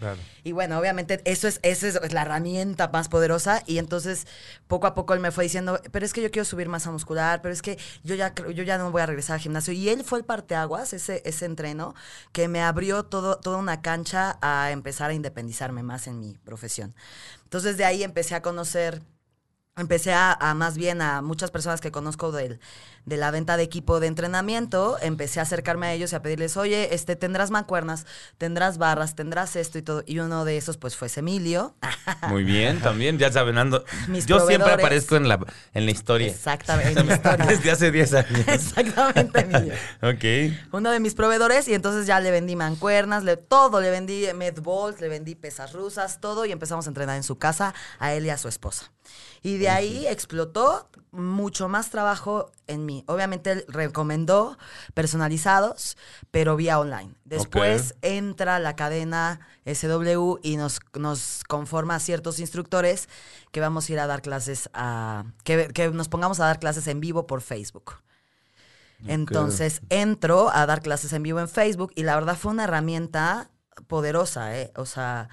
Y 0.45 0.53
bueno, 0.53 0.79
obviamente 0.79 1.21
eso 1.27 1.47
es, 1.47 1.61
esa 1.63 1.89
es 1.89 2.13
la 2.15 2.23
herramienta 2.23 2.89
más 2.89 3.11
poderosa. 3.11 3.63
Y 3.67 3.77
entonces, 3.77 4.27
poco 4.67 4.87
a 4.87 4.95
poco 4.95 5.13
él 5.13 5.21
me 5.21 5.31
fue 5.31 5.45
diciendo, 5.45 5.79
pero 5.93 6.07
es 6.07 6.15
que 6.15 6.23
yo 6.23 6.31
quiero 6.31 6.47
subir 6.47 6.71
masa 6.71 6.91
muscular, 6.91 7.43
pero 7.43 7.53
es 7.53 7.61
que 7.61 7.79
yo 8.03 8.15
ya, 8.15 8.35
yo 8.35 8.63
ya 8.63 8.79
no 8.79 8.91
voy 8.93 9.03
a 9.03 9.07
regresar 9.07 9.35
al 9.35 9.41
gimnasio. 9.41 9.75
Y 9.75 9.91
él 9.91 10.05
fue 10.05 10.21
el 10.21 10.25
parteaguas, 10.25 10.95
ese, 10.95 11.21
ese 11.27 11.45
entreno, 11.45 11.95
que 12.33 12.49
me 12.49 12.63
abrió 12.63 13.03
todo, 13.03 13.37
toda 13.37 13.59
una 13.59 13.83
cancha 13.83 14.39
a 14.41 14.71
empezar 14.71 15.11
a 15.11 15.13
independizarme 15.13 15.83
más 15.83 16.07
en 16.07 16.19
mi 16.19 16.39
profesión. 16.39 16.95
Entonces, 17.43 17.77
de 17.77 17.85
ahí 17.85 18.05
empecé 18.05 18.37
a 18.37 18.41
conocer 18.41 19.03
empecé 19.77 20.13
a, 20.13 20.33
a 20.33 20.55
más 20.55 20.77
bien 20.77 21.03
a 21.03 21.21
muchas 21.23 21.51
personas 21.51 21.81
que 21.81 21.91
conozco 21.91 22.31
del- 22.33 22.61
de 23.07 23.17
la 23.19 23.31
venta 23.31 23.59
de 23.59 23.63
equipo 23.65 24.01
de 24.01 24.07
entrenamiento, 24.07 24.97
empecé 25.03 25.39
a 25.39 25.43
acercarme 25.43 25.87
a 25.89 25.93
ellos 25.93 26.13
y 26.13 26.17
a 26.17 26.23
pedirles, 26.23 26.57
oye, 26.57 26.95
este, 26.95 27.17
tendrás 27.17 27.51
mancuernas, 27.51 28.07
tendrás 28.39 28.79
barras, 28.79 29.15
tendrás 29.15 29.57
esto 29.57 29.77
y 29.77 29.83
todo. 29.83 30.03
Y 30.07 30.21
uno 30.21 30.45
de 30.47 30.57
esos, 30.57 30.79
pues, 30.79 30.97
fue 30.97 31.09
Emilio. 31.15 31.75
Muy 32.29 32.45
bien, 32.45 32.81
también, 32.81 33.19
ya 33.19 33.31
saben, 33.31 33.59
ando. 33.59 33.85
Mis 34.09 34.25
Yo 34.27 34.47
siempre 34.47 34.73
aparezco 34.73 35.17
en 35.17 35.29
la, 35.29 35.39
en 35.75 35.85
la 35.85 35.91
historia. 35.91 36.29
Exactamente, 36.29 36.99
en 37.01 37.07
mi 37.07 37.13
historia. 37.15 37.45
Desde 37.47 37.71
hace 37.71 37.91
10 37.91 38.15
años. 38.15 38.41
Exactamente, 38.49 39.41
Emilio. 39.41 39.75
ok. 40.03 40.73
Uno 40.73 40.91
de 40.91 41.01
mis 41.01 41.15
proveedores 41.15 41.69
y 41.69 41.75
entonces 41.75 42.07
ya 42.07 42.21
le 42.21 42.31
vendí 42.31 42.57
mancuernas, 42.57 43.23
le, 43.23 43.37
todo, 43.37 43.81
le 43.83 43.91
vendí 43.91 44.27
medballs, 44.35 45.01
le 45.03 45.09
vendí 45.09 45.35
pesas 45.35 45.73
rusas, 45.75 46.21
todo 46.21 46.47
y 46.47 46.53
empezamos 46.53 46.87
a 46.87 46.89
entrenar 46.91 47.17
en 47.17 47.23
su 47.23 47.37
casa 47.39 47.75
a 47.99 48.15
él 48.15 48.25
y 48.25 48.31
a 48.31 48.39
su 48.39 48.49
esposa. 48.49 48.91
Y 49.45 49.59
de 49.59 49.69
ahí 49.69 50.07
explotó 50.07 50.89
mucho 51.13 51.69
más 51.69 51.91
trabajo 51.91 52.51
en 52.67 52.87
mí. 52.87 53.05
Obviamente 53.07 53.53
él 53.53 53.65
recomendó 53.69 54.57
personalizados, 54.95 55.99
pero 56.31 56.57
vía 56.57 56.81
online. 56.81 57.15
Después 57.27 57.95
entra 58.01 58.59
la 58.59 58.75
cadena 58.75 59.41
SW 59.67 60.39
y 60.43 60.57
nos, 60.57 60.81
nos 60.95 61.45
conforma 61.47 61.97
a 61.97 62.01
ciertos 62.01 62.41
instructores 62.41 63.11
que 63.53 63.61
vamos 63.61 63.87
a 63.87 63.93
ir 63.93 64.01
a 64.01 64.07
dar 64.07 64.23
clases 64.23 64.71
a... 64.73 65.27
que, 65.45 65.69
que 65.69 65.91
nos 65.91 66.09
pongamos 66.09 66.41
a 66.41 66.47
dar 66.47 66.59
clases 66.59 66.87
en 66.87 67.01
vivo 67.01 67.27
por 67.27 67.43
Facebook. 67.43 67.99
Entonces 69.07 69.83
entro 69.91 70.49
a 70.55 70.65
dar 70.65 70.81
clases 70.81 71.13
en 71.13 71.23
vivo 71.23 71.39
en 71.39 71.51
Facebook 71.51 71.93
y 71.95 72.05
la 72.05 72.15
verdad 72.15 72.39
fue 72.39 72.53
una 72.53 72.65
herramienta 72.65 73.51
poderosa, 73.89 74.59
¿eh? 74.59 74.73
O 74.77 74.87
sea, 74.87 75.29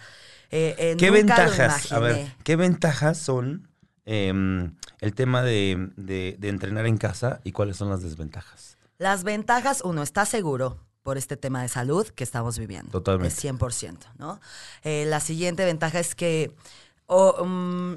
eh, 0.50 0.76
eh, 0.78 0.96
¿Qué 1.00 1.12
nunca 1.12 1.46
lo 1.46 1.52
ventajas? 1.52 1.92
A 1.94 2.00
ver. 2.00 2.36
¿qué 2.44 2.58
ventajas 2.58 3.18
son 3.18 3.71
em, 4.06 4.76
el 5.00 5.14
tema 5.14 5.42
de, 5.44 5.92
de- 5.98 6.36
de 6.40 6.50
entrenar 6.50 6.86
en 6.88 6.98
casa 6.98 7.42
y 7.44 7.52
cuáles 7.52 7.78
son 7.78 7.90
las 7.90 8.02
desventajas? 8.02 8.78
Las 8.98 9.24
ventajas, 9.24 9.82
uno, 9.84 10.04
está 10.04 10.26
seguro 10.26 10.80
por 11.04 11.18
este 11.18 11.36
tema 11.38 11.62
de 11.64 11.68
salud 11.70 12.08
que 12.08 12.24
estamos 12.24 12.60
viviendo. 12.60 12.92
Totalmente. 12.92 13.34
Es 13.34 13.40
100%, 13.44 13.98
¿no? 14.20 14.40
Eh, 14.84 15.06
la 15.08 15.20
siguiente 15.20 15.66
ventaja 15.66 16.00
es 16.00 16.14
que 16.14 16.56
mm, 17.10 17.94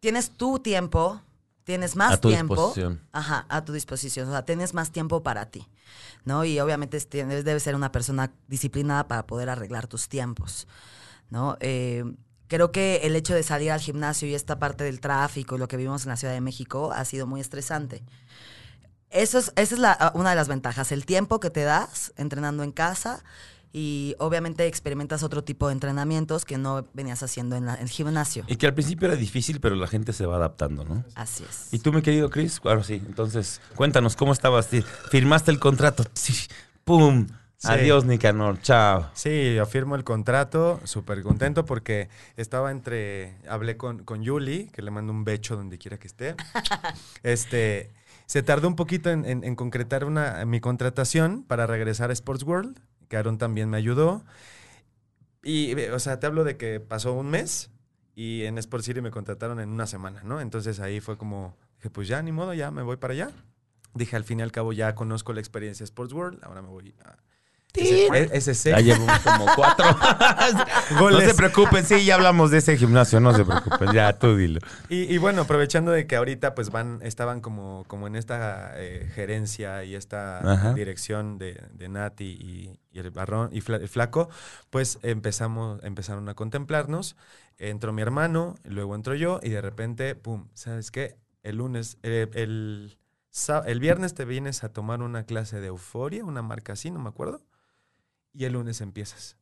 tienes 0.00 0.30
tu 0.30 0.58
tiempo, 0.60 1.20
tienes 1.64 1.96
más 1.96 2.14
A 2.14 2.20
tu 2.20 2.28
tiempo. 2.28 2.54
disposición. 2.54 3.00
Ajá, 3.12 3.46
a 3.48 3.64
tu 3.64 3.72
disposición. 3.72 4.28
O 4.28 4.30
sea, 4.32 4.44
tienes 4.44 4.72
más 4.74 4.92
tiempo 4.92 5.22
para 5.22 5.46
ti, 5.50 5.66
¿no? 6.24 6.44
Y 6.44 6.60
obviamente 6.60 6.96
es- 6.96 7.08
tienes- 7.08 7.44
debes 7.44 7.62
ser 7.64 7.74
una 7.74 7.90
persona 7.90 8.32
disciplinada 8.46 9.08
para 9.08 9.26
poder 9.26 9.48
arreglar 9.50 9.88
tus 9.88 10.08
tiempos, 10.08 10.68
¿no? 11.30 11.56
Eh, 11.60 12.04
creo 12.48 12.72
que 12.72 13.00
el 13.04 13.16
hecho 13.16 13.34
de 13.34 13.42
salir 13.42 13.70
al 13.72 13.80
gimnasio 13.80 14.28
y 14.28 14.34
esta 14.34 14.58
parte 14.58 14.84
del 14.84 15.00
tráfico 15.00 15.56
y 15.56 15.58
lo 15.58 15.68
que 15.68 15.76
vivimos 15.76 16.04
en 16.04 16.10
la 16.10 16.16
Ciudad 16.16 16.34
de 16.34 16.40
México 16.40 16.92
ha 16.92 17.04
sido 17.04 17.26
muy 17.26 17.40
estresante. 17.40 18.02
Eso 19.10 19.38
es, 19.38 19.52
esa 19.56 19.74
es 19.74 19.80
la- 19.80 20.12
una 20.14 20.30
de 20.30 20.36
las 20.36 20.48
ventajas, 20.48 20.92
el 20.92 21.06
tiempo 21.06 21.38
que 21.40 21.50
te 21.50 21.62
das 21.62 22.12
entrenando 22.16 22.62
en 22.64 22.72
casa 22.72 23.22
y 23.72 24.14
obviamente 24.18 24.66
experimentas 24.66 25.22
otro 25.22 25.44
tipo 25.44 25.68
de 25.68 25.74
entrenamientos 25.74 26.44
que 26.44 26.58
no 26.58 26.86
venías 26.92 27.22
haciendo 27.22 27.56
en, 27.56 27.66
la- 27.66 27.74
en 27.74 27.82
el 27.82 27.88
gimnasio. 27.88 28.44
Y 28.48 28.56
que 28.56 28.66
al 28.66 28.74
principio 28.74 29.06
era 29.08 29.16
difícil, 29.16 29.60
pero 29.60 29.74
la 29.76 29.86
gente 29.86 30.12
se 30.12 30.26
va 30.26 30.36
adaptando, 30.36 30.84
¿no? 30.84 31.04
Así 31.14 31.44
es. 31.48 31.68
¿Y 31.72 31.78
tú, 31.78 31.92
mi 31.92 32.02
querido 32.02 32.30
Chris? 32.30 32.58
Claro, 32.60 32.82
sí. 32.82 32.94
Entonces, 33.06 33.60
cuéntanos, 33.76 34.16
¿cómo 34.16 34.32
estabas? 34.32 34.68
Firmaste 35.10 35.50
el 35.50 35.58
contrato. 35.60 36.04
Sí, 36.14 36.34
¡Pum! 36.84 37.26
Sí. 37.66 37.72
Adiós, 37.72 38.04
Nicanor. 38.04 38.60
Chao. 38.60 39.10
Sí, 39.14 39.54
yo 39.54 39.66
firmo 39.66 39.94
el 39.96 40.04
contrato, 40.04 40.80
súper 40.84 41.22
contento 41.22 41.64
porque 41.64 42.08
estaba 42.36 42.70
entre, 42.70 43.36
hablé 43.48 43.76
con, 43.76 44.04
con 44.04 44.22
Yuli, 44.22 44.68
que 44.72 44.82
le 44.82 44.90
mando 44.90 45.12
un 45.12 45.24
becho 45.24 45.56
donde 45.56 45.78
quiera 45.78 45.98
que 45.98 46.06
esté. 46.06 46.34
Este, 47.22 47.92
se 48.26 48.42
tardó 48.42 48.68
un 48.68 48.76
poquito 48.76 49.10
en, 49.10 49.24
en- 49.24 49.44
en 49.44 49.54
concretar 49.56 50.04
una, 50.04 50.44
mi 50.44 50.60
contratación 50.60 51.42
para 51.42 51.66
regresar 51.66 52.10
a 52.10 52.12
Sports 52.12 52.42
World, 52.44 52.78
que 53.08 53.16
Aaron 53.16 53.38
también 53.38 53.68
me 53.70 53.76
ayudó. 53.76 54.24
Y, 55.42 55.74
o 55.90 55.98
sea, 55.98 56.18
te 56.18 56.26
hablo 56.26 56.44
de 56.44 56.56
que 56.56 56.80
pasó 56.80 57.12
un 57.12 57.28
mes 57.30 57.70
y 58.14 58.44
en 58.44 58.58
Sports 58.58 58.86
City 58.86 59.00
me 59.00 59.10
contrataron 59.10 59.60
en 59.60 59.68
una 59.68 59.86
semana, 59.86 60.22
¿no? 60.24 60.40
Entonces 60.40 60.80
ahí 60.80 61.00
fue 61.00 61.16
como, 61.16 61.56
dije, 61.76 61.90
pues 61.90 62.08
ya, 62.08 62.20
ni 62.22 62.32
modo, 62.32 62.52
ya 62.54 62.70
me 62.70 62.82
voy 62.82 62.96
para 62.96 63.12
allá. 63.14 63.30
Dije, 63.94 64.16
al 64.16 64.24
fin 64.24 64.40
y 64.40 64.42
al 64.42 64.52
cabo 64.52 64.72
ya 64.72 64.94
conozco 64.94 65.32
la 65.32 65.40
experiencia 65.40 65.84
Sports 65.84 66.12
World, 66.12 66.40
ahora 66.44 66.62
me 66.62 66.68
voy 66.68 66.94
a... 67.04 67.16
SC. 67.76 68.70
Ya 68.70 68.80
llevo 68.80 69.06
como 69.24 69.46
cuatro. 69.54 69.86
no 71.00 71.20
se 71.20 71.34
preocupen, 71.34 71.84
sí, 71.84 72.04
ya 72.04 72.14
hablamos 72.14 72.50
de 72.50 72.58
ese 72.58 72.76
gimnasio, 72.76 73.20
no 73.20 73.34
se 73.34 73.44
preocupen. 73.44 73.92
Ya, 73.92 74.18
tú 74.18 74.36
dilo. 74.36 74.60
Y, 74.88 75.02
y 75.12 75.18
bueno, 75.18 75.42
aprovechando 75.42 75.90
de 75.92 76.06
que 76.06 76.16
ahorita 76.16 76.54
pues 76.54 76.70
van, 76.70 77.00
estaban 77.02 77.40
como, 77.40 77.84
como 77.86 78.06
en 78.06 78.16
esta 78.16 78.72
eh, 78.76 79.10
gerencia 79.14 79.84
y 79.84 79.94
esta 79.94 80.38
Ajá. 80.52 80.72
dirección 80.74 81.38
de, 81.38 81.62
de 81.72 81.88
Nati 81.88 82.24
y, 82.24 82.78
y 82.92 82.98
el 82.98 83.10
barrón 83.10 83.50
y 83.52 83.60
Fla- 83.60 83.80
el 83.80 83.88
flaco, 83.88 84.28
pues 84.70 84.98
empezamos, 85.02 85.82
empezaron 85.82 86.28
a 86.28 86.34
contemplarnos. 86.34 87.16
Entró 87.58 87.92
mi 87.92 88.02
hermano, 88.02 88.54
luego 88.64 88.94
entro 88.94 89.14
yo, 89.14 89.40
y 89.42 89.48
de 89.48 89.62
repente, 89.62 90.14
pum, 90.14 90.48
¿sabes 90.52 90.90
qué? 90.90 91.16
El 91.42 91.56
lunes, 91.56 91.96
eh, 92.02 92.28
el, 92.34 92.98
el 93.66 93.80
viernes 93.80 94.14
te 94.14 94.24
vienes 94.24 94.62
a 94.64 94.68
tomar 94.72 95.00
una 95.00 95.24
clase 95.24 95.60
de 95.60 95.68
euforia, 95.68 96.24
una 96.24 96.42
marca 96.42 96.74
así, 96.74 96.90
no 96.90 96.98
me 96.98 97.08
acuerdo. 97.08 97.42
Y 98.36 98.44
el 98.44 98.52
lunes 98.52 98.80
empiezas. 98.80 99.36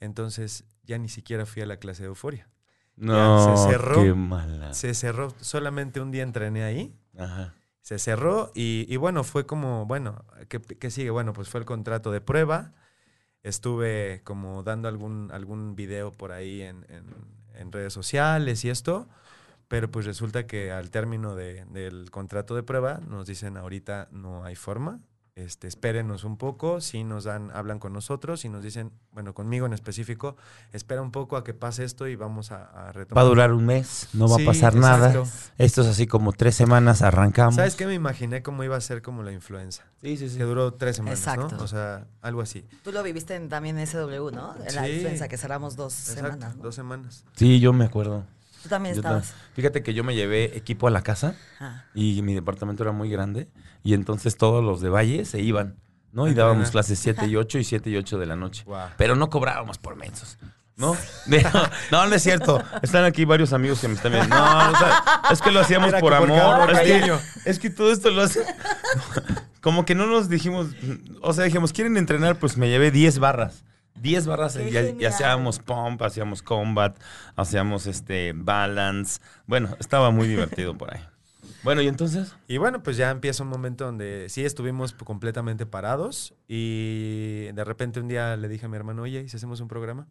Entonces, 0.00 0.64
ya 0.84 0.98
ni 0.98 1.08
siquiera 1.08 1.46
fui 1.46 1.62
a 1.62 1.66
la 1.66 1.76
clase 1.78 2.02
de 2.02 2.08
euforia. 2.08 2.48
No, 2.96 3.56
se 3.56 3.70
cerró. 3.70 4.02
qué 4.02 4.14
mala. 4.14 4.72
Se 4.74 4.94
cerró, 4.94 5.34
solamente 5.40 6.00
un 6.00 6.10
día 6.10 6.22
entrené 6.22 6.64
ahí, 6.64 6.98
Ajá. 7.18 7.54
se 7.82 7.98
cerró 7.98 8.50
y, 8.54 8.86
y 8.88 8.96
bueno, 8.96 9.22
fue 9.22 9.46
como, 9.46 9.84
bueno, 9.86 10.24
¿qué, 10.48 10.60
qué 10.60 10.90
sigue? 10.90 11.10
Bueno, 11.10 11.32
pues 11.34 11.48
fue 11.50 11.60
el 11.60 11.66
contrato 11.66 12.10
de 12.10 12.20
prueba, 12.22 12.72
estuve 13.42 14.22
como 14.24 14.62
dando 14.62 14.88
algún, 14.88 15.30
algún 15.32 15.76
video 15.76 16.10
por 16.10 16.32
ahí 16.32 16.62
en, 16.62 16.84
en- 16.88 17.36
en 17.54 17.72
redes 17.72 17.92
sociales 17.92 18.64
y 18.64 18.70
esto, 18.70 19.08
pero 19.68 19.90
pues 19.90 20.04
resulta 20.06 20.46
que 20.46 20.72
al 20.72 20.90
término 20.90 21.34
de- 21.34 21.64
del 21.66 22.10
contrato 22.10 22.54
de 22.54 22.62
prueba 22.62 23.00
nos 23.06 23.26
dicen 23.26 23.56
ahorita 23.56 24.08
no 24.10 24.44
hay 24.44 24.56
forma, 24.56 25.00
este, 25.36 25.68
espérenos 25.68 26.24
un 26.24 26.38
poco, 26.38 26.80
si 26.80 27.04
nos 27.04 27.24
dan, 27.24 27.50
hablan 27.54 27.78
con 27.78 27.92
nosotros 27.92 28.46
y 28.46 28.48
nos 28.48 28.62
dicen, 28.64 28.90
bueno, 29.12 29.34
conmigo 29.34 29.66
en 29.66 29.74
específico, 29.74 30.34
espera 30.72 31.02
un 31.02 31.12
poco 31.12 31.36
a 31.36 31.44
que 31.44 31.52
pase 31.52 31.84
esto 31.84 32.08
y 32.08 32.16
vamos 32.16 32.52
a, 32.52 32.64
a 32.88 32.92
retomar. 32.92 33.22
Va 33.22 33.26
a 33.26 33.28
durar 33.28 33.52
un 33.52 33.66
mes, 33.66 34.08
no 34.14 34.28
va 34.28 34.36
Sí, 34.36 34.42
a 34.42 34.46
pasar 34.46 34.74
nada. 34.74 35.24
Esto 35.58 35.82
es 35.82 35.86
así 35.88 36.06
como 36.06 36.32
tres 36.32 36.54
semanas, 36.54 37.02
arrancamos. 37.02 37.54
¿Sabes 37.56 37.76
qué? 37.76 37.86
Me 37.86 37.92
imaginé 37.92 38.42
cómo 38.42 38.64
iba 38.64 38.76
a 38.76 38.80
ser 38.80 39.02
como 39.02 39.22
la 39.22 39.30
influenza. 39.32 39.84
Sí, 40.00 40.16
sí, 40.16 40.34
Que 40.38 40.44
duró 40.44 40.72
tres 40.72 40.96
semanas, 40.96 41.18
Exacto. 41.18 41.54
¿no? 41.54 41.62
O 41.62 41.68
sea, 41.68 42.06
algo 42.22 42.40
así. 42.40 42.66
Tú 42.82 42.90
lo 42.90 43.02
viviste 43.02 43.34
en- 43.34 43.50
también 43.50 43.78
en 43.78 43.86
SW, 43.86 44.30
¿no? 44.32 44.54
En 44.66 44.74
la 44.74 44.84
Sí. 44.86 44.92
influenza 44.92 45.28
que 45.28 45.36
cerramos 45.36 45.76
dos 45.76 45.98
Exacto, 46.08 46.30
semanas. 46.32 46.56
¿no? 46.56 46.62
dos 46.62 46.74
semanas. 46.74 47.24
Sí, 47.36 47.60
yo 47.60 47.74
me 47.74 47.84
acuerdo. 47.84 48.24
Tú 48.66 48.70
también 48.70 48.94
Yo 48.94 49.00
estabas. 49.00 49.30
ta- 49.30 49.36
Fíjate 49.54 49.82
que 49.82 49.94
yo 49.94 50.04
me 50.04 50.14
llevé 50.14 50.56
equipo 50.56 50.86
a 50.88 50.90
la 50.90 51.02
casa 51.02 51.34
Ah. 51.60 51.84
y 51.94 52.22
mi 52.22 52.34
departamento 52.34 52.82
era 52.82 52.92
muy 52.92 53.08
grande 53.10 53.48
y 53.82 53.94
entonces 53.94 54.36
todos 54.36 54.62
los 54.64 54.80
de 54.80 54.88
Valle 54.90 55.24
se 55.24 55.40
iban, 55.40 55.76
¿no? 56.12 56.28
Y 56.28 56.34
dábamos 56.34 56.70
clases 56.70 56.98
7 56.98 57.26
y 57.26 57.36
8 57.36 57.58
y 57.58 57.64
7 57.64 57.90
y 57.90 57.96
8 57.96 58.18
de 58.18 58.26
la 58.26 58.36
noche. 58.36 58.64
Pero 58.96 59.16
no 59.16 59.30
cobrábamos 59.30 59.78
por 59.78 59.96
mensos. 59.96 60.38
¿No? 60.78 60.94
no, 61.90 62.06
no 62.06 62.14
es 62.14 62.22
cierto. 62.22 62.62
Están 62.82 63.04
aquí 63.04 63.24
varios 63.24 63.54
amigos 63.54 63.80
que 63.80 63.88
me 63.88 63.94
están 63.94 64.12
viendo. 64.12 64.36
No, 64.36 64.72
o 64.72 64.76
sea, 64.76 65.02
es 65.30 65.40
que 65.40 65.50
lo 65.50 65.60
hacíamos 65.60 65.90
por 65.94 66.12
amor. 66.12 66.70
Es 66.70 66.80
que, 66.80 67.18
es 67.46 67.58
que 67.58 67.70
todo 67.70 67.90
esto 67.90 68.10
lo 68.10 68.20
hace. 68.20 68.44
Como 69.62 69.84
que 69.86 69.94
no 69.94 70.06
nos 70.06 70.28
dijimos. 70.28 70.68
O 71.22 71.32
sea, 71.32 71.44
dijimos, 71.44 71.72
¿quieren 71.72 71.96
entrenar? 71.96 72.38
Pues 72.38 72.56
me 72.58 72.68
llevé 72.68 72.90
10 72.90 73.18
barras. 73.18 73.64
10 74.00 74.26
barras 74.26 74.56
y, 74.56 74.68
y 75.00 75.04
hacíamos 75.04 75.58
pump, 75.58 76.02
hacíamos 76.02 76.42
combat, 76.42 76.98
hacíamos 77.34 77.86
este 77.86 78.32
balance. 78.34 79.20
Bueno, 79.46 79.76
estaba 79.80 80.10
muy 80.10 80.28
divertido 80.28 80.76
por 80.76 80.94
ahí. 80.94 81.00
Bueno, 81.62 81.80
y 81.82 81.88
entonces. 81.88 82.34
Y 82.48 82.58
bueno, 82.58 82.82
pues 82.82 82.96
ya 82.96 83.10
empieza 83.10 83.42
un 83.42 83.48
momento 83.48 83.84
donde 83.84 84.28
sí 84.28 84.44
estuvimos 84.44 84.92
completamente 84.92 85.66
parados 85.66 86.34
y 86.46 87.46
de 87.52 87.64
repente 87.64 87.98
un 88.00 88.08
día 88.08 88.36
le 88.36 88.48
dije 88.48 88.66
a 88.66 88.68
mi 88.68 88.76
hermano, 88.76 89.02
oye, 89.02 89.22
¿y 89.22 89.28
si 89.28 89.36
hacemos 89.36 89.60
un 89.60 89.68
programa? 89.68 90.06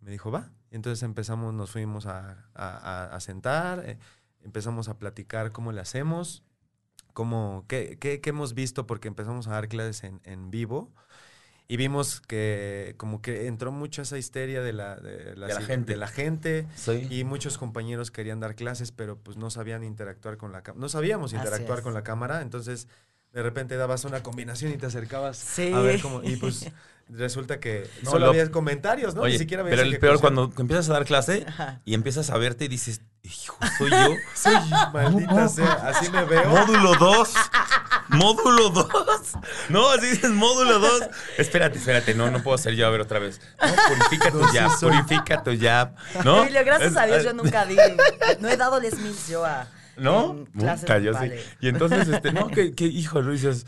Me 0.00 0.10
dijo, 0.10 0.30
va. 0.32 0.50
Y 0.70 0.76
entonces 0.76 1.02
empezamos, 1.04 1.54
nos 1.54 1.70
fuimos 1.70 2.06
a, 2.06 2.46
a- 2.54 2.76
a- 2.76 3.14
a 3.14 3.20
sentar, 3.20 3.84
eh, 3.86 3.98
empezamos 4.42 4.88
a 4.88 4.98
platicar 4.98 5.52
cómo 5.52 5.70
le 5.70 5.80
hacemos, 5.80 6.42
cómo, 7.12 7.64
qué, 7.68 7.98
qué- 8.00 8.20
qué 8.20 8.30
hemos 8.30 8.54
visto, 8.54 8.86
porque 8.86 9.06
empezamos 9.08 9.46
a 9.46 9.52
dar 9.52 9.68
clases 9.68 10.02
en, 10.02 10.20
en 10.24 10.50
vivo. 10.50 10.92
Y 11.72 11.78
vimos 11.78 12.20
que 12.20 12.94
como 12.98 13.22
que 13.22 13.46
entró 13.46 13.72
mucho 13.72 14.02
esa 14.02 14.18
histeria 14.18 14.60
de 14.60 14.74
la, 14.74 14.96
de 14.96 15.34
la, 15.36 15.46
De 15.46 15.54
la 15.54 15.60
si- 15.60 15.66
gente. 15.66 15.92
de 15.92 15.96
la 15.96 16.06
gente. 16.06 16.66
Sí. 16.76 17.06
Y 17.08 17.24
muchos 17.24 17.56
compañeros 17.56 18.10
querían 18.10 18.40
dar 18.40 18.54
clases, 18.56 18.92
pero 18.92 19.16
pues 19.16 19.38
no 19.38 19.48
sabían 19.48 19.82
interactuar 19.82 20.36
con 20.36 20.52
la 20.52 20.62
cámara. 20.62 20.80
No 20.82 20.90
sabíamos 20.90 21.32
interactuar 21.32 21.80
con 21.80 21.94
la 21.94 22.02
cámara, 22.04 22.42
entonces 22.42 22.88
de 23.32 23.42
repente 23.42 23.76
dabas 23.78 24.04
una 24.04 24.22
combinación 24.22 24.70
y 24.72 24.76
te 24.76 24.84
acercabas 24.84 25.38
Sí. 25.38 25.72
a 25.72 25.80
ver 25.80 25.98
cómo. 26.02 26.22
Y 26.22 26.36
pues 26.36 26.66
resulta 27.08 27.58
que 27.58 27.88
No, 28.02 28.10
solo 28.10 28.26
lo- 28.26 28.32
había 28.32 28.50
comentarios, 28.50 29.14
¿no? 29.14 29.22
Oye, 29.22 29.32
Ni 29.32 29.38
siquiera 29.38 29.64
pero 29.64 29.80
el 29.80 29.98
peor 29.98 30.20
cuando 30.20 30.52
empiezas 30.58 30.90
a 30.90 30.92
dar 30.92 31.06
clase 31.06 31.46
y 31.86 31.94
empiezas 31.94 32.28
a 32.28 32.36
verte 32.36 32.66
y 32.66 32.68
dices, 32.68 33.00
hijo, 33.22 33.56
soy 33.78 33.88
yo. 33.90 34.14
Soy 34.34 34.54
maldita 34.92 35.48
sea, 35.48 35.72
así 35.88 36.10
me 36.12 36.22
veo. 36.26 36.50
Módulo 36.50 36.96
2. 36.96 37.34
Módulo 38.12 38.70
2. 38.70 38.86
No, 39.68 39.88
así 39.90 40.06
dices 40.06 40.30
módulo 40.30 40.78
2. 40.78 41.02
Espérate, 41.38 41.78
espérate, 41.78 42.14
no, 42.14 42.30
no 42.30 42.42
puedo 42.42 42.58
ser 42.58 42.74
yo 42.74 42.86
a 42.86 42.90
ver 42.90 43.00
otra 43.00 43.18
vez. 43.18 43.40
No, 43.60 43.68
purifica 43.88 44.30
tu 44.30 44.40
jab, 44.42 44.78
purifica 44.80 45.42
tu 45.42 45.58
jab. 45.58 45.94
¿No? 46.24 46.42
Emilio, 46.42 46.64
gracias 46.64 46.96
a 46.96 47.06
Dios 47.06 47.24
yo 47.24 47.32
nunca 47.32 47.64
di. 47.64 47.76
No 48.40 48.48
he 48.48 48.56
dado 48.56 48.80
les 48.80 48.98
mills 48.98 49.28
yo 49.28 49.44
a. 49.44 49.66
¿No? 49.96 50.44
Nunca, 50.52 50.98
yo 50.98 51.12
sí. 51.14 51.30
Y 51.60 51.68
entonces, 51.68 52.08
este, 52.08 52.32
no, 52.32 52.48
que, 52.48 52.74
que 52.74 52.84
hijo, 52.86 53.22
dices. 53.22 53.66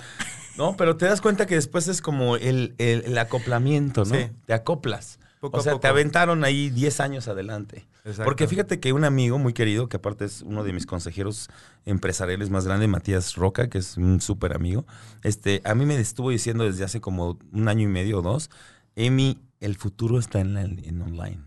No, 0.57 0.77
pero 0.77 0.97
te 0.97 1.07
das 1.07 1.21
cuenta 1.21 1.47
que 1.47 1.55
después 1.57 1.89
es 1.89 2.01
como 2.01 2.37
el, 2.37 2.75
el- 2.79 3.03
el 3.07 3.19
acoplamiento, 3.19 4.05
¿no? 4.05 4.15
Sí. 4.15 4.31
Te 4.47 4.55
acoplas. 4.55 5.19
Poco 5.45 5.57
o 5.59 5.61
a 5.61 5.63
sea, 5.63 5.73
poco. 5.73 5.83
te 5.83 5.89
aventaron 5.89 6.43
ahí 6.43 6.71
10 6.71 7.01
años 7.01 7.29
adelante. 7.29 7.87
Exacto. 8.05 8.25
Porque 8.25 8.49
fíjate 8.49 8.81
que 8.81 8.93
un 8.95 9.05
amigo 9.05 9.39
muy 9.39 9.53
querido, 9.53 9.89
que 9.91 9.97
aparte 9.99 10.25
es 10.25 10.41
uno 10.43 10.65
de 10.65 10.73
mis 10.73 10.87
consejeros 10.87 11.49
empresariales 11.85 12.49
más 12.51 12.65
grandes, 12.67 12.89
Matías 12.89 13.35
Roca, 13.35 13.69
que 13.69 13.79
es 13.79 13.97
un 13.99 14.21
súper 14.21 14.55
amigo, 14.55 14.87
este, 15.23 15.61
a 15.65 15.75
mí 15.75 15.85
me 15.87 15.97
estuvo 16.01 16.31
diciendo 16.31 16.65
desde 16.65 16.85
hace 16.85 17.01
como 17.01 17.39
un 17.53 17.69
año 17.69 17.83
y 17.83 17.89
medio 17.89 18.21
o 18.21 18.23
dos, 18.23 18.51
Emi, 18.97 19.39
el 19.61 19.77
futuro 19.77 20.19
está 20.19 20.41
en, 20.41 20.55
la- 20.55 20.63
en 20.63 21.03
online. 21.03 21.43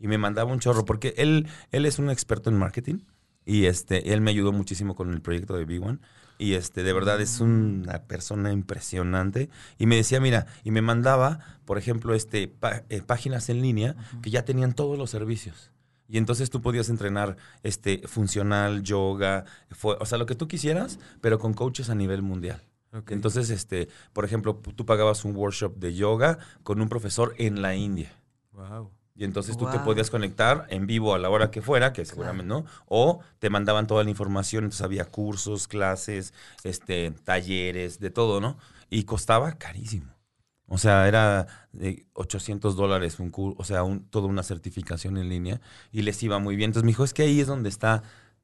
Y 0.00 0.08
me 0.08 0.18
mandaba 0.18 0.52
un 0.52 0.58
chorro, 0.60 0.84
porque 0.84 1.14
él, 1.16 1.46
él 1.72 1.86
es 1.86 1.98
un 1.98 2.10
experto 2.10 2.50
en 2.50 2.56
marketing 2.56 2.98
y 3.44 3.66
este, 3.66 4.12
él 4.12 4.20
me 4.20 4.30
ayudó 4.30 4.52
muchísimo 4.52 4.94
con 4.94 5.12
el 5.12 5.20
proyecto 5.20 5.54
de 5.56 5.66
B1. 5.66 6.00
Y 6.38 6.54
este, 6.54 6.84
de 6.84 6.92
verdad 6.92 7.20
es 7.20 7.40
una 7.40 8.04
persona 8.04 8.52
impresionante. 8.52 9.50
Y 9.76 9.86
me 9.86 9.96
decía, 9.96 10.20
mira, 10.20 10.46
y 10.64 10.70
me 10.70 10.82
mandaba, 10.82 11.40
por 11.64 11.78
ejemplo, 11.78 12.14
este, 12.14 12.54
eh, 12.88 13.02
páginas 13.04 13.48
en 13.48 13.60
línea 13.60 13.96
que 14.22 14.30
ya 14.30 14.44
tenían 14.44 14.72
todos 14.72 14.96
los 14.96 15.10
servicios. 15.10 15.72
Y 16.08 16.16
entonces 16.16 16.48
tú 16.48 16.62
podías 16.62 16.88
entrenar 16.88 17.36
este, 17.62 18.02
funcional, 18.06 18.82
yoga, 18.82 19.44
fue- 19.72 19.96
o 20.00 20.06
sea, 20.06 20.16
lo 20.16 20.26
que 20.26 20.34
tú 20.34 20.48
quisieras, 20.48 20.98
pero 21.20 21.38
con 21.38 21.52
coaches 21.54 21.90
a 21.90 21.94
nivel 21.94 22.22
mundial. 22.22 22.62
Entonces, 23.08 23.50
este, 23.50 23.88
por 24.14 24.24
ejemplo, 24.24 24.54
tú 24.74 24.86
pagabas 24.86 25.24
un 25.26 25.36
workshop 25.36 25.76
de 25.76 25.94
yoga 25.94 26.38
con 26.62 26.80
un 26.80 26.88
profesor 26.88 27.34
en 27.36 27.60
la 27.60 27.74
India. 27.74 28.10
Wow. 28.52 28.90
Y 29.18 29.24
entonces 29.24 29.56
tú 29.56 29.66
te 29.66 29.80
podías 29.80 30.10
conectar 30.10 30.66
en 30.70 30.86
vivo 30.86 31.12
a 31.12 31.18
la 31.18 31.28
hora 31.28 31.50
que 31.50 31.60
fuera, 31.60 31.92
que 31.92 32.04
seguramente 32.04 32.48
no, 32.48 32.64
o 32.86 33.18
te 33.40 33.50
mandaban 33.50 33.88
toda 33.88 34.04
la 34.04 34.10
información, 34.10 34.62
entonces 34.64 34.82
había 34.84 35.06
cursos, 35.06 35.66
clases, 35.66 36.32
este, 36.62 37.10
talleres, 37.24 37.98
de 37.98 38.10
todo, 38.10 38.40
¿no? 38.40 38.56
Y 38.90 39.02
costaba 39.02 39.52
carísimo. 39.58 40.14
O 40.68 40.78
sea, 40.78 41.08
era 41.08 41.46
de 41.72 42.06
800 42.12 42.76
dólares 42.76 43.18
un 43.18 43.30
curso, 43.30 43.56
o 43.58 43.64
sea, 43.64 43.82
un- 43.82 44.04
toda 44.08 44.28
una 44.28 44.42
certificación 44.44 45.16
en 45.16 45.28
línea 45.28 45.60
y 45.90 46.02
les 46.02 46.22
iba 46.22 46.38
muy 46.38 46.54
bien. 46.56 46.68
Entonces 46.68 46.84
me 46.84 46.90
dijo, 46.92 47.04
es 47.04 47.12
que 47.12 47.22
ahí 47.22 47.40
es 47.40 47.46
donde 47.48 47.70
está 47.70 48.02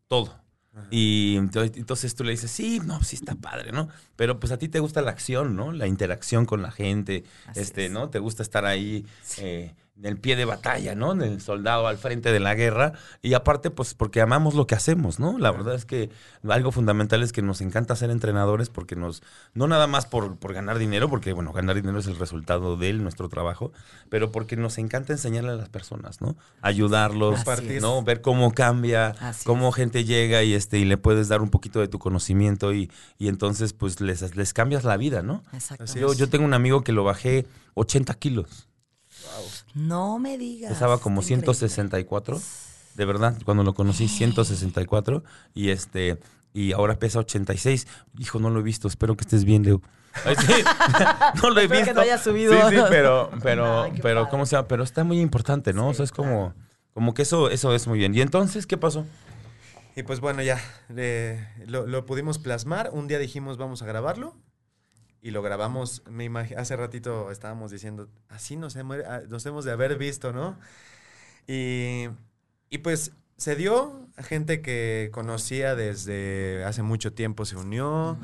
todo. 0.09 0.43
Y 0.91 1.37
ento- 1.37 1.71
entonces 1.77 2.17
tú 2.17 2.25
le 2.25 2.33
dices, 2.33 2.51
sí, 2.51 2.81
no, 2.85 3.01
sí 3.05 3.15
está 3.15 3.37
padre, 3.37 3.71
¿no? 3.71 3.89
Pero 4.17 4.41
pues 4.41 4.51
a 4.53 4.59
ti 4.59 4.69
te 4.69 4.81
gusta 4.81 5.03
la 5.03 5.13
acción, 5.13 5.55
¿no? 5.55 5.71
La 5.71 5.87
interacción 5.87 6.47
con 6.47 6.63
la 6.63 6.73
gente, 6.73 7.23
Así 7.47 7.61
este, 7.61 7.87
es. 7.87 7.93
¿no? 7.93 8.11
Te 8.11 8.19
gusta 8.19 8.43
estar 8.43 8.65
ahí 8.65 9.07
eh, 9.39 9.73
en 9.97 10.07
el 10.07 10.19
pie 10.19 10.35
de 10.35 10.45
batalla, 10.45 10.97
¿no? 10.97 11.13
En 11.13 11.23
el 11.23 11.41
soldado 11.41 11.87
al 11.87 11.99
frente 11.99 12.33
de 12.33 12.41
la 12.41 12.55
guerra. 12.55 12.95
Y 13.23 13.35
aparte, 13.35 13.71
pues 13.71 13.95
porque 13.95 14.21
amamos 14.21 14.55
lo 14.55 14.67
que 14.67 14.75
hacemos, 14.75 15.21
¿no? 15.21 15.39
La 15.39 15.53
verdad 15.53 15.75
es 15.77 15.85
que 15.85 16.11
algo 16.49 16.73
fundamental 16.73 17.23
es 17.23 17.33
que 17.33 17.43
nos 17.43 17.61
encanta 17.61 17.95
ser 17.95 18.11
entrenadores 18.11 18.71
porque 18.71 18.97
nos, 18.97 19.23
no 19.55 19.69
nada 19.69 19.87
más 19.87 20.07
por, 20.07 20.37
por 20.37 20.53
ganar 20.53 20.79
dinero, 20.79 21.09
porque 21.09 21.33
bueno, 21.33 21.53
ganar 21.53 21.77
dinero 21.77 21.99
es 21.99 22.09
el 22.09 22.17
resultado 22.17 22.77
de 22.77 22.91
él, 22.91 23.03
nuestro 23.05 23.29
trabajo, 23.29 23.73
pero 24.09 24.33
porque 24.33 24.57
nos 24.57 24.79
encanta 24.79 25.13
enseñarle 25.13 25.51
a 25.51 25.57
las 25.57 25.69
personas, 25.69 26.21
¿no? 26.21 26.37
Ayudarlos, 26.61 27.47
Así 27.47 27.75
es. 27.75 27.83
¿no? 27.83 28.03
Ver 28.03 28.21
cómo 28.21 28.53
cambia, 28.53 29.15
Así 29.21 29.45
cómo 29.45 29.69
es. 29.69 29.75
gente 29.77 30.05
llega 30.05 30.43
y 30.43 30.55
este 30.55 30.79
y 30.79 30.85
le 30.85 30.97
puedes 30.97 31.29
dar 31.29 31.41
un 31.41 31.51
poquito 31.51 31.79
de 31.79 31.87
tu 31.87 32.01
conocimiento 32.01 32.73
y, 32.75 32.91
y 33.17 33.29
entonces 33.29 33.73
pues 33.73 34.01
les, 34.01 34.35
les 34.35 34.53
cambias 34.53 34.83
la 34.83 34.97
vida, 34.97 35.23
¿no? 35.23 35.45
Exacto. 35.53 35.85
Yo, 35.95 36.13
yo 36.15 36.29
tengo 36.29 36.45
un 36.45 36.55
amigo 36.55 36.83
que 36.83 36.91
lo 36.93 37.05
bajé 37.05 37.47
80 37.75 38.13
kilos. 38.15 38.69
No 39.75 40.19
me 40.19 40.39
digas. 40.39 40.73
Pesaba 40.73 40.99
como 40.99 41.21
está 41.21 41.35
increíble. 41.35 41.55
164. 41.55 42.41
De 42.95 43.05
verdad, 43.05 43.37
cuando 43.45 43.63
lo 43.65 43.75
conocí, 43.75 44.09
164. 44.09 45.25
Y 45.55 45.71
este, 45.71 46.19
y 46.53 46.73
ahora 46.73 46.97
pesa 46.99 47.19
86. 47.19 47.87
Hijo, 48.19 48.39
no 48.39 48.51
lo 48.51 48.61
he 48.61 48.63
visto. 48.63 48.89
Espero 48.89 49.17
que 49.17 49.23
estés 49.23 49.45
bien, 49.45 49.65
Leo. 49.65 49.83
Ay, 50.25 50.37
sí. 50.37 50.53
no 51.43 51.51
lo 51.51 51.61
he 51.61 51.65
Espero 51.65 51.69
que 51.69 51.85
visto. 51.85 51.95
no 51.95 52.01
haya 52.03 52.19
subido. 52.19 52.53
Sí, 52.53 52.77
sí, 52.77 52.83
pero, 52.89 53.31
pero, 53.43 53.83
Ay, 53.83 53.93
pero, 54.01 54.21
padre. 54.21 54.31
¿cómo 54.31 54.47
se 54.47 54.57
llama? 54.57 54.69
Pero 54.69 54.85
está 54.85 55.03
muy 55.05 55.21
importante, 55.21 55.73
¿no? 55.73 55.89
o 55.89 55.95
sea, 55.95 56.05
es 56.05 56.13
como, 56.13 56.55
como 56.93 57.15
que 57.15 57.23
eso, 57.23 57.51
eso 57.51 57.75
es 57.75 57.87
muy 57.89 57.99
bien. 57.99 58.15
¿Y 58.15 58.21
entonces 58.21 58.67
qué 58.67 58.77
pasó? 58.77 59.05
Y 59.97 60.03
pues 60.03 60.21
bueno, 60.21 60.43
ya 60.43 60.61
eh, 60.97 61.47
lo, 61.67 61.87
lo 61.87 62.05
pudimos 62.07 62.39
plasmar. 62.39 62.91
Un 62.93 63.07
día 63.09 63.19
dijimos, 63.19 63.57
vamos 63.59 63.83
a 63.83 63.87
grabarlo. 63.87 64.37
Y 65.25 65.31
lo 65.31 65.41
grabamos, 65.41 66.03
me 66.11 66.29
hace 66.55 66.77
ratito 66.77 67.31
estábamos 67.31 67.71
diciendo, 67.71 68.11
así 68.29 68.57
nos, 68.57 68.77
hemos, 68.77 68.99
ah, 69.09 69.23
nos 69.27 69.47
hemos 69.47 69.65
de 69.65 69.73
haber 69.73 69.97
visto, 69.97 70.35
¿no? 70.35 70.59
Y, 71.47 72.09
y 72.69 72.79
pues 72.83 73.13
se 73.39 73.57
dio, 73.57 74.07
gente 74.19 74.61
que 74.61 75.09
conocía 75.15 75.75
desde 75.77 76.63
hace 76.65 76.83
mucho 76.83 77.15
tiempo 77.15 77.47
se 77.47 77.57
unió. 77.57 78.19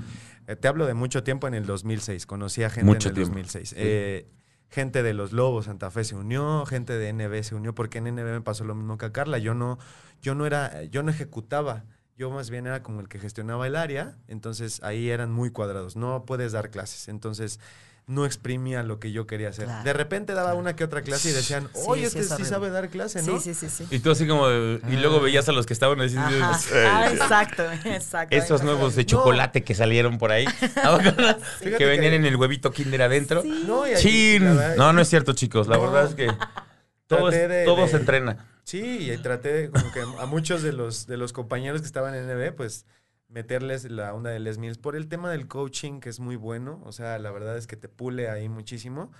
Eh, 0.46 0.56
te 0.56 0.68
hablo 0.68 0.84
de 0.84 0.92
mucho 0.92 1.22
tiempo 1.24 1.48
en 1.48 1.54
el 1.54 1.64
2006, 1.64 2.26
conocí 2.26 2.64
a 2.64 2.68
gente 2.68 2.84
Mucho 2.84 3.08
en 3.08 3.12
el 3.12 3.14
tiempo. 3.14 3.34
2006. 3.34 3.74
Eh, 3.78 4.28
gente 4.68 5.02
de 5.02 5.14
los 5.14 5.32
Lobos 5.32 5.64
Santa 5.64 5.90
Fe 5.90 6.04
se 6.04 6.16
unió, 6.16 6.66
gente 6.66 6.98
de 6.98 7.14
NB 7.14 7.42
se 7.42 7.54
unió, 7.54 7.74
porque 7.74 7.96
en 7.96 8.14
NB 8.14 8.24
me 8.24 8.40
pasó 8.42 8.64
lo 8.64 8.74
mismo 8.74 8.98
que 8.98 9.06
a 9.06 9.12
Carla. 9.12 9.38
Yo 9.38 9.54
no, 9.54 9.78
yo 10.20 10.34
no 10.34 10.44
era, 10.44 10.84
yo 10.84 11.02
no 11.02 11.10
ejecutaba. 11.10 11.86
Yo 12.20 12.28
más 12.30 12.50
bien 12.50 12.66
era 12.66 12.82
como 12.82 13.00
el 13.00 13.08
que 13.08 13.18
gestionaba 13.18 13.66
el 13.66 13.74
área, 13.76 14.12
entonces 14.28 14.82
ahí 14.82 15.08
eran 15.08 15.32
muy 15.32 15.48
cuadrados. 15.50 15.96
No 15.96 16.24
puedes 16.26 16.52
dar 16.52 16.68
clases, 16.68 17.08
entonces 17.08 17.60
no 18.06 18.26
exprimía 18.26 18.82
lo 18.82 19.00
que 19.00 19.10
yo 19.10 19.26
quería 19.26 19.48
hacer. 19.48 19.64
Claro, 19.64 19.84
de 19.84 19.92
repente 19.94 20.34
daba 20.34 20.52
una 20.52 20.76
que 20.76 20.84
otra 20.84 21.00
clase 21.00 21.30
y 21.30 21.32
decían, 21.32 21.70
oye, 21.86 22.04
Sí, 22.04 22.10
sí, 22.10 22.18
este 22.18 22.34
es 22.34 22.40
sí 22.40 22.44
sabe 22.44 22.68
dar 22.68 22.90
clase, 22.90 23.22
¿no? 23.22 23.40
Sí, 23.40 23.54
sí, 23.54 23.66
sí, 23.70 23.84
sí. 23.86 23.96
Y 23.96 24.00
tú 24.00 24.10
así 24.10 24.26
como, 24.26 24.48
de- 24.48 24.82
y 24.90 24.96
luego 24.96 25.18
veías 25.22 25.48
a 25.48 25.52
los 25.52 25.64
que 25.64 25.72
estaban 25.72 25.98
así, 26.02 26.14
Ajá. 26.18 26.60
"Ey, 26.74 26.86
Ah, 26.86 27.08
exacto, 27.10 27.62
exacto. 27.86 28.36
esos 28.36 28.62
nuevos 28.64 28.96
de 28.96 29.04
no. 29.04 29.08
chocolate 29.08 29.64
que 29.64 29.74
salieron 29.74 30.18
por 30.18 30.30
ahí, 30.30 30.44
que 31.78 31.84
venían 31.86 32.10
que- 32.10 32.16
en 32.16 32.26
el 32.26 32.36
huevito 32.36 32.70
Kinder 32.70 33.00
adentro. 33.00 33.40
Sí. 33.40 33.64
No, 33.66 33.86
y 33.88 33.92
ahí- 33.92 34.02
Chin. 34.02 34.42
verdad- 34.42 34.76
No, 34.76 34.92
no 34.92 35.00
es 35.00 35.08
cierto, 35.08 35.32
chicos. 35.32 35.68
La 35.68 35.76
No. 35.78 35.84
verdad 35.90 36.04
es 36.10 36.14
que 36.14 36.26
todo, 37.06 37.30
es- 37.30 37.34
Traté 37.34 37.48
de- 37.48 37.64
todo 37.64 37.80
de- 37.80 37.88
se 37.88 37.96
entrena. 37.96 38.46
Sí, 38.70 39.10
y 39.10 39.16
traté 39.18 39.52
de 39.52 39.70
como 39.70 39.90
que 39.90 40.00
a 40.00 40.26
muchos 40.26 40.62
de 40.62 40.72
los, 40.72 41.08
de 41.08 41.16
los 41.16 41.32
compañeros 41.32 41.80
que 41.80 41.88
estaban 41.88 42.14
en 42.14 42.28
NB, 42.28 42.54
pues 42.54 42.86
meterles 43.26 43.90
la 43.90 44.14
onda 44.14 44.30
de 44.30 44.38
Les 44.38 44.58
Mills 44.58 44.78
por 44.78 44.94
el 44.94 45.08
tema 45.08 45.28
del 45.28 45.48
coaching, 45.48 45.98
que 45.98 46.08
es 46.08 46.20
muy 46.20 46.36
bueno. 46.36 46.80
O 46.84 46.92
sea, 46.92 47.18
la 47.18 47.32
verdad 47.32 47.56
es 47.56 47.66
que 47.66 47.74
te 47.74 47.88
pule 47.88 48.30
ahí 48.30 48.48
muchísimo. 48.48 49.10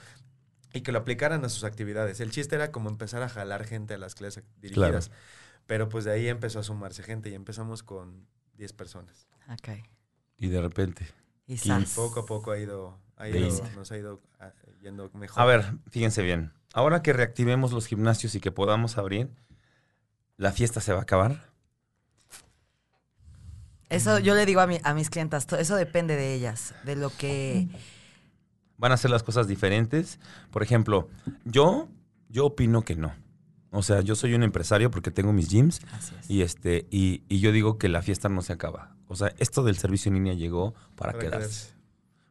Y 0.72 0.82
que 0.82 0.92
lo 0.92 1.00
aplicaran 1.00 1.44
a 1.44 1.48
sus 1.48 1.64
actividades. 1.64 2.20
El 2.20 2.30
chiste 2.30 2.54
era 2.54 2.70
como 2.70 2.90
empezar 2.90 3.24
a 3.24 3.28
jalar 3.28 3.64
gente 3.64 3.94
a 3.94 3.98
las 3.98 4.14
clases 4.14 4.44
dirigidas. 4.60 5.10
Pero 5.66 5.88
pues 5.88 6.04
de 6.04 6.12
ahí 6.12 6.28
empezó 6.28 6.60
a 6.60 6.62
sumarse 6.62 7.02
gente 7.02 7.28
y 7.28 7.34
empezamos 7.34 7.82
con 7.82 8.28
10 8.54 8.72
personas. 8.74 9.26
Ok. 9.48 9.70
Y 10.38 10.46
de 10.46 10.60
repente. 10.60 11.08
Y 11.48 11.54
Y 11.54 11.58
sas. 11.58 11.94
Poco 11.96 12.20
a 12.20 12.24
poco 12.24 12.52
ha 12.52 12.58
ido, 12.60 13.00
ha 13.16 13.28
ido 13.28 13.48
nos 13.74 13.90
ha 13.90 13.98
ido 13.98 14.22
ah, 14.38 14.52
yendo 14.80 15.10
mejor. 15.14 15.42
A 15.42 15.44
ver, 15.44 15.64
fíjense 15.90 16.22
bien. 16.22 16.52
Ahora 16.72 17.02
que 17.02 17.12
reactivemos 17.12 17.72
los 17.72 17.86
gimnasios 17.86 18.34
y 18.34 18.40
que 18.40 18.52
podamos 18.52 18.96
abrir, 18.98 19.28
¿la 20.36 20.52
fiesta 20.52 20.80
se 20.80 20.92
va 20.92 21.00
a 21.00 21.02
acabar? 21.02 21.50
Eso 23.88 24.20
yo 24.20 24.34
le 24.34 24.46
digo 24.46 24.60
a, 24.60 24.66
mi- 24.66 24.80
a 24.84 24.94
mis 24.94 25.10
clientas, 25.10 25.46
eso 25.58 25.74
depende 25.74 26.14
de 26.14 26.34
ellas, 26.34 26.74
de 26.84 26.94
lo 26.96 27.10
que... 27.10 27.68
¿Van 28.76 28.92
a 28.92 28.94
hacer 28.94 29.10
las 29.10 29.22
cosas 29.24 29.48
diferentes? 29.48 30.18
Por 30.52 30.62
ejemplo, 30.62 31.08
yo, 31.44 31.88
yo 32.28 32.46
opino 32.46 32.82
que 32.82 32.94
no. 32.96 33.12
O 33.72 33.82
sea, 33.82 34.00
yo 34.00 34.14
soy 34.14 34.34
un 34.34 34.42
empresario 34.42 34.90
porque 34.90 35.10
tengo 35.10 35.32
mis 35.32 35.48
gyms 35.48 35.80
Así 35.92 36.14
es. 36.18 36.30
y 36.30 36.42
este 36.42 36.86
y, 36.90 37.22
y 37.28 37.40
yo 37.40 37.52
digo 37.52 37.78
que 37.78 37.88
la 37.88 38.00
fiesta 38.02 38.28
no 38.28 38.42
se 38.42 38.52
acaba. 38.52 38.96
O 39.06 39.16
sea, 39.16 39.32
esto 39.38 39.62
del 39.64 39.76
servicio 39.76 40.08
en 40.08 40.14
línea 40.14 40.34
llegó 40.34 40.72
para, 40.96 41.12
Para 41.12 41.18
quedarse. 41.18 41.48
quedarse. 41.48 41.74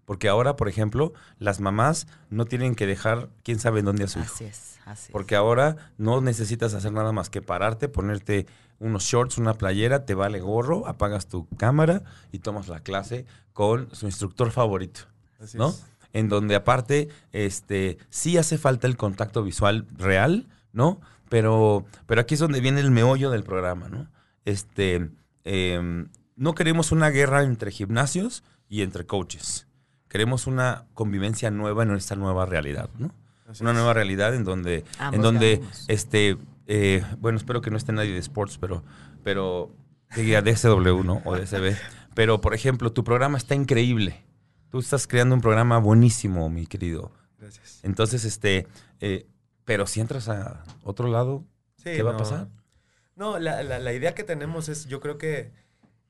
Porque 0.09 0.27
ahora, 0.27 0.55
por 0.55 0.67
ejemplo, 0.67 1.13
las 1.37 1.59
mamás 1.59 2.07
no 2.31 2.45
tienen 2.45 2.73
que 2.73 2.87
dejar 2.87 3.29
quién 3.43 3.59
sabe 3.59 3.81
en 3.81 3.85
dónde 3.85 4.05
a 4.05 4.07
su 4.07 4.17
hijo. 4.17 4.33
Así 4.33 4.45
es, 4.45 4.79
así 4.87 5.03
es. 5.05 5.11
Porque 5.11 5.35
ahora 5.35 5.75
no 5.99 6.19
necesitas 6.19 6.73
hacer 6.73 6.91
nada 6.91 7.11
más 7.11 7.29
que 7.29 7.43
pararte, 7.43 7.89
ponerte 7.89 8.47
unos 8.79 9.03
shorts, 9.03 9.37
una 9.37 9.53
playera, 9.53 10.05
te 10.05 10.15
vale 10.15 10.39
gorro, 10.39 10.87
apagas 10.87 11.27
tu 11.27 11.47
cámara 11.57 12.01
y 12.31 12.39
tomas 12.39 12.69
la 12.69 12.79
clase 12.79 13.27
con 13.53 13.93
su 13.93 14.07
instructor 14.07 14.49
favorito, 14.49 15.01
Así 15.39 15.59
¿no? 15.59 15.69
es. 15.69 15.85
En 16.11 16.27
donde 16.27 16.55
aparte, 16.55 17.09
este, 17.31 17.99
sí 18.09 18.39
hace 18.39 18.57
falta 18.57 18.87
el 18.87 18.97
contacto 18.97 19.43
visual 19.43 19.85
real, 19.95 20.47
¿no? 20.73 20.99
Pero, 21.29 21.85
pero 22.07 22.21
aquí 22.21 22.33
es 22.33 22.39
donde 22.39 22.61
viene 22.61 22.79
el 22.81 22.89
meollo 22.89 23.29
del 23.29 23.43
programa, 23.43 23.89
¿no? 23.89 24.07
Este, 24.43 25.11
em, 25.43 26.09
no 26.35 26.55
queremos 26.55 26.91
una 26.91 27.11
guerra 27.11 27.43
entre 27.43 27.69
gimnasios 27.69 28.43
y 28.69 28.81
entre 28.81 29.05
coaches. 29.05 29.67
Queremos 30.09 30.47
una 30.47 30.85
convivencia 30.93 31.49
nueva 31.51 31.83
en 31.83 31.91
esta 31.91 32.15
nueva 32.15 32.45
realidad, 32.45 32.89
¿no? 32.99 33.11
Así 33.47 33.63
una 33.63 33.71
es. 33.71 33.77
nueva 33.77 33.93
realidad 33.93 34.35
en 34.35 34.43
donde, 34.43 34.83
en 35.11 35.21
donde, 35.21 35.55
ganamos. 35.57 35.85
este, 35.87 36.37
eh, 36.67 37.03
bueno, 37.19 37.37
espero 37.37 37.61
que 37.61 37.71
no 37.71 37.77
esté 37.77 37.93
nadie 37.93 38.11
de 38.13 38.19
sports, 38.19 38.57
pero, 38.59 38.83
pero, 39.23 39.71
diga 40.15 40.41
DSW, 40.41 41.03
¿no? 41.03 41.21
O 41.25 41.35
DSB. 41.37 41.75
Pero, 42.13 42.41
por 42.41 42.53
ejemplo, 42.53 42.91
tu 42.91 43.03
programa 43.03 43.37
está 43.37 43.55
increíble. 43.55 44.23
Tú 44.69 44.79
estás 44.79 45.07
creando 45.07 45.33
un 45.35 45.41
programa 45.41 45.79
buenísimo, 45.79 46.49
mi 46.49 46.67
querido. 46.67 47.11
Gracias. 47.39 47.79
Entonces, 47.83 48.25
este, 48.25 48.67
eh, 48.99 49.25
pero 49.65 49.87
si 49.87 49.99
entras 50.01 50.29
a 50.29 50.63
otro 50.83 51.07
lado, 51.07 51.43
Sí, 51.77 51.85
¿qué 51.85 52.03
va 52.03 52.09
a 52.11 52.13
no. 52.13 52.19
pasar? 52.19 52.47
No, 53.15 53.39
la, 53.39 53.63
la- 53.63 53.79
la 53.79 53.93
idea 53.93 54.13
que 54.13 54.23
tenemos 54.23 54.69
es, 54.69 54.85
yo 54.87 54.99
creo 54.99 55.17
que 55.17 55.51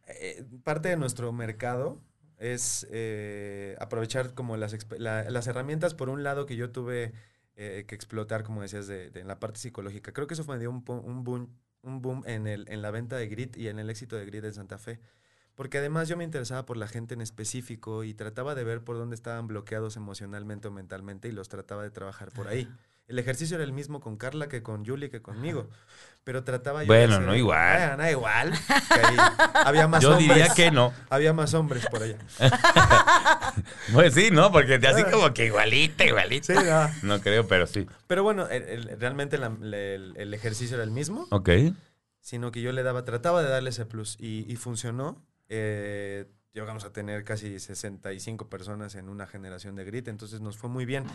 eh, 0.07 0.43
parte 0.63 0.89
de 0.89 0.97
nuestro 0.97 1.31
mercado 1.31 2.01
es 2.39 2.87
eh, 2.91 3.75
aprovechar 3.79 4.33
como 4.33 4.57
las, 4.57 4.75
la- 4.97 5.29
las 5.29 5.47
herramientas, 5.47 5.93
por 5.93 6.09
un 6.09 6.23
lado, 6.23 6.45
que 6.45 6.55
yo 6.55 6.71
tuve 6.71 7.13
eh, 7.55 7.85
que 7.87 7.95
explotar, 7.95 8.43
como 8.43 8.61
decías, 8.61 8.87
de, 8.87 9.09
de 9.11 9.23
la 9.23 9.39
parte 9.39 9.59
psicológica. 9.59 10.11
Creo 10.13 10.25
que 10.27 10.33
eso 10.33 10.45
me 10.45 10.57
dio 10.57 10.69
un, 10.71 10.83
un 10.87 11.23
boom, 11.23 11.49
un 11.83 12.01
boom 12.01 12.23
en, 12.25 12.47
el, 12.47 12.65
en 12.69 12.81
la 12.81 12.91
venta 12.91 13.17
de 13.17 13.27
Grit 13.27 13.57
y 13.57 13.67
en 13.67 13.79
el 13.79 13.89
éxito 13.89 14.15
de 14.15 14.25
Grit 14.25 14.43
en 14.45 14.53
Santa 14.53 14.77
Fe. 14.77 14.99
Porque 15.55 15.77
además 15.79 16.07
yo 16.07 16.15
me 16.15 16.23
interesaba 16.23 16.65
por 16.65 16.77
la 16.77 16.87
gente 16.87 17.13
en 17.15 17.21
específico 17.21 18.05
y 18.05 18.13
trataba 18.13 18.55
de 18.55 18.63
ver 18.63 18.81
por 18.85 18.95
dónde 18.97 19.15
estaban 19.15 19.47
bloqueados 19.47 19.97
emocionalmente 19.97 20.69
o 20.69 20.71
mentalmente 20.71 21.27
y 21.27 21.33
los 21.33 21.49
trataba 21.49 21.83
de 21.83 21.91
trabajar 21.91 22.31
por 22.31 22.47
ahí. 22.47 22.69
El 23.09 23.19
ejercicio 23.19 23.55
era 23.55 23.63
el 23.65 23.73
mismo 23.73 23.99
con 23.99 24.15
Carla 24.17 24.47
que 24.47 24.63
con 24.63 24.85
Julie 24.85 25.09
que 25.09 25.21
conmigo. 25.21 25.67
Pero 26.23 26.43
trataba 26.43 26.83
yo 26.83 26.93
de 26.93 27.07
Bueno, 27.07 27.19
no 27.21 27.35
igual. 27.35 27.77
Bueno, 27.79 27.97
no 28.03 28.09
igual. 28.09 28.51
que 28.51 28.99
ahí 28.99 29.17
había 29.65 29.87
más 29.87 30.01
Yo 30.03 30.11
hombres. 30.11 30.27
diría 30.29 30.53
que 30.53 30.69
no. 30.71 30.93
Había 31.09 31.33
más 31.33 31.53
hombres 31.53 31.85
por 31.87 32.03
allá. 32.03 32.17
Pues 33.93 34.13
sí, 34.13 34.29
¿no? 34.31 34.51
Porque 34.51 34.75
así 34.75 35.03
como 35.05 35.33
que 35.33 35.45
igualita, 35.47 36.05
igualita. 36.05 36.53
Sí, 36.53 36.67
no. 37.03 37.15
No 37.15 37.21
creo, 37.21 37.47
pero 37.47 37.67
sí. 37.67 37.87
Pero 38.07 38.23
bueno, 38.23 38.47
el- 38.47 38.63
el- 38.63 38.99
realmente 38.99 39.37
la- 39.37 39.47
el, 39.61 40.13
el 40.15 40.33
ejercicio 40.33 40.75
era 40.75 40.83
el 40.83 40.91
mismo, 40.91 41.27
Ok. 41.31 41.49
sino 42.21 42.51
que 42.51 42.61
yo 42.61 42.71
le 42.71 42.83
daba, 42.83 43.05
trataba 43.05 43.41
de 43.43 43.49
darle 43.49 43.71
ese 43.71 43.85
plus 43.85 44.15
y, 44.19 44.45
y 44.51 44.55
funcionó. 44.55 45.25
Eh, 45.49 46.25
llegamos 46.53 46.85
a 46.85 46.93
tener 46.93 47.23
casi 47.23 47.59
65 47.59 48.49
personas 48.49 48.95
en 48.95 49.09
una 49.09 49.25
generación 49.27 49.75
de 49.75 49.85
Grit, 49.85 50.07
entonces 50.07 50.41
nos 50.41 50.57
fue 50.57 50.69
muy 50.69 50.85
bien. 50.85 51.05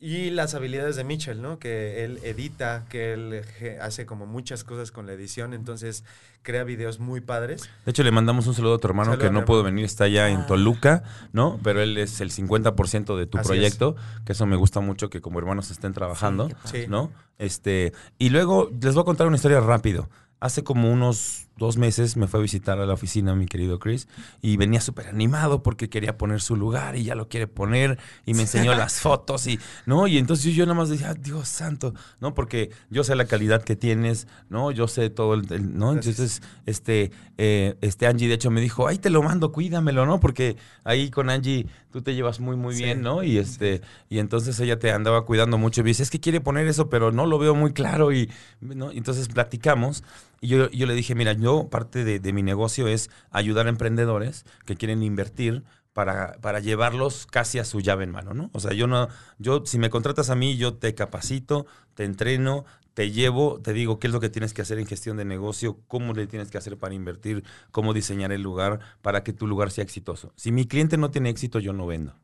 Y 0.00 0.30
las 0.30 0.54
habilidades 0.54 0.94
de 0.94 1.02
Mitchell, 1.02 1.42
¿no? 1.42 1.58
Que 1.58 2.04
él 2.04 2.20
edita, 2.22 2.84
que 2.88 3.14
él 3.14 3.42
hace 3.80 4.06
como 4.06 4.26
muchas 4.26 4.62
cosas 4.62 4.92
con 4.92 5.06
la 5.06 5.12
edición, 5.12 5.54
entonces 5.54 6.04
crea 6.42 6.62
videos 6.62 7.00
muy 7.00 7.20
padres. 7.20 7.68
De 7.84 7.90
hecho, 7.90 8.04
le 8.04 8.12
mandamos 8.12 8.46
un 8.46 8.54
saludo 8.54 8.74
a 8.74 8.78
tu 8.78 8.86
hermano 8.86 9.18
que 9.18 9.28
no 9.28 9.44
pudo 9.44 9.58
hermano. 9.58 9.74
venir, 9.74 9.84
está 9.86 10.04
allá 10.04 10.28
en 10.28 10.42
Ah. 10.42 10.46
Toluca, 10.46 11.02
¿no? 11.32 11.58
Pero 11.64 11.82
él 11.82 11.98
es 11.98 12.20
el 12.20 12.30
50% 12.30 13.16
de 13.16 13.26
tu 13.26 13.38
Así 13.38 13.48
proyecto, 13.48 13.96
que 14.24 14.32
eso 14.32 14.46
me 14.46 14.54
gusta 14.54 14.78
mucho 14.78 15.10
que 15.10 15.20
como 15.20 15.40
hermanos 15.40 15.72
estén 15.72 15.92
trabajando, 15.94 16.48
Sí. 16.66 16.82
Sí. 16.82 16.84
¿no? 16.88 17.10
Este, 17.38 17.92
y 18.18 18.28
luego 18.30 18.70
les 18.80 18.94
voy 18.94 19.02
a 19.02 19.04
contar 19.04 19.26
una 19.26 19.34
historia 19.34 19.58
rápido. 19.60 20.08
Hace 20.38 20.62
como 20.62 20.92
unos 20.92 21.47
dos 21.58 21.76
meses 21.76 22.16
me 22.16 22.26
fue 22.28 22.40
a 22.40 22.42
visitar 22.42 22.78
a 22.80 22.86
la 22.86 22.94
oficina 22.94 23.34
mi 23.34 23.46
querido 23.46 23.78
Chris 23.78 24.08
y 24.40 24.56
venía 24.56 24.80
súper 24.80 25.08
animado 25.08 25.62
porque 25.62 25.90
quería 25.90 26.16
poner 26.16 26.40
su 26.40 26.56
lugar 26.56 26.96
y 26.96 27.04
ya 27.04 27.14
lo 27.14 27.28
quiere 27.28 27.46
poner 27.48 27.98
y 28.24 28.34
me 28.34 28.42
enseñó 28.42 28.74
las 28.74 29.00
fotos 29.00 29.46
y, 29.46 29.58
¿no? 29.84 30.06
Y 30.06 30.18
entonces 30.18 30.54
yo 30.54 30.64
nada 30.64 30.78
más 30.78 30.88
decía, 30.88 31.10
"Ah, 31.10 31.14
Dios 31.14 31.48
santo, 31.48 31.92
¿no? 32.20 32.32
Porque 32.34 32.70
yo 32.90 33.04
sé 33.04 33.14
la 33.16 33.26
calidad 33.26 33.62
que 33.62 33.76
tienes, 33.76 34.26
¿no? 34.48 34.70
Yo 34.70 34.88
sé 34.88 35.10
todo 35.10 35.34
el, 35.34 35.52
el- 35.52 35.76
¿no? 35.76 35.92
Entonces, 35.92 36.40
este, 36.66 37.10
eh, 37.36 37.76
este 37.80 38.06
Angie 38.06 38.28
de 38.28 38.34
hecho 38.34 38.50
me 38.50 38.60
dijo, 38.60 38.86
ahí 38.88 38.98
te 38.98 39.10
lo 39.10 39.22
mando, 39.22 39.52
cuídamelo, 39.52 40.06
¿no? 40.06 40.20
Porque 40.20 40.56
ahí 40.84 41.10
con 41.10 41.28
Angie 41.28 41.66
tú 41.90 42.02
te 42.02 42.14
llevas 42.14 42.38
muy, 42.40 42.56
muy 42.56 42.74
Sí. 42.74 42.84
bien, 42.84 43.02
¿no? 43.02 43.22
Y 43.22 43.38
este, 43.38 43.80
y 44.08 44.18
entonces 44.18 44.58
ella 44.60 44.78
te 44.78 44.92
andaba 44.92 45.24
cuidando 45.24 45.58
mucho 45.58 45.80
y 45.80 45.84
me 45.84 45.88
dice, 45.90 46.02
es 46.02 46.10
que 46.10 46.20
quiere 46.20 46.40
poner 46.40 46.66
eso, 46.68 46.88
pero 46.88 47.10
no 47.12 47.26
lo 47.26 47.38
veo 47.38 47.54
muy 47.54 47.72
claro 47.72 48.12
y, 48.12 48.30
¿no? 48.60 48.92
Y 48.92 48.98
entonces 48.98 49.28
platicamos 49.28 50.04
y 50.40 50.48
yo, 50.48 50.70
yo 50.70 50.86
le 50.86 50.94
dije, 50.94 51.14
mira, 51.14 51.32
yo 51.32 51.68
parte 51.68 52.04
de, 52.04 52.20
de 52.20 52.32
mi 52.32 52.42
negocio 52.42 52.86
es 52.88 53.10
ayudar 53.30 53.66
a 53.66 53.70
emprendedores 53.70 54.44
que 54.66 54.76
quieren 54.76 55.02
invertir 55.02 55.64
para, 55.92 56.34
para 56.40 56.60
llevarlos 56.60 57.26
casi 57.26 57.58
a 57.58 57.64
su 57.64 57.80
llave 57.80 58.04
en 58.04 58.10
mano, 58.12 58.32
¿no? 58.34 58.50
O 58.52 58.60
sea, 58.60 58.72
yo 58.72 58.86
no, 58.86 59.08
yo, 59.38 59.64
si 59.66 59.78
me 59.78 59.90
contratas 59.90 60.30
a 60.30 60.36
mí, 60.36 60.56
yo 60.56 60.74
te 60.74 60.94
capacito, 60.94 61.66
te 61.94 62.04
entreno, 62.04 62.64
te 62.94 63.10
llevo, 63.10 63.60
te 63.60 63.72
digo 63.72 63.98
qué 63.98 64.06
es 64.06 64.12
lo 64.12 64.20
que 64.20 64.28
tienes 64.28 64.54
que 64.54 64.62
hacer 64.62 64.78
en 64.78 64.86
gestión 64.86 65.16
de 65.16 65.24
negocio, 65.24 65.80
cómo 65.88 66.12
le 66.14 66.26
tienes 66.28 66.50
que 66.50 66.58
hacer 66.58 66.76
para 66.78 66.94
invertir, 66.94 67.42
cómo 67.72 67.94
diseñar 67.94 68.30
el 68.32 68.42
lugar 68.42 68.78
para 69.02 69.24
que 69.24 69.32
tu 69.32 69.46
lugar 69.48 69.70
sea 69.72 69.82
exitoso. 69.84 70.32
Si 70.36 70.52
mi 70.52 70.66
cliente 70.66 70.96
no 70.98 71.10
tiene 71.10 71.30
éxito, 71.30 71.58
yo 71.58 71.72
no 71.72 71.86
vendo. 71.86 72.14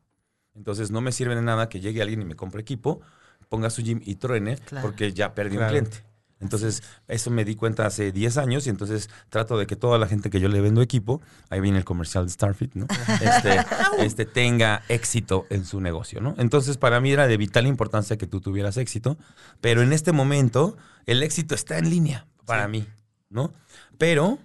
Entonces 0.53 0.89
no 0.91 1.01
me 1.01 1.11
sirve 1.11 1.35
de 1.35 1.41
nada 1.41 1.67
que 1.67 1.81
llegue 1.81 2.01
alguien 2.01 2.21
y 2.21 2.25
me 2.25 2.35
compre 2.35 2.61
equipo, 2.61 3.01
ponga 3.49 3.69
su 3.69 3.81
gym 3.83 3.99
y 4.05 4.15
truene, 4.15 4.57
Claro. 4.57 4.87
porque 4.87 5.11
ya 5.11 5.33
perdí 5.35 5.57
Claro. 5.57 5.77
un 5.77 5.85
cliente. 5.85 6.05
Entonces, 6.41 6.83
eso 7.07 7.31
me 7.31 7.45
di 7.45 7.55
cuenta 7.55 7.85
hace 7.85 8.11
10 8.11 8.37
años 8.37 8.67
y 8.67 8.69
entonces 8.69 9.09
trato 9.29 9.57
de 9.57 9.67
que 9.67 9.75
toda 9.75 9.97
la 9.97 10.07
gente 10.07 10.29
que 10.29 10.39
yo 10.39 10.49
le 10.49 10.59
vendo 10.59 10.81
equipo, 10.81 11.21
ahí 11.49 11.61
viene 11.61 11.77
el 11.77 11.85
comercial 11.85 12.25
de 12.25 12.31
Starfit, 12.31 12.75
¿no? 12.75 12.87
Este, 13.21 13.59
este, 13.99 14.25
tenga 14.25 14.83
éxito 14.89 15.45
en 15.49 15.65
su 15.65 15.79
negocio, 15.79 16.19
¿no? 16.19 16.35
Entonces, 16.37 16.77
para 16.77 16.99
mí 16.99 17.11
era 17.11 17.27
de 17.27 17.37
vital 17.37 17.67
importancia 17.67 18.17
que 18.17 18.27
tú 18.27 18.41
tuvieras 18.41 18.77
éxito, 18.77 19.17
pero 19.61 19.81
en 19.81 19.93
este 19.93 20.11
momento 20.11 20.77
el 21.05 21.23
éxito 21.23 21.55
está 21.55 21.77
en 21.77 21.89
línea 21.89 22.27
para 22.45 22.67
mí, 22.67 22.85
¿no? 23.29 23.53
Pero 23.97 24.39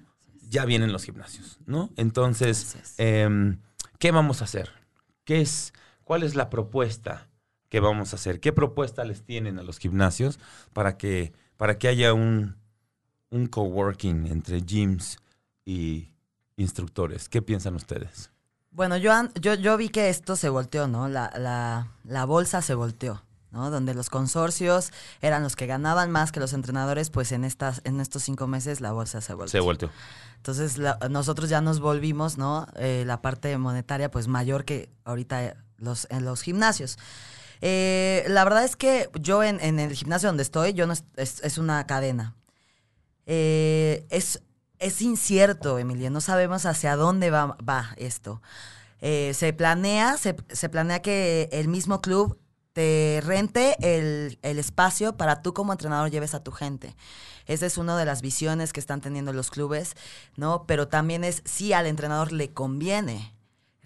ya 0.50 0.64
vienen 0.64 0.92
los 0.92 1.05
gimnasios, 1.05 1.59
¿no? 1.66 1.90
Entonces, 1.96 2.94
em, 2.98 3.59
¿qué 3.98 4.11
vamos 4.11 4.40
a 4.40 4.44
hacer? 4.44 4.70
¿Qué 5.24 5.40
es, 5.40 5.72
¿Cuál 6.05 6.22
es 6.22 6.35
la 6.35 6.50
propuesta 6.50 7.29
que 7.68 7.81
vamos 7.81 8.12
a 8.12 8.16
hacer? 8.16 8.40
¿Qué 8.40 8.53
propuesta 8.53 9.05
les 9.05 9.22
tienen 9.24 9.59
a 9.59 9.62
los 9.62 9.79
gimnasios 9.79 10.40
para 10.72 10.96
que, 10.98 11.33
para 11.61 11.77
que 11.79 11.88
haya 11.88 12.14
un, 12.14 12.57
un 13.29 13.46
coworking 13.46 14.27
entre 14.29 14.62
gyms 14.62 15.18
y 15.66 16.09
instructores? 16.57 17.29
¿Qué 17.29 17.42
piensan 17.42 17.75
ustedes? 17.75 18.31
Bueno, 18.70 18.96
yo, 18.96 19.12
yo, 19.38 19.53
yo 19.55 19.77
vi 19.77 19.90
que 19.90 20.09
esto 20.09 20.37
se 20.37 20.49
volteó, 20.49 20.88
¿no? 20.88 21.07
La, 21.09 21.31
la, 21.37 21.88
la 22.05 22.25
bolsa 22.25 22.62
se 22.62 22.73
volteó, 22.75 23.23
¿no? 23.51 23.70
Donde 23.70 23.92
los 23.92 24.09
consorcios 24.09 24.90
eran 25.20 25.42
los 25.42 25.55
que 25.55 25.66
ganaban 25.66 26.11
más 26.11 26.33
que 26.33 26.40
los 26.40 26.55
entrenadores, 26.55 27.11
pues 27.11 27.31
en, 27.31 27.44
estas, 27.44 27.83
en 27.85 28.01
estos 28.01 28.23
cinco 28.23 28.46
meses 28.46 28.81
la 28.81 28.92
bolsa 28.92 29.20
se 29.20 29.35
volteó. 29.35 29.51
Se 29.51 29.61
volteó. 29.61 29.90
Entonces 30.37 30.79
la- 30.79 30.99
nosotros 31.11 31.51
ya 31.51 31.61
nos 31.61 31.81
volvimos, 31.81 32.38
¿no? 32.38 32.66
Eh, 32.77 33.05
la 33.07 33.20
parte 33.20 33.59
monetaria, 33.59 34.11
pues 34.11 34.29
mayor 34.29 34.64
que 34.64 34.88
ahorita 35.05 35.44
eh, 35.44 35.57
los, 35.77 36.07
en 36.09 36.25
los 36.25 36.40
gimnasios. 36.40 36.96
Eh, 37.61 38.25
la 38.29 38.44
verdad 38.44 38.64
es 38.64 38.77
que 38.77 39.11
yo 39.20 39.42
en, 39.42 39.61
el 39.79 39.92
gimnasio 39.94 40.29
donde 40.29 40.42
estoy, 40.42 40.73
yo 40.73 40.87
no 40.87 40.92
es, 40.94 41.05
es- 41.16 41.40
es 41.42 41.59
una 41.59 41.87
cadena. 41.87 42.37
Eh, 43.27 44.07
es, 44.11 44.42
es 44.79 45.03
incierto, 45.03 45.79
Emilia, 45.79 46.11
no 46.11 46.20
sabemos 46.20 46.66
hacia 46.66 46.96
dónde 46.96 47.31
va, 47.31 47.57
va 47.68 47.94
esto. 47.96 48.40
Eh, 49.01 49.33
se 49.35 49.53
planea, 49.53 50.16
se, 50.18 50.37
se 50.51 50.68
planea 50.68 51.01
que 51.03 51.49
el 51.53 51.68
mismo 51.68 52.01
club 52.01 52.38
te 52.73 53.20
rente 53.25 53.77
el, 53.81 54.38
el 54.42 54.59
espacio 54.59 55.16
para 55.16 55.42
tú 55.42 55.53
como 55.55 55.73
entrenador 55.73 56.11
lleves 56.11 56.35
a 56.35 56.42
tu 56.44 56.53
gente. 56.53 56.96
Esa 57.46 57.66
es 57.66 57.79
una 57.79 57.96
de 57.96 58.05
las 58.05 58.23
visiones 58.23 58.73
que 58.73 58.81
están 58.81 59.01
teniendo 59.01 59.33
los 59.33 59.51
clubes, 59.51 59.96
¿no? 60.37 60.64
Pero 60.66 60.87
también 60.88 61.25
es 61.25 61.42
si 61.44 61.73
al 61.73 61.87
entrenador 61.87 62.33
le 62.33 62.53
conviene 62.53 63.35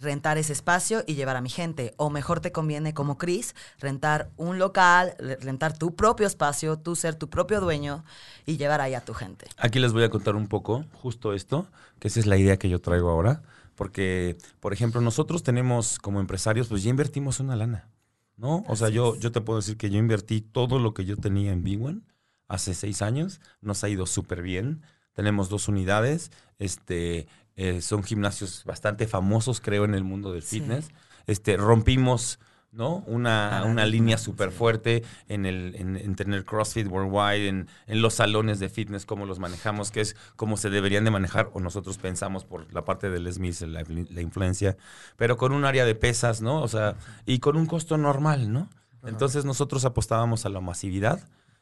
rentar 0.04 0.38
ese 0.38 0.52
espacio 0.52 1.02
y 1.06 1.14
llevar 1.14 1.36
a 1.36 1.40
mi 1.40 1.50
gente. 1.50 1.94
O 1.96 2.10
mejor 2.10 2.38
te 2.40 2.52
conviene, 2.52 2.94
como 2.94 3.18
Chris, 3.18 3.54
rentar 3.80 4.30
un 4.36 4.58
local, 4.60 5.14
re- 5.18 5.36
rentar 5.36 5.76
tu 5.76 5.96
propio 5.96 6.26
espacio, 6.26 6.78
tú 6.78 6.94
ser 6.94 7.16
tu 7.16 7.28
propio 7.28 7.60
dueño 7.60 8.04
y 8.46 8.56
llevar 8.56 8.80
ahí 8.80 8.94
a 8.94 9.00
tu 9.04 9.14
gente. 9.14 9.46
Aquí 9.58 9.80
les 9.80 9.92
voy 9.92 10.04
a 10.04 10.10
contar 10.10 10.36
un 10.36 10.46
poco 10.46 10.84
justo 11.02 11.32
esto, 11.32 11.66
que 11.98 12.08
esa 12.08 12.20
es 12.20 12.26
la 12.26 12.36
idea 12.36 12.56
que 12.58 12.68
yo 12.68 12.80
traigo 12.80 13.10
ahora. 13.10 13.42
Porque, 13.74 14.36
por 14.60 14.72
ejemplo, 14.72 15.00
nosotros 15.00 15.42
tenemos 15.42 15.98
como 15.98 16.20
empresarios, 16.20 16.68
pues 16.68 16.84
ya 16.84 16.90
invertimos 16.90 17.40
una 17.40 17.56
lana, 17.56 17.88
¿no? 18.36 18.64
O 18.68 18.76
sea, 18.76 18.88
yo, 18.88 19.16
yo 19.16 19.32
te 19.32 19.40
puedo 19.40 19.58
decir 19.58 19.76
que 19.76 19.90
yo 19.90 19.98
invertí 19.98 20.42
todo 20.42 20.78
lo 20.78 20.94
que 20.94 21.04
yo 21.04 21.16
tenía 21.16 21.50
en 21.50 21.64
B1 21.64 22.02
hace 22.46 22.74
seis 22.74 23.02
años. 23.02 23.40
Nos 23.60 23.82
ha 23.82 23.88
ido 23.88 24.06
súper 24.06 24.42
bien. 24.42 24.82
Tenemos 25.12 25.48
dos 25.48 25.66
unidades. 25.66 26.30
Este, 26.58 27.26
eh, 27.56 27.80
son 27.80 28.02
gimnasios 28.02 28.62
bastante 28.64 29.06
famosos, 29.06 29.60
creo, 29.60 29.84
en 29.84 29.94
el 29.94 30.04
mundo 30.04 30.32
del 30.32 30.42
Sí. 30.42 30.60
fitness. 30.60 30.88
Este, 31.26 31.56
rompimos, 31.56 32.38
¿no? 32.72 33.04
Una, 33.06 33.48
Paradigma, 33.50 33.70
una 33.72 33.86
línea 33.86 34.18
súper 34.18 34.50
sí. 34.50 34.56
fuerte 34.58 35.04
en, 35.28 35.46
el, 35.46 35.76
en, 35.76 35.96
en 35.96 36.16
tener 36.16 36.44
CrossFit 36.44 36.88
Worldwide, 36.88 37.46
en, 37.48 37.68
en 37.86 38.02
los 38.02 38.14
salones 38.14 38.58
de 38.58 38.68
fitness, 38.68 39.06
cómo 39.06 39.26
los 39.26 39.38
manejamos, 39.38 39.90
que 39.92 40.00
es 40.00 40.16
como 40.36 40.56
se 40.56 40.70
deberían 40.70 41.04
de 41.04 41.12
manejar, 41.12 41.50
o 41.54 41.60
nosotros 41.60 41.98
pensamos 41.98 42.44
por 42.44 42.72
la 42.74 42.84
parte 42.84 43.10
del 43.10 43.32
Smith, 43.32 43.60
la, 43.60 43.84
la 43.88 44.20
influencia, 44.20 44.76
pero 45.16 45.36
con 45.36 45.52
un 45.52 45.64
área 45.64 45.84
de 45.84 45.94
pesas, 45.94 46.42
¿no? 46.42 46.60
O 46.62 46.68
sea, 46.68 46.96
y 47.26 47.38
con 47.38 47.56
un 47.56 47.66
costo 47.66 47.96
normal, 47.96 48.52
¿no? 48.52 48.68
Entonces 49.06 49.44
nosotros 49.44 49.84
apostábamos 49.84 50.44
a 50.44 50.48
la 50.48 50.60
masividad 50.60 51.20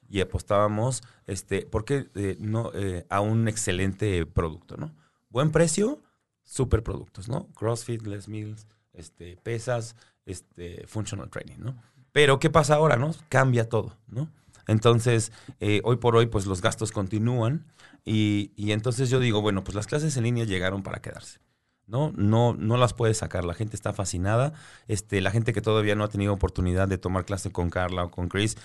y 0.09 0.21
apostábamos, 0.21 1.03
este, 1.27 1.67
porque 1.71 2.09
eh, 2.15 2.37
no, 2.41 2.71
eh, 2.75 3.05
a 3.11 3.21
un 3.21 3.49
excelente 3.49 4.25
producto, 4.27 4.77
¿no? 4.77 4.93
Buen 5.33 5.51
precio, 5.51 6.03
super 6.45 6.83
productos, 6.83 7.27
¿no? 7.27 7.49
CrossFit, 7.55 8.07
Les 8.07 8.29
Mills, 8.29 8.67
este, 8.93 9.39
pesas, 9.39 9.97
este, 10.27 10.87
functional 10.87 11.31
training, 11.31 11.57
¿no? 11.59 11.83
Pero, 12.13 12.39
¿qué 12.39 12.51
pasa 12.51 12.75
ahora, 12.75 12.97
no? 12.97 13.15
Cambia 13.31 13.67
todo, 13.67 13.97
¿no? 14.09 14.29
Entonces, 14.69 15.33
eh, 15.59 15.81
hoy 15.85 15.97
por 15.97 16.17
hoy, 16.17 16.27
pues 16.27 16.45
los 16.45 16.61
gastos 16.61 16.93
continúan 16.93 17.65
y, 18.05 18.53
y 18.57 18.73
entonces 18.73 19.09
yo 19.09 19.21
digo, 19.21 19.41
bueno, 19.41 19.65
pues 19.65 19.75
las 19.75 19.87
clases 19.87 20.19
en 20.19 20.25
línea 20.25 20.45
llegaron 20.45 20.83
para 20.83 21.01
quedarse. 21.01 21.41
¿no? 21.87 22.13
No, 22.15 22.55
no 22.55 22.77
las 22.77 22.95
puedes 22.95 23.19
sacar. 23.19 23.45
La 23.45 23.55
gente 23.55 23.75
está 23.75 23.93
fascinada. 23.93 24.53
Este, 24.87 25.21
la 25.21 25.31
gente 25.31 25.53
que 25.53 25.61
todavía 25.61 25.95
no 25.95 26.05
ha 26.05 26.09
tenido 26.09 26.33
oportunidad 26.33 26.89
de 26.89 26.99
tomar 26.99 27.25
clase 27.25 27.51
con 27.51 27.71
Carla 27.71 28.05
o 28.05 28.11
con 28.11 28.29
Chris, 28.29 28.57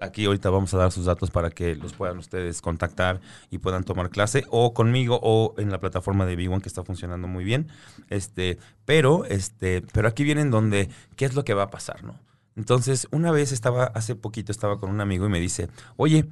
aquí 0.00 0.24
ahorita 0.24 0.50
vamos 0.50 0.74
a 0.74 0.78
dar 0.78 0.90
sus 0.90 1.04
datos 1.04 1.30
para 1.30 1.50
que 1.50 1.76
los 1.76 1.92
puedan 1.92 2.18
ustedes 2.18 2.60
contactar 2.62 3.20
y 3.50 3.58
puedan 3.58 3.84
tomar 3.84 4.10
clase 4.10 4.44
o 4.48 4.74
conmigo 4.74 5.20
o 5.22 5.54
en 5.58 5.70
la 5.70 5.78
plataforma 5.78 6.26
de 6.26 6.36
B1 6.36 6.62
que 6.62 6.68
está 6.68 6.82
funcionando 6.82 7.28
muy 7.28 7.44
bien. 7.44 7.68
Este, 8.08 8.58
pero, 8.84 9.24
este, 9.26 9.82
pero 9.92 10.08
aquí 10.08 10.24
vienen 10.24 10.50
donde, 10.50 10.88
¿qué 11.16 11.26
es 11.26 11.34
lo 11.34 11.44
que 11.44 11.54
va 11.54 11.64
a 11.64 11.70
pasar, 11.70 12.02
no? 12.02 12.18
Entonces, 12.56 13.06
una 13.10 13.30
vez 13.30 13.52
estaba, 13.52 13.84
hace 13.84 14.16
poquito 14.16 14.50
estaba 14.50 14.78
con 14.78 14.90
un 14.90 15.00
amigo 15.00 15.26
y 15.26 15.28
me 15.28 15.40
dice, 15.40 15.68
oye, 15.96 16.26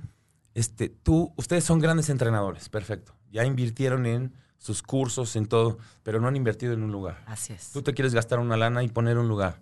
este, 0.54 0.88
tú, 0.88 1.32
ustedes 1.36 1.64
son 1.64 1.78
grandes 1.78 2.10
entrenadores, 2.10 2.68
perfecto. 2.68 3.14
Ya 3.30 3.44
invirtieron 3.44 4.06
en 4.06 4.34
sus 4.58 4.82
cursos, 4.82 5.36
en 5.36 5.46
todo, 5.46 5.78
pero 6.02 6.20
no 6.20 6.26
han 6.26 6.36
invertido 6.36 6.72
en 6.72 6.82
un 6.82 6.90
lugar. 6.90 7.22
Así 7.26 7.52
es. 7.52 7.70
Tú 7.70 7.82
te 7.82 7.94
quieres 7.94 8.14
gastar 8.14 8.40
una 8.40 8.56
lana 8.56 8.82
y 8.82 8.88
poner 8.88 9.18
un 9.18 9.28
lugar, 9.28 9.60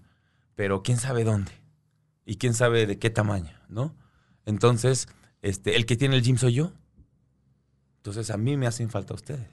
pero 0.54 0.82
quién 0.82 0.96
sabe 0.96 1.24
dónde 1.24 1.65
y 2.26 2.36
quién 2.36 2.52
sabe 2.52 2.86
de 2.86 2.98
qué 2.98 3.08
tamaño, 3.08 3.56
¿no? 3.70 3.94
Entonces, 4.44 5.08
este, 5.40 5.76
el 5.76 5.86
que 5.86 5.96
tiene 5.96 6.16
el 6.16 6.22
gym 6.22 6.36
soy 6.36 6.52
yo. 6.54 6.72
Entonces, 7.98 8.30
a 8.30 8.36
mí 8.36 8.56
me 8.56 8.66
hacen 8.66 8.90
falta 8.90 9.14
ustedes. 9.14 9.48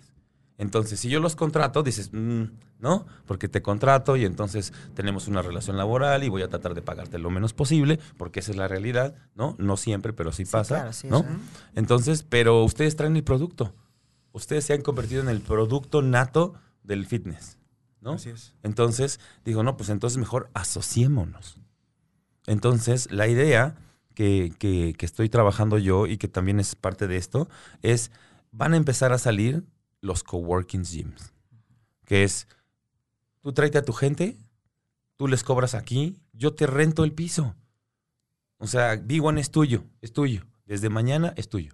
Entonces, 0.60 1.00
si 1.00 1.10
yo 1.10 1.20
los 1.20 1.36
contrato, 1.36 1.82
dices, 1.82 2.12
"Mm, 2.14 2.44
¿no? 2.80 3.08
Porque 3.26 3.48
te 3.48 3.62
contrato 3.64 4.16
y 4.18 4.26
entonces 4.26 4.72
tenemos 4.94 5.28
una 5.28 5.42
relación 5.42 5.78
laboral 5.78 6.24
y 6.24 6.30
voy 6.30 6.44
a 6.44 6.48
tratar 6.48 6.76
de 6.76 6.82
pagarte 6.84 7.18
lo 7.18 7.32
menos 7.32 7.54
posible, 7.54 8.00
porque 8.18 8.40
esa 8.42 8.52
es 8.52 8.58
la 8.58 8.68
realidad, 8.68 9.16
¿no? 9.36 9.56
No 9.58 9.78
siempre, 9.78 10.14
pero 10.14 10.32
sí, 10.32 10.46
Sí, 10.46 10.52
pasa, 10.52 10.76
claro, 10.76 10.94
sí, 10.94 11.08
¿no? 11.10 11.22
sí. 11.22 11.28
Entonces, 11.76 12.24
pero 12.28 12.64
ustedes 12.64 12.96
traen 12.96 13.16
el 13.16 13.24
producto. 13.24 13.74
Ustedes 14.32 14.66
se 14.66 14.74
han 14.74 14.82
convertido 14.82 15.22
en 15.24 15.30
el 15.30 15.42
producto 15.42 16.02
nato 16.04 16.54
del 16.84 17.06
fitness, 17.08 17.58
¿no? 18.02 18.14
Así 18.14 18.30
es. 18.30 18.54
Entonces, 18.62 19.20
digo, 19.44 19.64
no, 19.64 19.76
pues 19.76 19.90
entonces 19.90 20.18
mejor 20.18 20.50
asociémonos. 20.54 21.58
Entonces, 22.48 23.12
la 23.12 23.28
idea 23.28 23.76
que, 24.16 24.54
que- 24.60 24.94
que 24.98 25.06
estoy 25.06 25.30
trabajando 25.30 25.78
yo 25.78 26.08
y 26.08 26.18
que 26.18 26.28
también 26.28 26.60
es 26.60 26.76
parte 26.76 27.08
de 27.08 27.18
esto 27.18 27.48
es, 27.82 28.12
van 28.52 28.74
a 28.74 28.78
empezar 28.78 29.12
a 29.14 29.18
salir 29.18 29.64
los 30.02 30.24
coworking 30.24 30.84
gyms, 30.84 31.34
que 32.06 32.24
es, 32.24 32.48
tú 33.42 33.54
tráete 33.54 33.78
a 33.80 33.86
tu 33.86 33.94
gente, 33.94 34.38
tú 35.16 35.28
les 35.28 35.44
cobras 35.44 35.74
aquí, 35.74 36.20
yo 36.34 36.54
te 36.54 36.68
rento 36.68 37.04
el 37.04 37.14
piso. 37.14 37.56
O 38.58 38.68
sea, 38.68 38.96
B1 38.96 39.40
es 39.40 39.52
tuyo, 39.52 39.86
es 40.02 40.14
tuyo. 40.14 40.46
Desde 40.66 40.90
mañana 40.90 41.34
es 41.36 41.50
tuyo. 41.50 41.74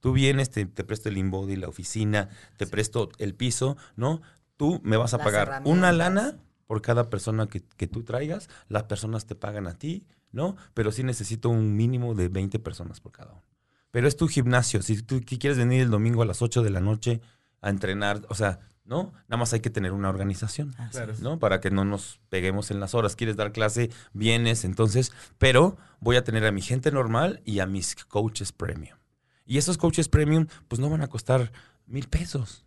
Tú 0.00 0.12
vienes, 0.12 0.50
te, 0.50 0.66
te 0.66 0.84
presto 0.84 1.08
el 1.08 1.18
InBody, 1.18 1.56
la 1.56 1.68
oficina, 1.68 2.28
te 2.56 2.66
presto 2.66 3.10
el 3.18 3.34
piso, 3.34 3.76
¿no? 3.96 4.20
Tú 4.56 4.80
me 4.84 4.96
vas 4.96 5.14
a 5.14 5.18
Las 5.18 5.24
pagar 5.26 5.62
una 5.64 5.92
lana 5.92 6.36
por 6.66 6.82
cada 6.82 7.08
persona 7.10 7.46
que, 7.46 7.62
que 7.76 7.86
tú 7.86 8.02
traigas. 8.02 8.48
Las 8.68 8.84
personas 8.84 9.26
te 9.26 9.34
pagan 9.34 9.66
a 9.66 9.78
ti, 9.78 10.06
¿no? 10.32 10.56
Pero 10.74 10.92
sí 10.92 11.02
necesito 11.02 11.48
un 11.48 11.76
mínimo 11.76 12.14
de 12.14 12.28
20 12.28 12.58
personas 12.58 13.00
por 13.00 13.12
cada 13.12 13.32
uno. 13.32 13.42
Pero 13.90 14.08
es 14.08 14.16
tu 14.16 14.28
gimnasio. 14.28 14.82
Si 14.82 15.00
tú 15.02 15.20
qui- 15.20 15.38
quieres 15.38 15.58
venir 15.58 15.80
el 15.82 15.90
domingo 15.90 16.22
a 16.22 16.26
las 16.26 16.42
8 16.42 16.62
de 16.62 16.70
la 16.70 16.80
noche 16.80 17.20
a 17.62 17.70
entrenar, 17.70 18.22
o 18.28 18.34
sea, 18.34 18.58
¿no? 18.84 19.12
Nada 19.28 19.38
más 19.38 19.52
hay 19.52 19.60
que 19.60 19.70
tener 19.70 19.92
una 19.92 20.08
organización. 20.08 20.74
Claro. 20.90 21.14
¿no? 21.20 21.38
Para 21.38 21.60
que 21.60 21.70
no 21.70 21.84
nos 21.84 22.20
peguemos 22.28 22.70
en 22.70 22.78
las 22.80 22.94
horas. 22.94 23.16
Quieres 23.16 23.36
dar 23.36 23.52
clase, 23.52 23.90
vienes, 24.12 24.64
entonces, 24.64 25.12
pero 25.38 25.76
voy 26.00 26.16
a 26.16 26.24
tener 26.24 26.44
a 26.46 26.52
mi 26.52 26.60
gente 26.62 26.90
normal 26.92 27.40
y 27.44 27.60
a 27.60 27.66
mis 27.66 27.94
coaches 28.04 28.52
premium. 28.52 28.96
Y 29.44 29.58
esos 29.58 29.78
coaches 29.78 30.08
premium, 30.08 30.46
pues 30.68 30.80
no 30.80 30.90
van 30.90 31.02
a 31.02 31.08
costar 31.08 31.52
mil 31.86 32.08
pesos. 32.08 32.64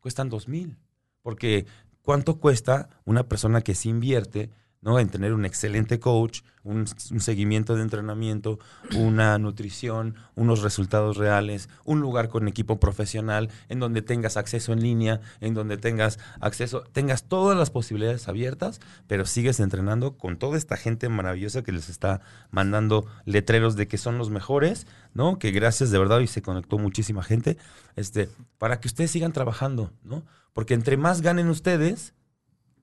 Cuestan 0.00 0.28
dos 0.28 0.48
mil. 0.48 0.78
Porque 1.22 1.66
¿cuánto 2.02 2.38
cuesta 2.38 2.88
una 3.04 3.28
persona 3.28 3.62
que 3.62 3.74
se 3.74 3.88
invierte 3.88 4.50
¿no? 4.82 4.98
en 4.98 5.08
tener 5.08 5.34
un 5.34 5.44
excelente 5.44 6.00
coach, 6.00 6.40
un, 6.62 6.86
un 7.10 7.20
seguimiento 7.20 7.76
de 7.76 7.82
entrenamiento, 7.82 8.58
una 8.96 9.38
nutrición, 9.38 10.14
unos 10.34 10.62
resultados 10.62 11.16
reales, 11.16 11.68
un 11.84 12.00
lugar 12.00 12.28
con 12.28 12.48
equipo 12.48 12.80
profesional, 12.80 13.50
en 13.68 13.78
donde 13.78 14.02
tengas 14.02 14.36
acceso 14.36 14.72
en 14.72 14.82
línea, 14.82 15.20
en 15.40 15.54
donde 15.54 15.76
tengas 15.76 16.18
acceso, 16.40 16.82
tengas 16.92 17.24
todas 17.24 17.56
las 17.58 17.70
posibilidades 17.70 18.28
abiertas, 18.28 18.80
pero 19.06 19.26
sigues 19.26 19.60
entrenando 19.60 20.16
con 20.16 20.38
toda 20.38 20.56
esta 20.56 20.76
gente 20.76 21.08
maravillosa 21.08 21.62
que 21.62 21.72
les 21.72 21.88
está 21.88 22.20
mandando 22.50 23.06
letreros 23.24 23.76
de 23.76 23.86
que 23.86 23.98
son 23.98 24.18
los 24.18 24.30
mejores, 24.30 24.86
¿no? 25.12 25.38
Que 25.38 25.50
gracias 25.50 25.90
de 25.90 25.98
verdad 25.98 26.20
y 26.20 26.26
se 26.26 26.42
conectó 26.42 26.78
muchísima 26.78 27.22
gente, 27.22 27.58
este, 27.96 28.28
para 28.58 28.80
que 28.80 28.88
ustedes 28.88 29.10
sigan 29.10 29.32
trabajando, 29.32 29.92
¿no? 30.02 30.24
Porque 30.52 30.74
entre 30.74 30.96
más 30.96 31.20
ganen 31.20 31.48
ustedes, 31.48 32.14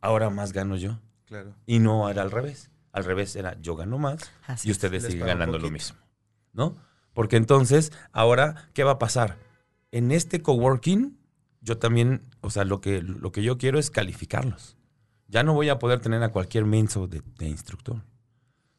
ahora 0.02 0.30
más 0.30 0.54
gano 0.54 0.78
yo. 0.78 1.00
Claro. 1.28 1.54
Y 1.66 1.80
no 1.80 2.10
era 2.10 2.22
al 2.24 2.32
revés. 2.32 2.72
Al 2.92 3.06
revés 3.06 3.36
era 3.36 3.60
yo 3.62 3.76
gano 3.76 4.00
más 4.00 4.32
Así 4.48 4.70
y 4.70 4.72
es. 4.72 4.78
ustedes 4.78 5.04
siguen 5.04 5.28
ganando 5.28 5.60
lo 5.60 5.70
mismo. 5.70 5.98
¿No? 6.54 6.76
Porque 7.14 7.36
entonces, 7.36 7.92
ahora, 8.12 8.70
¿qué 8.74 8.84
va 8.84 8.92
a 8.92 9.00
pasar? 9.00 9.38
En 9.92 10.12
este 10.12 10.42
coworking, 10.42 11.18
yo 11.62 11.78
también, 11.78 12.24
o 12.42 12.50
sea, 12.50 12.64
lo 12.64 12.82
que, 12.82 13.02
lo 13.02 13.32
que 13.32 13.44
yo 13.44 13.58
quiero 13.58 13.78
es 13.78 13.92
calificarlos. 13.92 14.78
Ya 15.28 15.44
no 15.44 15.54
voy 15.54 15.70
a 15.70 15.80
poder 15.80 16.00
tener 16.00 16.24
a 16.24 16.30
cualquier 16.30 16.66
menso 16.66 17.08
de, 17.08 17.22
de 17.38 17.48
instructor, 17.48 18.04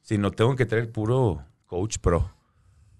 sino 0.03 0.31
tengo 0.31 0.57
que 0.57 0.67
tener 0.67 0.91
puro 0.91 1.45
coach 1.67 1.99
pro, 1.99 2.33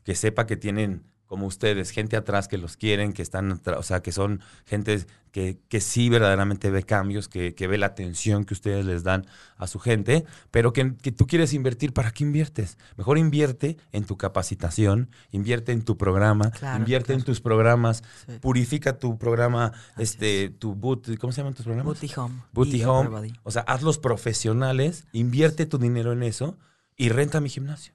que 0.05 0.15
sepa 0.15 0.47
que 0.47 0.57
tienen, 0.57 1.11
como 1.29 1.47
ustedes, 1.47 1.91
gente 1.91 2.17
atrás 2.17 2.49
que 2.49 2.59
los 2.59 2.77
quieren, 2.77 3.13
que 3.13 3.23
están, 3.23 3.53
atra- 3.63 3.79
o 3.79 3.83
sea, 3.85 4.01
que 4.01 4.11
son 4.13 4.41
gente 4.67 5.05
que, 5.31 5.59
que 5.69 5.81
sí 5.83 6.09
verdaderamente 6.09 6.71
ve 6.71 6.83
cambios, 6.83 7.29
que, 7.29 7.55
que 7.55 7.67
ve 7.69 7.77
la 7.77 7.85
atención 7.87 8.45
que 8.45 8.55
ustedes 8.55 8.87
les 8.87 9.05
dan 9.05 9.27
a 9.59 9.67
su 9.67 9.79
gente, 9.79 10.25
pero 10.51 10.73
que, 10.73 10.97
que 10.97 11.13
tú 11.13 11.27
quieres 11.27 11.53
invertir, 11.53 11.93
¿para 11.93 12.11
qué 12.13 12.25
inviertes? 12.25 12.79
Mejor 12.97 13.19
invierte 13.19 13.77
en 13.93 14.05
tu 14.05 14.17
capacitación, 14.17 15.11
invierte 15.31 15.73
en 15.73 15.83
tu 15.83 15.99
programa, 15.99 16.51
Claro, 16.51 16.79
invierte 16.79 17.13
en 17.13 17.23
tus 17.23 17.41
programas, 17.43 18.03
Sí. 18.27 18.39
purifica 18.41 18.99
tu 18.99 19.19
programa, 19.19 19.73
este, 19.99 20.49
tu 20.49 20.75
boot, 20.75 21.15
¿cómo 21.19 21.33
se 21.33 21.43
llaman 21.43 21.53
tus 21.55 21.67
programas? 21.67 22.01
Booty 22.01 22.11
Home. 22.17 22.35
Booty 22.53 22.83
Home. 22.85 23.33
O 23.43 23.51
sea, 23.51 23.63
hazlos 23.63 23.99
profesionales, 23.99 25.05
invierte 25.13 25.67
tu 25.67 25.77
dinero 25.79 26.13
en 26.13 26.23
eso 26.23 26.57
y 26.97 27.11
renta 27.11 27.41
mi 27.41 27.51
gimnasio. 27.51 27.93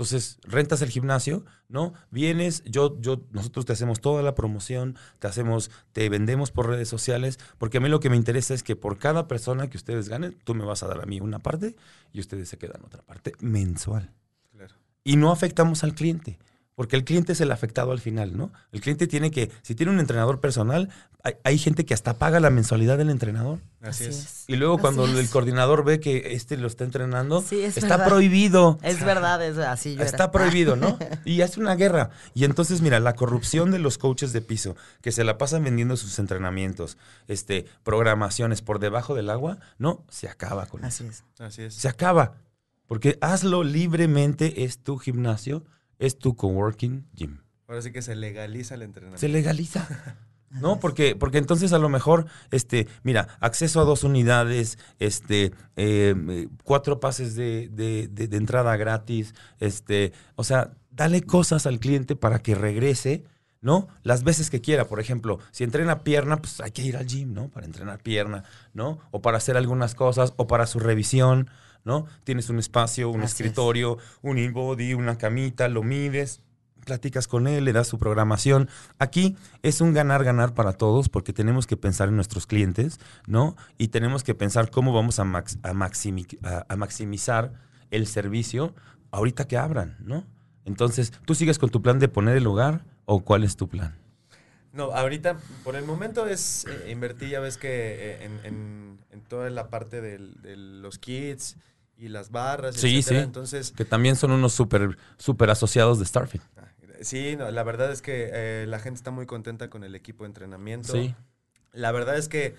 Entonces, 0.00 0.38
rentas 0.44 0.80
el 0.80 0.88
gimnasio, 0.88 1.44
¿no? 1.68 1.92
Vienes, 2.10 2.62
yo, 2.64 2.98
yo, 3.02 3.20
nosotros 3.32 3.66
te 3.66 3.74
hacemos 3.74 4.00
toda 4.00 4.22
la 4.22 4.34
promoción, 4.34 4.96
te 5.18 5.26
hacemos, 5.26 5.70
te 5.92 6.08
vendemos 6.08 6.50
por 6.50 6.68
redes 6.68 6.88
sociales, 6.88 7.38
porque 7.58 7.76
a 7.76 7.80
mí 7.82 7.90
lo 7.90 8.00
que 8.00 8.08
me 8.08 8.16
interesa 8.16 8.54
es 8.54 8.62
que 8.62 8.76
por 8.76 8.96
cada 8.96 9.28
persona 9.28 9.68
que 9.68 9.76
ustedes 9.76 10.08
ganen, 10.08 10.38
tú 10.44 10.54
me 10.54 10.64
vas 10.64 10.82
a 10.82 10.86
dar 10.86 11.02
a 11.02 11.04
mí 11.04 11.20
una 11.20 11.40
parte 11.40 11.76
y 12.14 12.20
ustedes 12.20 12.48
se 12.48 12.56
quedan 12.56 12.82
otra 12.82 13.02
parte 13.02 13.34
mensual. 13.40 14.10
Claro. 14.56 14.74
Y 15.04 15.16
no 15.16 15.32
afectamos 15.32 15.84
al 15.84 15.92
cliente, 15.92 16.38
porque 16.80 16.96
el 16.96 17.04
cliente 17.04 17.32
es 17.34 17.42
el 17.42 17.52
afectado 17.52 17.92
al 17.92 18.00
final, 18.00 18.34
¿no? 18.38 18.54
El 18.72 18.80
cliente 18.80 19.06
tiene 19.06 19.30
que, 19.30 19.50
si 19.60 19.74
tiene 19.74 19.92
un 19.92 20.00
entrenador 20.00 20.40
personal, 20.40 20.88
hay, 21.22 21.34
hay 21.44 21.58
gente 21.58 21.84
que 21.84 21.92
hasta 21.92 22.14
paga 22.14 22.40
la 22.40 22.48
mensualidad 22.48 22.96
del 22.96 23.10
entrenador. 23.10 23.58
Así, 23.82 24.04
es. 24.06 24.44
Y 24.46 24.56
luego 24.56 24.76
Así 24.76 24.80
cuando 24.80 25.04
es. 25.06 25.14
el 25.18 25.28
coordinador 25.28 25.84
ve 25.84 26.00
que 26.00 26.32
este 26.32 26.56
lo 26.56 26.66
está 26.66 26.84
entrenando, 26.84 27.42
Sí, 27.42 27.60
es 27.60 27.76
está 27.76 27.98
verdad. 27.98 28.08
prohibido. 28.08 28.78
Es 28.82 29.04
verdad, 29.04 29.44
es 29.44 29.58
así. 29.58 29.90
yo 29.90 30.00
era. 30.00 30.06
Está 30.10 30.30
prohibido, 30.32 30.74
¿no? 30.74 30.98
Y 31.26 31.42
es 31.42 31.58
una 31.58 31.74
guerra. 31.74 32.12
Y 32.32 32.44
entonces, 32.44 32.80
mira, 32.80 32.98
la 32.98 33.12
corrupción 33.12 33.70
de 33.72 33.78
los 33.78 33.98
coaches 33.98 34.32
de 34.32 34.40
piso, 34.40 34.74
que 35.02 35.12
se 35.12 35.22
la 35.22 35.36
pasan 35.36 35.62
vendiendo 35.62 35.98
sus 35.98 36.18
entrenamientos, 36.18 36.96
este, 37.28 37.66
programaciones 37.82 38.62
por 38.62 38.78
debajo 38.78 39.14
del 39.14 39.28
agua, 39.28 39.58
no, 39.76 40.06
se 40.08 40.30
acaba 40.30 40.64
con 40.64 40.82
Así 40.82 41.04
eso. 41.04 41.12
es. 41.34 41.40
Así 41.42 41.60
es. 41.60 41.74
Se 41.74 41.88
acaba. 41.88 42.36
Porque 42.86 43.18
hazlo 43.20 43.64
libremente, 43.64 44.64
es 44.64 44.78
tu 44.82 44.96
gimnasio, 44.96 45.62
es 46.00 46.18
tu 46.18 46.34
coworking 46.34 47.06
gym. 47.14 47.38
Ahora 47.68 47.82
sí 47.82 47.92
que 47.92 48.02
se 48.02 48.16
legaliza 48.16 48.74
el 48.74 48.82
entrenamiento. 48.82 49.20
Se 49.20 49.28
legaliza. 49.28 49.86
¿No? 50.50 50.80
Porque, 50.80 51.14
porque 51.14 51.38
entonces 51.38 51.72
a 51.72 51.78
lo 51.78 51.88
mejor, 51.88 52.26
este, 52.50 52.88
mira, 53.04 53.28
acceso 53.38 53.80
a 53.80 53.84
dos 53.84 54.02
unidades, 54.02 54.78
este, 54.98 55.52
eh, 55.76 56.48
cuatro 56.64 56.98
pases 56.98 57.36
de, 57.36 57.68
de- 57.70 58.08
de- 58.08 58.26
de 58.26 58.36
entrada 58.36 58.76
gratis, 58.76 59.32
este, 59.60 60.12
o 60.34 60.42
sea, 60.42 60.72
dale 60.90 61.22
cosas 61.22 61.66
al 61.66 61.78
cliente 61.78 62.16
para 62.16 62.40
que 62.40 62.56
regrese, 62.56 63.22
¿no? 63.60 63.86
Las 64.02 64.24
veces 64.24 64.50
que 64.50 64.60
quiera. 64.60 64.86
Por 64.88 64.98
ejemplo, 64.98 65.38
si 65.52 65.62
entrena 65.62 66.02
pierna, 66.02 66.38
pues 66.38 66.60
hay 66.60 66.72
que 66.72 66.82
ir 66.82 66.96
al 66.96 67.06
gym, 67.06 67.32
¿no? 67.32 67.48
Para 67.48 67.66
entrenar 67.66 68.02
pierna, 68.02 68.42
¿no? 68.74 68.98
O 69.12 69.22
para 69.22 69.36
hacer 69.36 69.56
algunas 69.56 69.94
cosas, 69.94 70.32
o 70.36 70.48
para 70.48 70.66
su 70.66 70.80
revisión, 70.80 71.48
¿no? 71.84 72.06
Tienes 72.24 72.48
un 72.50 72.58
espacio, 72.58 73.10
un 73.10 73.22
Así 73.22 73.26
es. 73.26 73.32
escritorio, 73.40 73.98
un 74.22 74.38
in-body, 74.38 74.94
una 74.94 75.16
camita, 75.18 75.68
lo 75.68 75.82
mides, 75.82 76.40
platicas 76.84 77.28
con 77.28 77.46
él, 77.46 77.64
le 77.64 77.72
das 77.72 77.88
su 77.88 77.98
programación. 77.98 78.68
Aquí 78.98 79.36
es 79.62 79.80
un 79.80 79.92
ganar-ganar 79.92 80.54
para 80.54 80.72
todos 80.72 81.08
porque 81.08 81.32
tenemos 81.32 81.66
que 81.66 81.76
pensar 81.76 82.08
en 82.08 82.16
nuestros 82.16 82.46
clientes, 82.46 82.98
¿no? 83.26 83.54
Y 83.78 83.88
tenemos 83.88 84.24
que 84.24 84.34
pensar 84.34 84.70
cómo 84.70 84.92
vamos 84.92 85.18
a, 85.18 85.24
max- 85.24 85.58
a 85.62 85.72
maximi- 85.72 86.38
a- 86.42 86.64
a 86.68 86.76
maximizar 86.76 87.52
el 87.90 88.06
servicio 88.06 88.74
ahorita 89.10 89.46
que 89.46 89.56
abran, 89.58 89.96
¿no? 90.00 90.24
Entonces, 90.64 91.12
¿tú 91.24 91.34
sigues 91.34 91.58
con 91.58 91.70
tu 91.70 91.82
plan 91.82 91.98
de 91.98 92.08
poner 92.08 92.36
el 92.36 92.44
lugar 92.44 92.84
o 93.04 93.20
cuál 93.20 93.44
es 93.44 93.56
tu 93.56 93.68
plan? 93.68 93.96
No, 94.72 94.92
ahorita, 94.92 95.36
por 95.64 95.74
el 95.76 95.84
momento 95.84 96.26
es 96.26 96.64
eh, 96.66 96.90
invertir, 96.90 97.30
ya 97.30 97.40
ves 97.40 97.56
que 97.56 97.68
eh, 97.68 98.24
en, 98.24 98.40
en- 98.44 98.98
en 99.10 99.20
toda 99.22 99.50
la 99.50 99.68
parte 99.68 100.00
del- 100.00 100.40
de 100.42 100.56
los 100.56 100.98
kits 100.98 101.56
y 101.98 102.08
las 102.08 102.30
barras, 102.30 102.76
Sí, 102.76 102.98
etcétera. 102.98 103.20
sí. 103.20 103.24
Entonces, 103.26 103.72
Que 103.72 103.84
también 103.84 104.14
son 104.16 104.30
unos 104.30 104.52
súper 104.52 104.96
super 105.18 105.50
asociados 105.50 105.98
de 105.98 106.06
Starfit. 106.06 106.40
ah, 106.56 106.68
sí, 107.00 107.34
no, 107.36 107.50
la 107.50 107.62
verdad 107.64 107.90
es 107.90 108.00
que 108.00 108.30
eh, 108.32 108.64
la 108.68 108.78
gente 108.78 108.98
está 108.98 109.10
muy 109.10 109.26
contenta 109.26 109.68
con 109.70 109.82
el 109.84 109.94
equipo 109.96 110.22
de 110.24 110.28
entrenamiento. 110.28 110.92
Sí. 110.92 111.14
La 111.72 111.90
verdad 111.92 112.16
es 112.16 112.28
que 112.28 112.54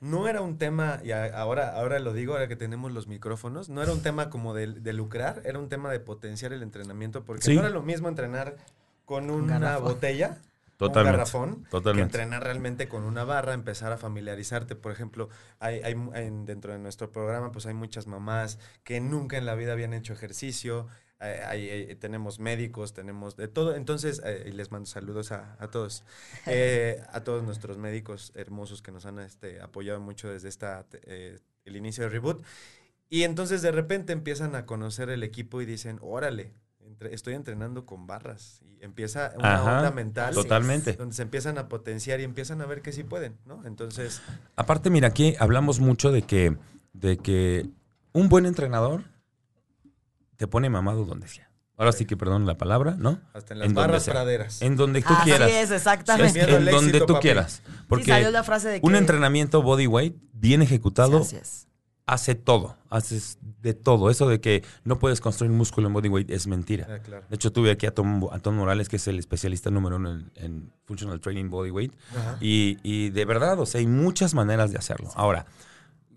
no 0.00 0.28
era 0.28 0.40
un 0.42 0.58
tema, 0.58 1.00
y 1.02 1.10
a- 1.10 1.36
ahora, 1.36 1.74
ahora 1.74 1.98
lo 1.98 2.12
digo, 2.12 2.34
ahora 2.34 2.46
que 2.46 2.54
tenemos 2.56 2.92
los 2.92 3.08
micrófonos, 3.08 3.68
no 3.68 3.82
era 3.82 3.92
un 3.92 4.00
tema 4.00 4.30
como 4.30 4.54
de, 4.54 4.68
de 4.68 4.92
lucrar, 4.92 5.42
era 5.44 5.58
un 5.58 5.68
tema 5.68 5.90
de 5.90 5.98
potenciar 5.98 6.52
el 6.52 6.62
entrenamiento, 6.62 7.24
porque 7.24 7.42
Sí. 7.42 7.54
no 7.56 7.60
era 7.62 7.70
lo 7.70 7.82
mismo 7.82 8.08
entrenar 8.08 8.56
con 9.04 9.28
una 9.30 9.76
botella, 9.78 10.38
Totalmente, 10.78 11.10
un 11.10 11.18
garrafón, 11.18 11.64
que 11.64 12.02
entrenar 12.04 12.42
realmente 12.44 12.88
con 12.88 13.02
una 13.04 13.24
barra, 13.24 13.52
empezar 13.52 13.92
a 13.92 13.98
familiarizarte. 13.98 14.76
Por 14.76 14.92
ejemplo, 14.92 15.28
hay, 15.58 15.80
hay 15.82 15.94
mu- 15.94 16.14
en- 16.14 16.46
dentro 16.46 16.72
de 16.72 16.78
nuestro 16.78 17.10
programa, 17.12 17.52
pues 17.52 17.66
hay 17.66 17.74
muchas 17.74 18.06
mamás 18.06 18.58
que 18.84 19.00
nunca 19.00 19.36
en 19.36 19.44
la 19.44 19.54
vida 19.54 19.72
habían 19.72 19.92
hecho 19.92 20.12
ejercicio. 20.14 20.86
eh, 21.20 21.42
hay- 21.48 21.68
hay- 21.68 21.94
tenemos 21.96 22.38
médicos, 22.38 22.92
tenemos 22.94 23.36
de 23.36 23.48
todo. 23.48 23.74
Entonces, 23.74 24.22
eh, 24.24 24.44
y 24.46 24.52
les 24.52 24.70
mando 24.70 24.86
saludos 24.86 25.32
a, 25.32 25.56
a 25.58 25.68
todos. 25.68 26.04
Eh, 26.46 27.02
a 27.10 27.24
todos 27.24 27.42
nuestros 27.42 27.76
médicos 27.76 28.30
hermosos 28.36 28.82
que 28.82 28.92
nos 28.92 29.04
han 29.04 29.18
este, 29.18 29.60
apoyado 29.60 29.98
mucho 29.98 30.28
desde 30.30 30.48
esta, 30.48 30.86
eh, 31.02 31.40
el 31.64 31.74
inicio 31.76 32.04
de 32.04 32.10
Reboot. 32.10 32.44
Y 33.10 33.24
entonces 33.24 33.62
de 33.62 33.72
repente 33.72 34.12
empiezan 34.12 34.54
a 34.54 34.64
conocer 34.64 35.10
el 35.10 35.24
equipo 35.24 35.60
y 35.60 35.66
dicen, 35.66 35.98
órale, 36.02 36.52
entre- 36.98 37.14
estoy 37.14 37.34
entrenando 37.34 37.86
con 37.86 38.06
barras. 38.06 38.60
Y 38.80 38.84
empieza 38.84 39.32
una 39.38 39.54
Ajá, 39.54 39.76
onda 39.78 39.90
mental. 39.92 40.34
totalmente. 40.34 40.94
Donde 40.94 41.14
se 41.14 41.22
empiezan 41.22 41.56
a 41.58 41.68
potenciar 41.68 42.20
y 42.20 42.24
empiezan 42.24 42.60
a 42.60 42.66
ver 42.66 42.82
que 42.82 42.92
sí 42.92 43.04
pueden, 43.04 43.36
¿no? 43.46 43.64
Entonces, 43.64 44.20
Aparte, 44.56 44.90
mira, 44.90 45.08
aquí 45.08 45.36
hablamos 45.38 45.78
mucho 45.80 46.10
de 46.10 46.22
que, 46.22 46.56
de 46.92 47.16
que 47.18 47.68
un 48.12 48.28
buen 48.28 48.46
entrenador 48.46 49.04
te 50.36 50.46
pone 50.46 50.68
mamado 50.70 51.04
donde 51.04 51.28
sea. 51.28 51.48
Ahora 51.76 51.92
sí 51.92 52.06
que 52.06 52.16
perdón 52.16 52.44
la 52.44 52.58
palabra, 52.58 52.96
¿no? 52.98 53.20
hasta 53.32 53.54
en 53.54 53.60
las 53.60 53.68
En 53.68 53.74
barras 53.74 54.04
praderas. 54.08 54.62
En 54.62 54.74
donde 54.74 55.00
tú 55.00 55.12
Así 55.14 55.22
quieras. 55.30 55.48
es, 55.48 55.70
exactamente. 55.70 56.40
es 56.40 56.46
Miedo 56.46 56.56
al 56.56 56.66
en 56.66 56.74
donde 56.74 56.88
éxito, 56.90 57.06
tú 57.06 57.12
papi. 57.14 57.22
quieras. 57.22 57.62
Sí, 57.64 57.72
Porque 57.88 58.06
salió 58.06 58.32
la 58.32 58.42
frase 58.42 58.68
de 58.68 58.80
que... 58.80 58.86
un 58.86 58.96
entrenamiento 58.96 59.62
bodyweight 59.62 60.16
bien 60.32 60.60
ejecutado 60.62 61.22
Sí. 61.22 61.36
Hace 62.08 62.34
todo. 62.34 62.76
Haces 62.88 63.38
de 63.60 63.74
todo. 63.74 64.10
Eso 64.10 64.26
de 64.28 64.40
que 64.40 64.64
no 64.82 64.98
puedes 64.98 65.20
construir 65.20 65.52
músculo 65.52 65.88
en 65.88 65.92
bodyweight 65.92 66.30
es 66.30 66.46
mentira. 66.46 66.86
Ah, 66.90 66.98
claro. 67.00 67.26
De 67.28 67.36
hecho, 67.36 67.52
tuve 67.52 67.70
aquí 67.70 67.86
a 67.86 67.94
Tom, 67.94 68.28
a 68.32 68.38
Tom 68.38 68.56
Morales, 68.56 68.88
que 68.88 68.96
es 68.96 69.06
el 69.08 69.18
especialista 69.18 69.70
número 69.70 69.96
uno 69.96 70.12
en, 70.12 70.30
en 70.36 70.72
Functional 70.86 71.20
Training 71.20 71.50
Bodyweight. 71.50 71.92
Y, 72.40 72.78
y 72.82 73.10
de 73.10 73.24
verdad, 73.26 73.60
o 73.60 73.66
sea, 73.66 73.80
hay 73.80 73.86
muchas 73.86 74.34
maneras 74.34 74.72
de 74.72 74.78
hacerlo. 74.78 75.10
Ahora, 75.14 75.46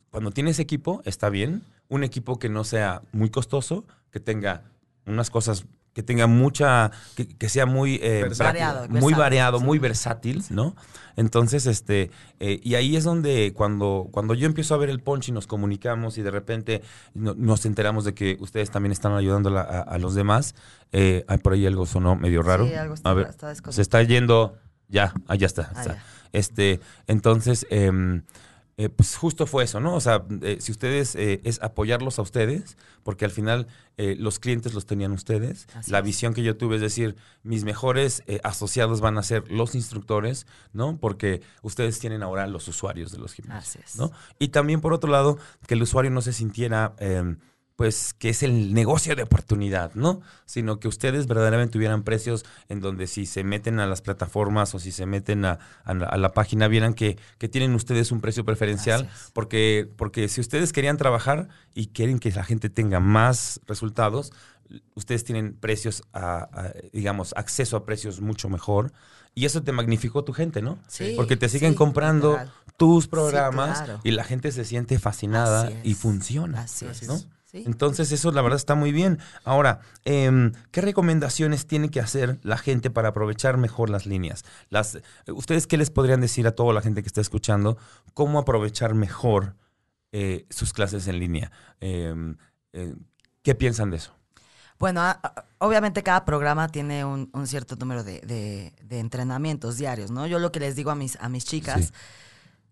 cuando 0.10 0.32
tienes 0.32 0.60
equipo, 0.60 1.02
está 1.04 1.30
bien. 1.30 1.64
Un 1.90 2.06
equipo 2.06 2.40
que 2.40 2.48
no 2.48 2.64
sea 2.64 3.02
muy 3.12 3.30
costoso, 3.30 3.84
que 4.12 4.22
tenga 4.22 4.64
unas 5.06 5.30
cosas, 5.30 5.66
que 5.94 6.04
tenga 6.04 6.26
mucha, 6.28 6.92
que, 7.16 7.28
que 7.28 7.50
sea 7.50 7.66
muy 7.66 7.96
eh, 7.96 8.22
Versátil. 8.24 8.46
Variado, 8.62 8.80
muy 8.88 8.92
versátil, 8.94 9.18
variado, 9.18 9.60
sí. 9.60 9.66
muy 9.66 9.80
versátil, 9.80 10.44
¿no? 10.50 10.76
Entonces, 11.18 11.66
este, 11.66 12.10
eh, 12.40 12.60
y 12.64 12.76
ahí 12.76 12.96
es 12.96 13.04
donde 13.04 13.52
cuando, 13.54 14.08
cuando 14.12 14.34
yo 14.34 14.46
empiezo 14.48 14.74
a 14.74 14.78
ver 14.78 14.90
el 14.90 15.02
punch 15.02 15.28
y 15.28 15.32
nos 15.34 15.48
comunicamos 15.48 16.18
y 16.18 16.22
de 16.22 16.32
repente 16.32 16.82
no- 17.14 17.34
nos 17.34 17.66
enteramos 17.66 18.06
de 18.06 18.14
que 18.14 18.38
ustedes 18.40 18.72
también 18.72 18.94
están 18.94 19.14
ayudando 19.14 19.58
a, 19.58 19.62
a 19.64 19.98
los 19.98 20.16
demás, 20.16 20.56
eh, 20.94 21.26
ay, 21.28 21.38
por 21.40 21.54
ahí 21.54 21.66
algo 21.66 21.86
sonó 21.86 22.16
medio 22.16 22.42
raro. 22.42 22.66
Sí, 22.66 22.74
algo 22.74 22.94
está- 22.94 23.10
a 23.10 23.14
ver, 23.14 23.28
está 23.28 23.50
desconectado. 23.50 23.74
se 23.74 23.82
está 23.82 24.02
yendo, 24.04 24.58
ya, 24.88 25.14
ya 25.38 25.46
está. 25.48 25.72
Ah, 25.76 25.82
está. 25.82 25.94
ya. 25.96 26.04
Este, 26.32 26.80
entonces, 27.08 27.68
em, 27.70 28.24
eh, 28.82 28.90
pues 28.90 29.16
justo 29.16 29.46
fue 29.46 29.64
eso, 29.64 29.80
¿no? 29.80 29.94
O 29.94 30.02
sea, 30.02 30.26
eh, 30.42 30.58
si 30.60 30.72
ustedes, 30.72 31.16
eh, 31.16 31.40
es 31.44 31.62
apoyarlos 31.62 32.18
a 32.18 32.24
ustedes, 32.24 32.78
porque 33.04 33.26
al 33.26 33.32
final 33.32 33.68
eh, 33.98 34.16
los 34.18 34.40
clientes 34.40 34.74
los 34.74 34.88
tenían 34.88 35.12
ustedes. 35.12 35.68
Así 35.76 35.92
la 35.92 36.00
es. 36.00 36.04
visión 36.06 36.34
que 36.34 36.42
yo 36.42 36.58
tuve 36.58 36.78
es 36.78 36.82
decir, 36.82 37.16
mis 37.44 37.64
mejores 37.64 38.24
asociados 38.44 39.00
van 39.00 39.20
a 39.20 39.24
ser 39.24 39.52
los 39.52 39.76
instructores, 39.76 40.48
¿no? 40.74 40.98
Porque 40.98 41.44
ustedes 41.62 42.00
tienen 42.00 42.24
ahora 42.24 42.48
los 42.48 42.68
usuarios 42.68 43.12
de 43.12 43.20
los 43.20 43.34
gimnasios, 43.34 43.86
Así 43.86 43.94
es. 43.94 43.96
¿no? 43.98 44.12
Y 44.40 44.48
también, 44.48 44.82
por 44.82 44.94
otro 44.94 45.12
lado, 45.12 45.38
que 45.68 45.76
el 45.76 45.84
usuario 45.84 46.10
no 46.10 46.22
se 46.22 46.34
sintiera... 46.34 46.96
pues 47.82 48.14
que 48.14 48.30
es 48.30 48.44
el 48.44 48.76
negocio 48.76 49.16
de 49.16 49.24
oportunidad, 49.24 49.96
¿no? 49.96 50.22
Sino 50.46 50.80
que 50.80 50.88
ustedes 50.88 51.26
verdaderamente 51.26 51.74
tuvieran 51.74 52.04
precios 52.04 52.46
en 52.70 52.80
donde 52.80 53.08
si 53.08 53.26
se 53.26 53.44
meten 53.44 53.80
a 53.80 53.88
las 53.88 54.04
plataformas 54.04 54.76
o 54.76 54.80
si 54.80 54.92
se 54.92 55.08
meten 55.08 55.46
a, 55.46 55.58
a 55.84 55.96
la, 55.96 56.06
a 56.06 56.18
la 56.18 56.32
página, 56.32 56.68
vieran 56.68 56.94
que, 56.94 57.18
que 57.40 57.50
tienen 57.50 57.74
ustedes 57.74 58.12
un 58.12 58.22
precio 58.22 58.46
preferencial, 58.46 59.10
porque, 59.34 59.90
porque 59.98 60.30
si 60.30 60.42
ustedes 60.42 60.74
querían 60.74 60.98
trabajar 60.98 61.48
y 61.74 61.88
quieren 61.88 62.20
que 62.20 62.30
la 62.30 62.44
gente 62.44 62.70
tenga 62.70 63.00
más 63.00 63.60
resultados, 63.66 64.32
ustedes 64.94 65.24
tienen 65.24 65.56
precios, 65.56 66.04
a, 66.14 66.50
a, 66.54 66.74
digamos, 66.94 67.34
acceso 67.36 67.78
a 67.78 67.84
precios 67.84 68.22
mucho 68.22 68.48
mejor. 68.48 68.94
Y 69.34 69.46
eso 69.46 69.64
te 69.64 69.72
magnificó 69.72 70.24
tu 70.24 70.34
gente, 70.34 70.62
¿no? 70.62 70.78
Sí, 70.88 71.14
Porque 71.16 71.36
te 71.36 71.50
siguen 71.50 71.72
sí, 71.72 71.78
comprando 71.78 72.38
tus 72.78 73.08
programas 73.08 73.82
claro. 73.82 74.02
y 74.04 74.12
la 74.12 74.24
gente 74.24 74.52
se 74.52 74.66
siente 74.66 75.00
fascinada 75.00 75.72
y 75.84 75.96
funciona. 75.96 76.62
Así 76.62 76.86
es. 76.86 77.08
¿no? 77.08 77.20
Sí. 77.52 77.64
Entonces 77.66 78.12
eso 78.14 78.32
la 78.32 78.42
verdad 78.42 78.56
está 78.56 78.76
muy 78.76 78.92
bien. 78.94 79.20
Ahora, 79.44 79.82
em, 80.06 80.54
¿qué 80.72 80.80
recomendaciones 80.80 81.68
tiene 81.68 81.90
que 81.90 82.00
hacer 82.00 82.40
la 82.44 82.58
gente 82.58 82.90
para 82.90 83.10
aprovechar 83.10 83.58
mejor 83.58 83.90
las 83.90 84.06
líneas? 84.06 84.44
Las, 84.70 85.00
¿Ustedes 85.28 85.68
qué 85.68 85.78
les 85.78 85.90
podrían 85.90 86.22
decir 86.22 86.48
a 86.48 86.52
toda 86.56 86.74
la 86.74 86.82
gente 86.82 87.02
que 87.04 87.08
está 87.08 87.20
escuchando? 87.20 87.78
¿Cómo 88.14 88.40
aprovechar 88.40 88.94
mejor 88.94 89.56
eh, 90.14 90.46
sus 90.50 90.72
clases 90.72 91.08
en 91.08 91.20
línea? 91.20 91.52
Em, 91.82 92.38
eh, 92.72 92.96
¿Qué 93.44 93.54
piensan 93.54 93.90
de 93.92 93.98
eso? 93.98 94.14
Bueno, 94.80 95.04
obviamente 95.60 96.02
cada 96.04 96.26
programa 96.26 96.68
tiene 96.70 97.06
un, 97.06 97.30
un 97.34 97.48
cierto 97.48 97.76
número 97.76 98.04
de, 98.04 98.20
de- 98.22 98.74
de 98.84 99.00
entrenamientos 99.00 99.78
diarios, 99.78 100.10
¿no? 100.10 100.26
Yo 100.26 100.40
lo 100.40 100.52
que 100.52 100.60
les 100.60 100.76
digo 100.76 100.90
a 100.90 100.96
mis, 100.96 101.18
a 101.20 101.28
mis 101.30 101.46
chicas, 101.46 101.86
Sí. 101.88 101.92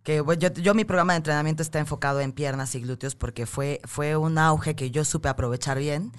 Que 0.04 0.22
bueno, 0.22 0.39
yo, 0.41 0.50
yo 0.54 0.74
mi 0.74 0.86
programa 0.86 1.14
de 1.14 1.18
entrenamiento 1.18 1.62
está 1.62 1.80
enfocado 1.80 2.22
en 2.22 2.32
piernas 2.32 2.76
y 2.76 2.82
glúteos 2.82 3.16
porque 3.16 3.45
fue, 3.45 3.82
fue 3.84 4.16
un 4.16 4.38
auge 4.38 4.76
que 4.76 4.91
yo 4.91 5.06
supe 5.06 5.30
aprovechar 5.30 5.78
bien. 5.80 6.12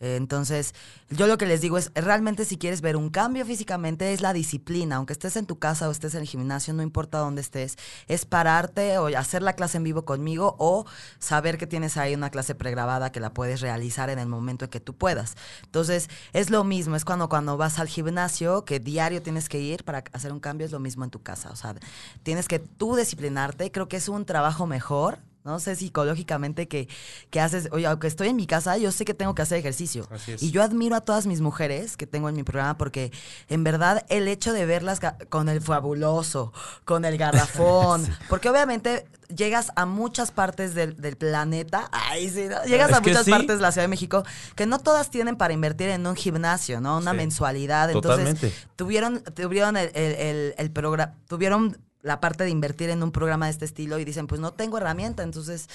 Eh, 0.00 0.16
Entonces, 0.16 0.74
yo 1.10 1.26
lo 1.26 1.38
que 1.38 1.46
les 1.46 1.60
digo 1.60 1.78
es, 1.78 1.90
realmente 1.94 2.44
si 2.44 2.58
quieres 2.58 2.80
ver 2.80 2.96
un 2.96 3.10
cambio 3.10 3.44
físicamente, 3.46 4.12
es 4.12 4.20
la 4.20 4.32
disciplina. 4.32 4.96
Aunque 4.96 5.12
estés 5.12 5.36
en 5.36 5.46
tu 5.46 5.58
casa 5.58 5.88
o 5.88 5.92
estés 5.92 6.14
en 6.14 6.22
el 6.22 6.26
gimnasio, 6.26 6.74
no 6.74 6.82
importa 6.82 7.18
dónde 7.18 7.40
estés, 7.40 7.76
es 8.08 8.24
pararte 8.24 8.98
o 8.98 9.06
hacer 9.16 9.42
la 9.42 9.54
clase 9.54 9.78
en 9.78 9.84
vivo 9.84 10.04
conmigo 10.04 10.56
o 10.58 10.84
saber 11.18 11.58
que 11.58 11.66
tienes 11.66 11.96
ahí 11.96 12.14
una 12.14 12.30
clase 12.30 12.54
pregrabada 12.54 13.12
que 13.12 13.20
la 13.20 13.32
puedes 13.32 13.60
realizar 13.60 14.10
en 14.10 14.18
el 14.18 14.26
momento 14.28 14.64
en 14.66 14.70
que 14.70 14.80
tú 14.80 14.94
puedas. 14.94 15.36
Entonces, 15.64 16.08
es 16.32 16.50
lo 16.50 16.64
mismo, 16.64 16.96
es 16.96 17.04
cuando, 17.04 17.28
cuando 17.28 17.56
vas 17.56 17.78
al 17.78 17.88
gimnasio, 17.88 18.64
que 18.64 18.80
diario 18.80 19.22
tienes 19.22 19.48
que 19.48 19.60
ir 19.60 19.84
para 19.84 20.04
hacer 20.12 20.32
un 20.32 20.40
cambio, 20.40 20.66
es 20.66 20.72
lo 20.72 20.80
mismo 20.80 21.04
en 21.04 21.10
tu 21.10 21.22
casa. 21.22 21.50
O 21.50 21.56
sea, 21.56 21.74
tienes 22.22 22.48
que 22.48 22.58
tú 22.58 22.96
disciplinarte, 22.96 23.70
creo 23.70 23.88
que 23.88 23.96
es 23.96 24.08
un 24.08 24.24
trabajo 24.24 24.66
mejor. 24.66 25.18
No 25.44 25.60
sé 25.60 25.76
psicológicamente 25.76 26.68
que, 26.68 26.88
que 27.28 27.38
haces, 27.38 27.68
oye, 27.70 27.86
aunque 27.86 28.06
estoy 28.06 28.28
en 28.28 28.36
mi 28.36 28.46
casa, 28.46 28.78
yo 28.78 28.90
sé 28.90 29.04
que 29.04 29.12
tengo 29.12 29.34
que 29.34 29.42
hacer 29.42 29.58
ejercicio. 29.58 30.08
Así 30.10 30.32
es. 30.32 30.42
Y 30.42 30.50
yo 30.52 30.62
admiro 30.62 30.96
a 30.96 31.02
todas 31.02 31.26
mis 31.26 31.42
mujeres 31.42 31.98
que 31.98 32.06
tengo 32.06 32.30
en 32.30 32.34
mi 32.34 32.44
programa 32.44 32.78
porque 32.78 33.12
en 33.48 33.62
verdad 33.62 34.06
el 34.08 34.26
hecho 34.26 34.54
de 34.54 34.64
verlas 34.64 35.00
con 35.28 35.50
el 35.50 35.60
fabuloso, 35.60 36.52
con 36.86 37.04
el 37.04 37.18
garrafón, 37.18 38.06
porque 38.30 38.48
obviamente 38.48 39.06
llegas 39.34 39.70
a 39.76 39.84
muchas 39.84 40.30
partes 40.30 40.74
del, 40.74 40.96
del 40.96 41.16
planeta, 41.16 41.90
ay, 41.92 42.30
sí, 42.30 42.46
¿no? 42.48 42.62
llegas 42.64 42.90
Es 42.90 42.96
a 42.96 43.00
muchas 43.02 43.24
sí. 43.26 43.30
partes 43.30 43.56
de 43.56 43.62
la 43.62 43.70
Ciudad 43.72 43.84
de 43.84 43.88
México 43.88 44.24
que 44.56 44.64
no 44.64 44.78
todas 44.78 45.10
tienen 45.10 45.36
para 45.36 45.52
invertir 45.52 45.90
en 45.90 46.06
un 46.06 46.16
gimnasio, 46.16 46.80
¿no? 46.80 46.96
Una 46.96 47.12
mensualidad. 47.12 47.90
Entonces, 47.90 48.24
Totalmente. 48.34 48.52
tuvieron, 48.76 49.22
tuvieron 49.22 49.76
el, 49.76 49.90
el, 49.94 50.12
el- 50.14 50.54
el 50.56 50.70
programa, 50.70 51.14
tuvieron 51.28 51.76
la 52.04 52.20
parte 52.20 52.44
de 52.44 52.50
invertir 52.50 52.90
en 52.90 53.02
un 53.02 53.10
programa 53.10 53.46
de 53.46 53.52
este 53.52 53.64
estilo 53.64 53.98
y 53.98 54.04
dicen, 54.04 54.26
pues 54.26 54.40
no 54.40 54.52
tengo 54.52 54.76
herramienta, 54.78 55.22
entonces, 55.22 55.68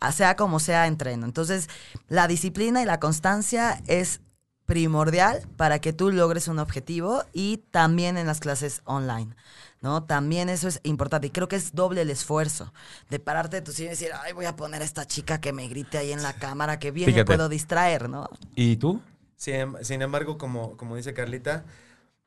a- 0.00 0.10
sea 0.10 0.34
como 0.34 0.58
sea, 0.58 0.86
entreno. 0.86 1.26
Entonces, 1.26 1.68
la 2.08 2.26
disciplina 2.26 2.82
y 2.82 2.86
la 2.86 2.98
constancia 2.98 3.82
es 3.86 4.20
primordial 4.64 5.46
para 5.56 5.78
que 5.78 5.92
tú 5.92 6.10
logres 6.10 6.48
un 6.48 6.58
objetivo 6.58 7.22
y 7.32 7.58
también 7.70 8.16
en 8.16 8.26
las 8.26 8.40
clases 8.40 8.80
online. 8.84 9.36
¿No? 9.82 10.02
También 10.02 10.48
eso 10.48 10.66
es 10.66 10.80
importante 10.82 11.28
y 11.28 11.30
creo 11.30 11.46
que 11.46 11.54
es 11.54 11.74
doble 11.74 12.00
el 12.00 12.10
esfuerzo 12.10 12.72
de 13.10 13.20
pararte 13.20 13.56
de 13.56 13.62
tu 13.62 13.70
silla 13.72 13.88
y 13.88 13.90
decir, 13.90 14.08
ay, 14.24 14.32
voy 14.32 14.46
a 14.46 14.56
poner 14.56 14.80
a 14.82 14.84
esta 14.84 15.06
chica 15.06 15.40
que 15.40 15.52
me 15.52 15.68
grite 15.68 15.98
ahí 15.98 16.10
en 16.10 16.22
la 16.22 16.32
cámara, 16.32 16.78
que 16.80 16.90
bien 16.90 17.14
me 17.14 17.24
puedo 17.24 17.48
distraer, 17.48 18.08
¿no? 18.08 18.28
¿Y 18.56 18.76
tú? 18.78 19.00
Sin, 19.36 19.76
sin 19.82 20.00
embargo, 20.02 20.38
como, 20.38 20.76
como 20.78 20.96
dice 20.96 21.12
Carlita, 21.14 21.64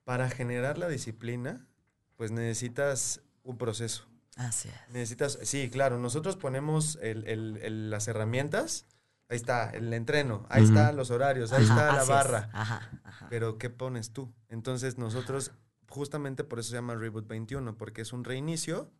para 0.05 0.29
generar 0.29 0.77
la 0.77 0.87
disciplina, 0.87 1.65
pues 2.15 2.31
necesitas 2.31 3.21
un 3.49 3.57
proceso. 3.57 4.05
Así 4.35 4.69
es. 4.69 4.93
Necesitas, 4.93 5.39
sí, 5.43 5.69
claro, 5.69 5.97
nosotros 5.99 6.37
ponemos 6.37 6.97
el- 7.01 7.27
el- 7.27 7.57
el- 7.61 7.89
las 7.89 8.07
herramientas, 8.07 8.85
ahí 9.27 9.35
está, 9.37 9.69
el 9.71 9.93
entreno, 9.93 10.45
ahí 10.49 10.63
Ujú. 10.63 10.71
están 10.73 10.95
los 10.95 11.11
horarios, 11.11 11.51
ahí 11.51 11.63
Ajá, 11.65 11.73
está 11.73 11.85
la 11.87 11.93
así 11.93 12.01
es. 12.03 12.07
barra, 12.09 12.49
Ajá, 12.53 12.89
ajá. 13.03 13.27
pero 13.29 13.57
¿qué 13.57 13.69
pones 13.69 14.11
tú? 14.13 14.33
Entonces 14.47 14.97
nosotros, 14.97 15.51
justamente 15.89 16.43
por 16.43 16.59
eso 16.59 16.69
se 16.69 16.75
llama 16.75 16.95
Reboot 16.95 17.27
21, 17.27 17.75
porque 17.77 18.01
es 18.01 18.13
un 18.13 18.23
reinicio, 18.23 18.91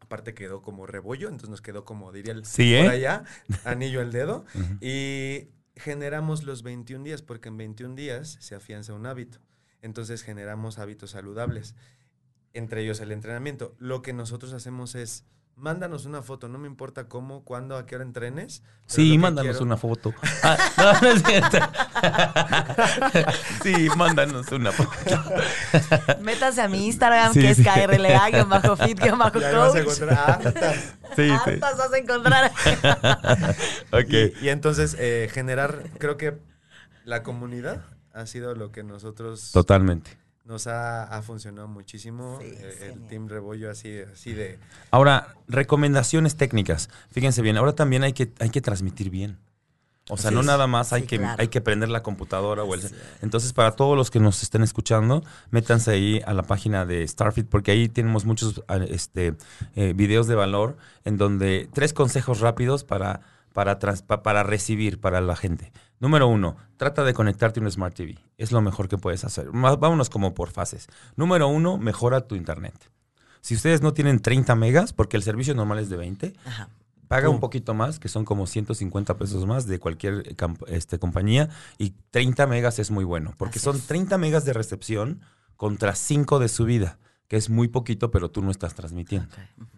aparte 0.00 0.32
quedó 0.34 0.62
como 0.62 0.86
rebollo, 0.86 1.26
entonces 1.28 1.50
nos 1.50 1.60
quedó 1.60 1.84
como, 1.84 2.10
diría 2.12 2.32
el 2.32 2.46
Sí, 2.46 2.74
por 2.76 2.86
¿eh? 2.86 2.88
allá, 2.88 3.24
anillo 3.64 4.00
al 4.00 4.10
dedo, 4.12 4.44
Ujú. 4.54 4.78
y 4.80 5.50
generamos 5.76 6.44
los 6.44 6.62
21 6.62 7.04
días, 7.04 7.20
porque 7.22 7.48
en 7.48 7.56
21 7.58 7.94
días 7.94 8.38
se 8.40 8.54
afianza 8.54 8.94
un 8.94 9.06
hábito. 9.06 9.38
Entonces 9.82 10.22
generamos 10.22 10.78
hábitos 10.78 11.10
saludables, 11.10 11.74
entre 12.54 12.82
ellos 12.82 13.00
el 13.00 13.12
entrenamiento. 13.12 13.74
Lo 13.78 14.02
que 14.02 14.12
nosotros 14.12 14.52
hacemos 14.52 14.94
es, 14.94 15.24
mándanos 15.56 16.04
una 16.06 16.22
foto, 16.22 16.48
no 16.48 16.56
me 16.58 16.68
importa 16.68 17.08
cómo, 17.08 17.42
cuándo, 17.44 17.76
a 17.76 17.84
qué 17.86 17.96
hora 17.96 18.04
entrenes. 18.04 18.62
lo 18.86 18.94
Sí, 18.94 19.18
mándanos 19.18 19.52
quiero- 19.56 19.64
una 19.66 19.76
foto. 19.76 20.14
Ah, 20.42 20.56
no, 20.76 21.00
no 21.00 21.08
es 21.08 21.22
cierto. 21.24 21.58
Sí, 23.62 23.88
mándanos 23.96 24.50
una 24.52 24.70
foto. 24.72 24.90
Métanse 26.22 26.62
a 26.62 26.68
mi 26.68 26.86
Instagram, 26.86 27.32
Sí, 27.34 27.40
que 27.40 27.50
es 27.50 27.56
sí. 27.58 27.64
KRLA-fit-coach. 27.64 28.80
A 28.80 29.28
encontrar 29.80 30.12
hartas. 30.30 30.74
Sí, 31.16 31.28
sí. 31.28 31.30
Hartas 31.30 31.76
vas 31.78 31.92
a 31.92 31.98
encontrar. 31.98 32.52
Ok. 33.92 34.10
Y, 34.40 34.44
y 34.46 34.48
entonces 34.48 34.96
eh, 34.98 35.28
generar, 35.32 35.84
creo 35.98 36.16
que 36.16 36.38
la 37.04 37.22
comunidad 37.22 37.82
ha 38.12 38.26
sido 38.26 38.54
lo 38.54 38.70
que 38.72 38.82
nosotros 38.84 39.50
Totalmente. 39.52 40.16
Nos 40.48 40.66
ha, 40.66 41.04
ha 41.04 41.22
funcionado 41.22 41.68
muchísimo. 41.68 42.38
Sí, 42.40 42.46
eh, 42.58 42.92
el. 42.94 43.06
Team 43.06 43.28
Rebollo 43.28 43.70
así, 43.70 44.00
así 44.12 44.32
de... 44.32 44.58
Ahora, 44.90 45.36
recomendaciones 45.46 46.36
técnicas. 46.36 46.88
Fíjense 47.12 47.42
bien, 47.42 47.56
ahora 47.58 47.74
también 47.74 48.02
hay 48.02 48.14
que, 48.14 48.32
hay 48.40 48.50
que 48.50 48.60
transmitir 48.60 49.10
bien. 49.10 49.38
O 50.10 50.16
sea, 50.16 50.30
no 50.30 50.42
nada 50.42 50.66
más 50.66 50.94
hay, 50.94 51.02
Sí, 51.02 51.06
que, 51.06 51.18
claro. 51.18 51.36
hay 51.38 51.48
que 51.48 51.60
prender 51.60 51.90
la 51.90 52.02
computadora 52.02 52.64
o 52.64 52.72
el... 52.74 52.80
Entonces, 53.20 53.52
para 53.52 53.72
todos 53.72 53.94
los 53.94 54.10
que 54.10 54.20
nos 54.20 54.42
estén 54.42 54.62
escuchando, 54.62 55.22
métanse 55.50 55.90
ahí 55.90 56.22
a 56.24 56.32
la 56.32 56.44
página 56.44 56.86
de 56.86 57.06
Starfit 57.06 57.46
porque 57.46 57.72
ahí 57.72 57.90
tenemos 57.90 58.24
muchos 58.24 58.62
ah, 58.68 58.78
este, 58.88 59.34
eh, 59.76 59.92
videos 59.94 60.26
de 60.26 60.34
valor 60.34 60.78
en 61.04 61.18
donde 61.18 61.68
tres 61.74 61.92
consejos 61.92 62.40
rápidos 62.40 62.84
para, 62.84 63.20
para, 63.52 63.78
trans- 63.78 64.00
pa- 64.00 64.22
para 64.22 64.42
recibir 64.44 64.98
para 64.98 65.20
la 65.20 65.36
gente. 65.36 65.72
Número 66.00 66.28
uno, 66.28 66.56
trata 66.76 67.04
de 67.04 67.14
conectarte 67.14 67.60
a 67.60 67.62
un 67.62 67.70
Smart 67.70 67.94
TV. 67.94 68.18
Es 68.36 68.52
lo 68.52 68.60
mejor 68.60 68.88
que 68.88 68.98
puedes 68.98 69.24
hacer. 69.24 69.50
Vámonos 69.52 70.10
como 70.10 70.34
por 70.34 70.50
fases. 70.50 70.88
Número 71.16 71.48
uno, 71.48 71.78
mejora 71.78 72.20
tu 72.22 72.34
internet. 72.36 72.74
Si 73.40 73.54
ustedes 73.54 73.82
no 73.82 73.92
tienen 73.94 74.20
30 74.20 74.54
megas, 74.54 74.92
porque 74.92 75.16
el 75.16 75.22
servicio 75.22 75.54
normal 75.54 75.78
es 75.78 75.88
de 75.88 75.96
20, 75.96 76.34
Ajá. 76.44 76.68
Paga 77.08 77.30
un 77.30 77.40
poquito 77.40 77.72
más, 77.72 77.98
que 77.98 78.08
son 78.10 78.26
como 78.26 78.46
150 78.46 79.16
pesos 79.16 79.46
más 79.46 79.66
de 79.66 79.78
cualquier 79.78 80.36
este, 80.66 80.98
compañía, 80.98 81.48
y 81.78 81.94
30 82.10 82.46
megas 82.46 82.78
es 82.78 82.90
muy 82.90 83.02
bueno, 83.04 83.32
porque 83.38 83.58
Así 83.58 83.64
son 83.64 83.76
es. 83.76 83.86
30 83.86 84.18
megas 84.18 84.44
de 84.44 84.52
recepción 84.52 85.22
contra 85.56 85.94
5 85.94 86.38
de 86.38 86.48
subida, 86.50 86.98
que 87.28 87.36
es 87.36 87.50
muy 87.50 87.68
poquito, 87.68 88.10
pero 88.10 88.30
tú 88.30 88.42
no 88.42 88.50
estás 88.50 88.74
transmitiendo. 88.74 89.28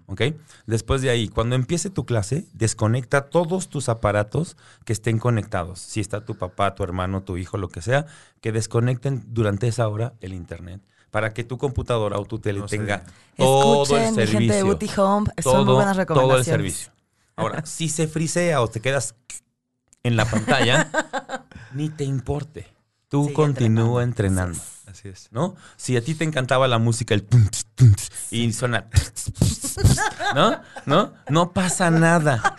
Ok. 0.07 0.13
¿Ok? 0.13 0.23
Después 0.67 1.03
de 1.03 1.11
ahí, 1.11 1.29
cuando 1.29 1.57
empiece 1.57 1.91
tu 1.91 2.07
clase, 2.07 2.47
desconecta 2.53 3.29
todos 3.29 3.69
tus 3.69 3.89
aparatos 3.89 4.57
que 4.85 4.93
estén 4.93 5.19
conectados. 5.19 5.81
Si 5.81 6.01
está 6.01 6.25
tu 6.25 6.37
papá, 6.37 6.75
tu 6.75 6.83
hermano, 6.85 7.23
tu 7.23 7.37
hijo, 7.37 7.59
lo 7.59 7.69
que 7.69 7.83
sea, 7.83 8.07
que 8.41 8.53
desconecten 8.53 9.25
durante 9.29 9.69
esa 9.69 9.89
hora 9.89 10.15
el 10.21 10.33
internet 10.33 10.81
para 11.11 11.35
que 11.35 11.43
tu 11.45 11.59
computadora 11.59 12.19
o 12.19 12.25
tu 12.25 12.39
tele 12.39 12.61
No 12.61 12.67
tenga 12.67 13.05
todo 13.37 13.83
Escuchen, 13.83 14.05
el 14.05 14.11
mi 14.11 14.15
servicio 14.15 14.39
gente 14.39 14.55
de 14.55 14.63
Booty 14.63 14.91
Home. 14.97 15.31
Son 15.43 15.57
muy 15.57 15.65
todo, 15.65 15.75
buenas 15.75 15.97
todo 15.97 15.99
recomendaciones. 15.99 16.39
el 16.47 16.53
servicio. 16.53 16.93
Ahora, 17.37 17.67
si 17.67 17.89
se 17.89 18.07
frisea 18.07 18.61
o 18.61 18.69
te 18.69 18.81
quedas 18.81 19.15
en 20.03 20.17
la 20.17 20.25
pantalla, 20.25 20.91
ni 21.75 21.89
te 21.89 22.05
importe. 22.05 22.69
Tú 23.09 23.25
Sigue 23.25 23.35
continúa 23.35 24.05
entrenando. 24.05 24.53
entrenando. 24.53 24.80
Así 24.91 25.09
es. 25.09 25.29
¿No? 25.31 25.55
Si 25.77 25.97
a 25.97 26.03
ti 26.03 26.15
te 26.15 26.25
encantaba 26.25 26.67
la 26.67 26.79
música, 26.79 27.15
el 27.15 27.23
tum, 27.23 27.49
tum, 27.77 27.95
y 28.31 28.53
suena, 28.53 28.89
¿no? 30.35 30.61
¿No? 30.87 31.15
No 31.29 31.53
pasa 31.53 31.91
nada. 31.91 32.57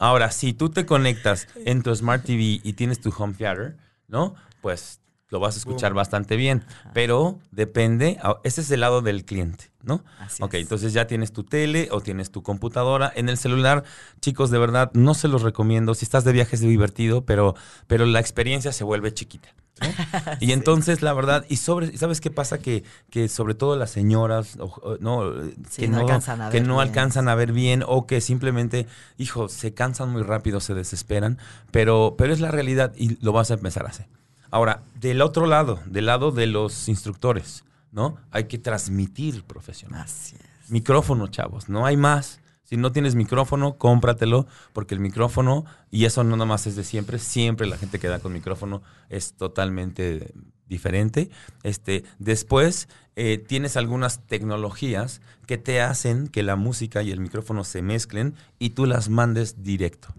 Ahora, 0.00 0.30
si 0.30 0.52
tú 0.52 0.70
te 0.70 0.86
conectas 0.86 1.46
en 1.64 1.82
tu 1.82 1.94
Smart 1.94 2.24
TV 2.24 2.60
y 2.62 2.72
tienes 2.72 3.00
tu 3.00 3.12
home 3.16 3.34
theater, 3.34 3.76
¿no? 4.08 4.34
Pues 4.60 5.00
lo 5.30 5.40
vas 5.40 5.54
a 5.56 5.58
escuchar 5.58 5.94
bastante 5.94 6.36
bien. 6.36 6.64
Pero 6.94 7.38
depende, 7.50 8.18
ah, 8.22 8.38
ese 8.44 8.60
es 8.62 8.70
el 8.70 8.80
lado 8.80 9.02
del 9.02 9.24
cliente, 9.24 9.70
¿no? 9.82 10.02
Así 10.18 10.42
ok, 10.42 10.54
es. 10.54 10.60
entonces 10.62 10.92
ya 10.92 11.06
tienes 11.06 11.32
tu 11.32 11.44
tele 11.44 11.88
o 11.90 12.00
tienes 12.00 12.30
tu 12.30 12.42
computadora. 12.42 13.12
En 13.14 13.28
el 13.28 13.36
celular, 13.38 13.84
chicos, 14.20 14.50
de 14.50 14.58
verdad, 14.58 14.90
no 14.94 15.14
se 15.14 15.28
los 15.28 15.42
recomiendo. 15.42 15.94
Si 15.94 16.04
estás 16.04 16.24
de 16.24 16.32
viaje 16.32 16.56
es 16.56 16.62
divertido, 16.62 17.24
pero, 17.24 17.54
pero 17.86 18.06
la 18.06 18.20
experiencia 18.20 18.72
se 18.72 18.84
vuelve 18.84 19.12
chiquita. 19.12 19.48
¿no? 19.80 19.88
Y 20.40 20.52
entonces, 20.52 21.02
la 21.02 21.12
verdad, 21.12 21.44
y 21.48 21.56
sobre, 21.56 21.96
¿sabes 21.96 22.20
qué 22.20 22.30
pasa? 22.30 22.58
Que, 22.58 22.82
que 23.10 23.28
sobre 23.28 23.54
todo 23.54 23.76
las 23.76 23.90
señoras, 23.90 24.56
o- 24.58 24.64
o- 24.82 24.96
no, 24.98 25.32
Sí, 25.70 25.82
que 25.82 25.88
no 25.88 25.98
alcanzan 26.00 26.40
a 26.40 26.50
que 26.50 26.58
ver 26.58 26.66
no 26.66 26.74
bien. 26.78 26.88
alcanzan 26.88 27.28
a 27.28 27.34
ver 27.36 27.52
bien 27.52 27.84
o 27.86 28.06
que 28.06 28.20
simplemente, 28.20 28.86
hijo, 29.18 29.48
se 29.48 29.74
cansan 29.74 30.10
muy 30.10 30.22
rápido, 30.22 30.58
se 30.60 30.74
desesperan, 30.74 31.38
pero, 31.70 32.14
pero 32.18 32.32
es 32.32 32.40
la 32.40 32.50
realidad 32.50 32.92
y 32.96 33.22
lo 33.24 33.32
vas 33.32 33.50
a 33.50 33.54
empezar 33.54 33.86
a 33.86 33.90
hacer. 33.90 34.06
Ahora, 34.50 34.82
del 34.94 35.20
otro 35.22 35.46
lado, 35.46 35.80
del 35.86 36.06
lado 36.06 36.30
de 36.30 36.46
los 36.46 36.88
instructores, 36.88 37.64
¿no? 37.92 38.16
Hay 38.30 38.44
que 38.44 38.58
transmitir 38.58 39.44
profesional. 39.44 40.02
Así 40.02 40.36
es. 40.36 40.70
Micrófono, 40.70 41.28
chavos, 41.28 41.68
no 41.68 41.86
hay 41.86 41.96
más. 41.96 42.40
Si 42.62 42.76
no 42.76 42.92
tienes 42.92 43.14
micrófono, 43.14 43.78
cómpratelo, 43.78 44.46
porque 44.74 44.94
el 44.94 45.00
micrófono, 45.00 45.64
y 45.90 46.04
eso 46.04 46.22
no 46.22 46.36
nada 46.36 46.44
más 46.44 46.66
es 46.66 46.76
de 46.76 46.84
siempre, 46.84 47.18
siempre 47.18 47.66
la 47.66 47.78
gente 47.78 47.98
que 47.98 48.08
da 48.08 48.20
con 48.20 48.32
micrófono 48.34 48.82
es 49.08 49.32
totalmente 49.32 50.34
diferente. 50.66 51.30
Este, 51.62 52.04
después, 52.18 52.88
eh, 53.16 53.38
tienes 53.38 53.78
algunas 53.78 54.26
tecnologías 54.26 55.22
que 55.46 55.56
te 55.56 55.80
hacen 55.80 56.28
que 56.28 56.42
la 56.42 56.56
música 56.56 57.02
y 57.02 57.10
el 57.10 57.20
micrófono 57.20 57.64
se 57.64 57.80
mezclen 57.80 58.34
y 58.58 58.70
tú 58.70 58.84
las 58.84 59.08
mandes 59.08 59.62
directo. 59.62 60.14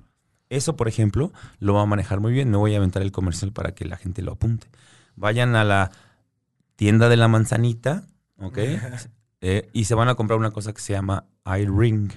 Eso, 0.50 0.76
por 0.76 0.88
ejemplo, 0.88 1.32
lo 1.60 1.76
va 1.76 1.84
a 1.84 1.86
manejar 1.86 2.20
muy 2.20 2.34
bien. 2.34 2.52
No 2.52 2.60
voy 2.60 2.74
a 2.74 2.78
aventar 2.78 3.02
el 3.02 3.12
comercial 3.12 3.52
para 3.52 3.74
que 3.74 3.86
la 3.86 3.98
gente 3.98 4.22
lo 4.22 4.34
apunte. 4.34 4.68
Vayan 5.16 5.56
a 5.56 5.64
la 5.64 5.92
tienda 6.76 7.10
de 7.10 7.18
la 7.18 7.28
manzanita, 7.28 8.08
¿ok? 8.38 8.58
Eh, 9.42 9.70
y 9.72 9.86
se 9.86 9.96
van 9.96 10.10
a 10.10 10.16
comprar 10.16 10.38
una 10.38 10.52
cosa 10.52 10.74
que 10.74 10.82
se 10.82 10.92
llama 10.92 11.24
iRing, 11.46 12.12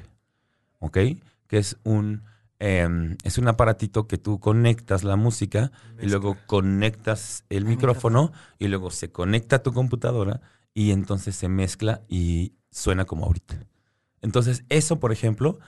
¿ok? 0.81 0.99
Que 1.47 1.59
es 1.59 1.77
un, 1.85 2.25
em, 2.59 3.17
es 3.23 3.39
un 3.39 3.47
aparatito 3.47 4.09
que 4.09 4.19
tú 4.19 4.41
conectas 4.41 5.05
la 5.05 5.15
música 5.15 5.71
y 6.01 6.09
luego 6.09 6.37
conectas 6.47 7.45
el 7.49 7.59
El 7.59 7.65
micrófono 7.67 8.33
y 8.59 8.67
luego 8.67 8.91
se 8.91 9.13
conecta 9.13 9.55
a 9.55 9.63
tu 9.63 9.73
computadora 9.73 10.41
y 10.75 10.91
entonces 10.91 11.37
se 11.37 11.49
mezcla 11.49 12.01
y 12.09 12.55
suena 12.73 13.05
como 13.05 13.27
ahorita. 13.27 13.57
Entonces, 14.21 14.65
eso, 14.69 14.99
por 14.99 15.13
ejemplo, 15.13 15.59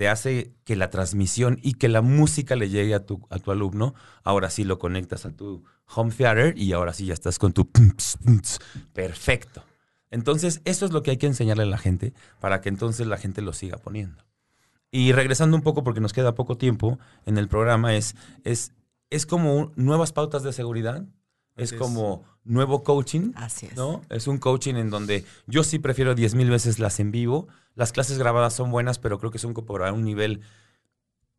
te 0.00 0.08
hace 0.08 0.54
que 0.64 0.76
la 0.76 0.88
transmisión 0.88 1.58
y 1.60 1.74
que 1.74 1.90
la 1.90 2.00
música 2.00 2.56
le 2.56 2.70
llegue 2.70 2.94
a 2.94 3.04
tu, 3.04 3.20
a 3.28 3.38
tu 3.38 3.50
alumno. 3.50 3.92
Ahora 4.24 4.48
sí 4.48 4.64
lo 4.64 4.78
conectas 4.78 5.26
a 5.26 5.30
tu 5.36 5.62
home 5.94 6.10
theater 6.10 6.56
y 6.56 6.72
ahora 6.72 6.94
sí 6.94 7.04
ya 7.04 7.12
estás 7.12 7.38
con 7.38 7.52
tu... 7.52 7.70
Perfecto. 8.94 9.62
Entonces, 10.10 10.62
eso 10.64 10.86
es 10.86 10.92
lo 10.92 11.02
que 11.02 11.10
hay 11.10 11.16
que 11.18 11.26
enseñarle 11.26 11.64
a 11.64 11.66
la 11.66 11.76
gente 11.76 12.14
para 12.40 12.62
que 12.62 12.70
entonces 12.70 13.06
la 13.08 13.18
gente 13.18 13.42
lo 13.42 13.52
siga 13.52 13.76
poniendo. 13.76 14.24
Y 14.90 15.12
regresando 15.12 15.54
un 15.54 15.62
poco, 15.62 15.84
porque 15.84 16.00
nos 16.00 16.14
queda 16.14 16.34
poco 16.34 16.56
tiempo 16.56 16.98
en 17.26 17.36
el 17.36 17.48
programa, 17.48 17.94
es, 17.94 18.16
es, 18.42 18.72
es 19.10 19.26
como 19.26 19.70
nuevas 19.76 20.14
pautas 20.14 20.42
de 20.42 20.54
seguridad, 20.54 21.04
es. 21.56 21.74
como 21.74 22.24
nuevo 22.44 22.82
coaching, 22.82 23.32
Así 23.36 23.66
es. 23.66 23.76
¿no? 23.76 24.02
Es 24.10 24.26
un 24.26 24.38
coaching 24.38 24.74
en 24.74 24.90
donde 24.90 25.24
yo 25.46 25.62
sí 25.64 25.78
prefiero 25.78 26.14
10 26.14 26.34
mil 26.34 26.50
veces 26.50 26.78
las 26.78 26.98
en 27.00 27.10
vivo. 27.10 27.48
Las 27.74 27.92
clases 27.92 28.18
grabadas 28.18 28.54
son 28.54 28.70
buenas, 28.70 28.98
pero 28.98 29.18
creo 29.18 29.30
que 29.30 29.38
son 29.38 29.54
para 29.54 29.92
un 29.92 30.04
nivel 30.04 30.40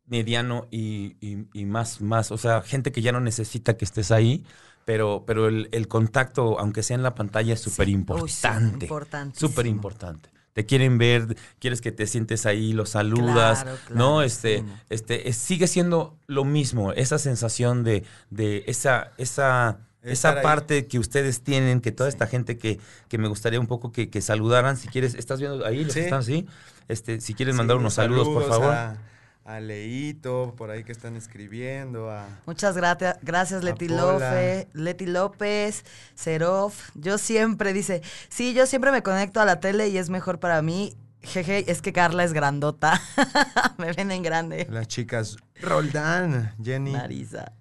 mediano 0.06 0.66
y, 0.70 1.16
y- 1.20 1.46
y 1.52 1.64
más, 1.64 2.00
más, 2.00 2.30
o 2.32 2.38
sea, 2.38 2.62
gente 2.62 2.92
que 2.92 3.02
ya 3.02 3.12
no 3.12 3.20
necesita 3.20 3.76
que 3.76 3.84
estés 3.84 4.10
ahí, 4.10 4.44
pero, 4.84 5.24
pero 5.26 5.46
el, 5.48 5.68
el 5.72 5.88
contacto, 5.88 6.58
aunque 6.58 6.82
sea 6.82 6.96
en 6.96 7.02
la 7.02 7.14
pantalla, 7.14 7.54
es 7.54 7.60
súper 7.60 7.88
importante. 7.88 8.88
Súper 9.32 9.66
importante. 9.66 10.30
Te 10.52 10.66
quieren 10.66 10.98
ver, 10.98 11.36
quieres 11.60 11.80
que 11.80 11.92
te 11.92 12.06
sientes 12.06 12.44
ahí, 12.44 12.72
los 12.74 12.90
saludas, 12.90 13.62
Claro, 13.62 13.78
¿no? 13.88 13.96
claro, 13.96 14.22
Este, 14.22 14.58
sí. 14.58 14.64
este, 14.90 15.28
es- 15.30 15.36
sigue 15.36 15.66
siendo 15.66 16.18
lo 16.26 16.44
mismo, 16.44 16.92
esa 16.92 17.18
sensación 17.18 17.84
de, 17.84 18.04
de 18.28 18.64
esa, 18.66 19.12
esa, 19.16 19.78
Estar 20.02 20.12
esa 20.12 20.38
ahí. 20.38 20.42
parte 20.42 20.86
que 20.86 20.98
ustedes 20.98 21.42
tienen, 21.42 21.80
que 21.80 21.92
toda 21.92 22.10
Sí. 22.10 22.14
esta 22.14 22.26
gente 22.26 22.58
que, 22.58 22.78
que 23.08 23.18
me 23.18 23.28
gustaría 23.28 23.60
un 23.60 23.66
poco 23.68 23.92
que, 23.92 24.10
que 24.10 24.20
saludaran, 24.20 24.76
si 24.76 24.88
quieres, 24.88 25.14
¿estás 25.14 25.38
viendo 25.40 25.64
ahí 25.64 25.84
los 25.84 25.92
Sí. 25.92 26.00
que 26.00 26.04
están 26.06 26.20
así? 26.20 26.46
Este, 26.88 27.20
si 27.20 27.34
quieres 27.34 27.54
Sí, 27.54 27.58
mandar 27.58 27.76
unos 27.76 27.94
saludos, 27.94 28.28
por 28.28 28.48
favor. 28.48 28.74
A, 28.74 28.96
a 29.44 29.60
Leito, 29.60 30.54
por 30.56 30.70
ahí 30.70 30.84
que 30.84 30.92
están 30.92 31.16
escribiendo, 31.16 32.10
a... 32.10 32.26
Muchas 32.46 32.76
gracias, 32.76 33.16
gracias 33.22 33.62
Leti. 33.64 33.88
Lofe, 33.88 34.68
Leti 34.72 35.06
López, 35.06 35.84
Serof. 36.14 36.90
Yo 36.94 37.18
siempre, 37.18 37.72
dice, 37.72 38.02
sí, 38.28 38.54
yo 38.54 38.66
siempre 38.66 38.90
me 38.92 39.02
conecto 39.02 39.40
a 39.40 39.44
la 39.44 39.58
tele 39.60 39.88
y 39.88 39.98
es 39.98 40.10
mejor 40.10 40.38
para 40.40 40.62
mí. 40.62 40.96
Jeje, 41.22 41.70
es 41.70 41.80
que 41.82 41.92
Carla 41.92 42.24
es 42.24 42.32
grandota. 42.32 43.00
me 43.78 43.92
ven 43.92 44.10
en 44.10 44.22
grande. 44.24 44.66
Las 44.68 44.88
chicas 44.88 45.36
Roldán, 45.60 46.52
Jenny, 46.62 46.90
Marisa. 46.92 47.52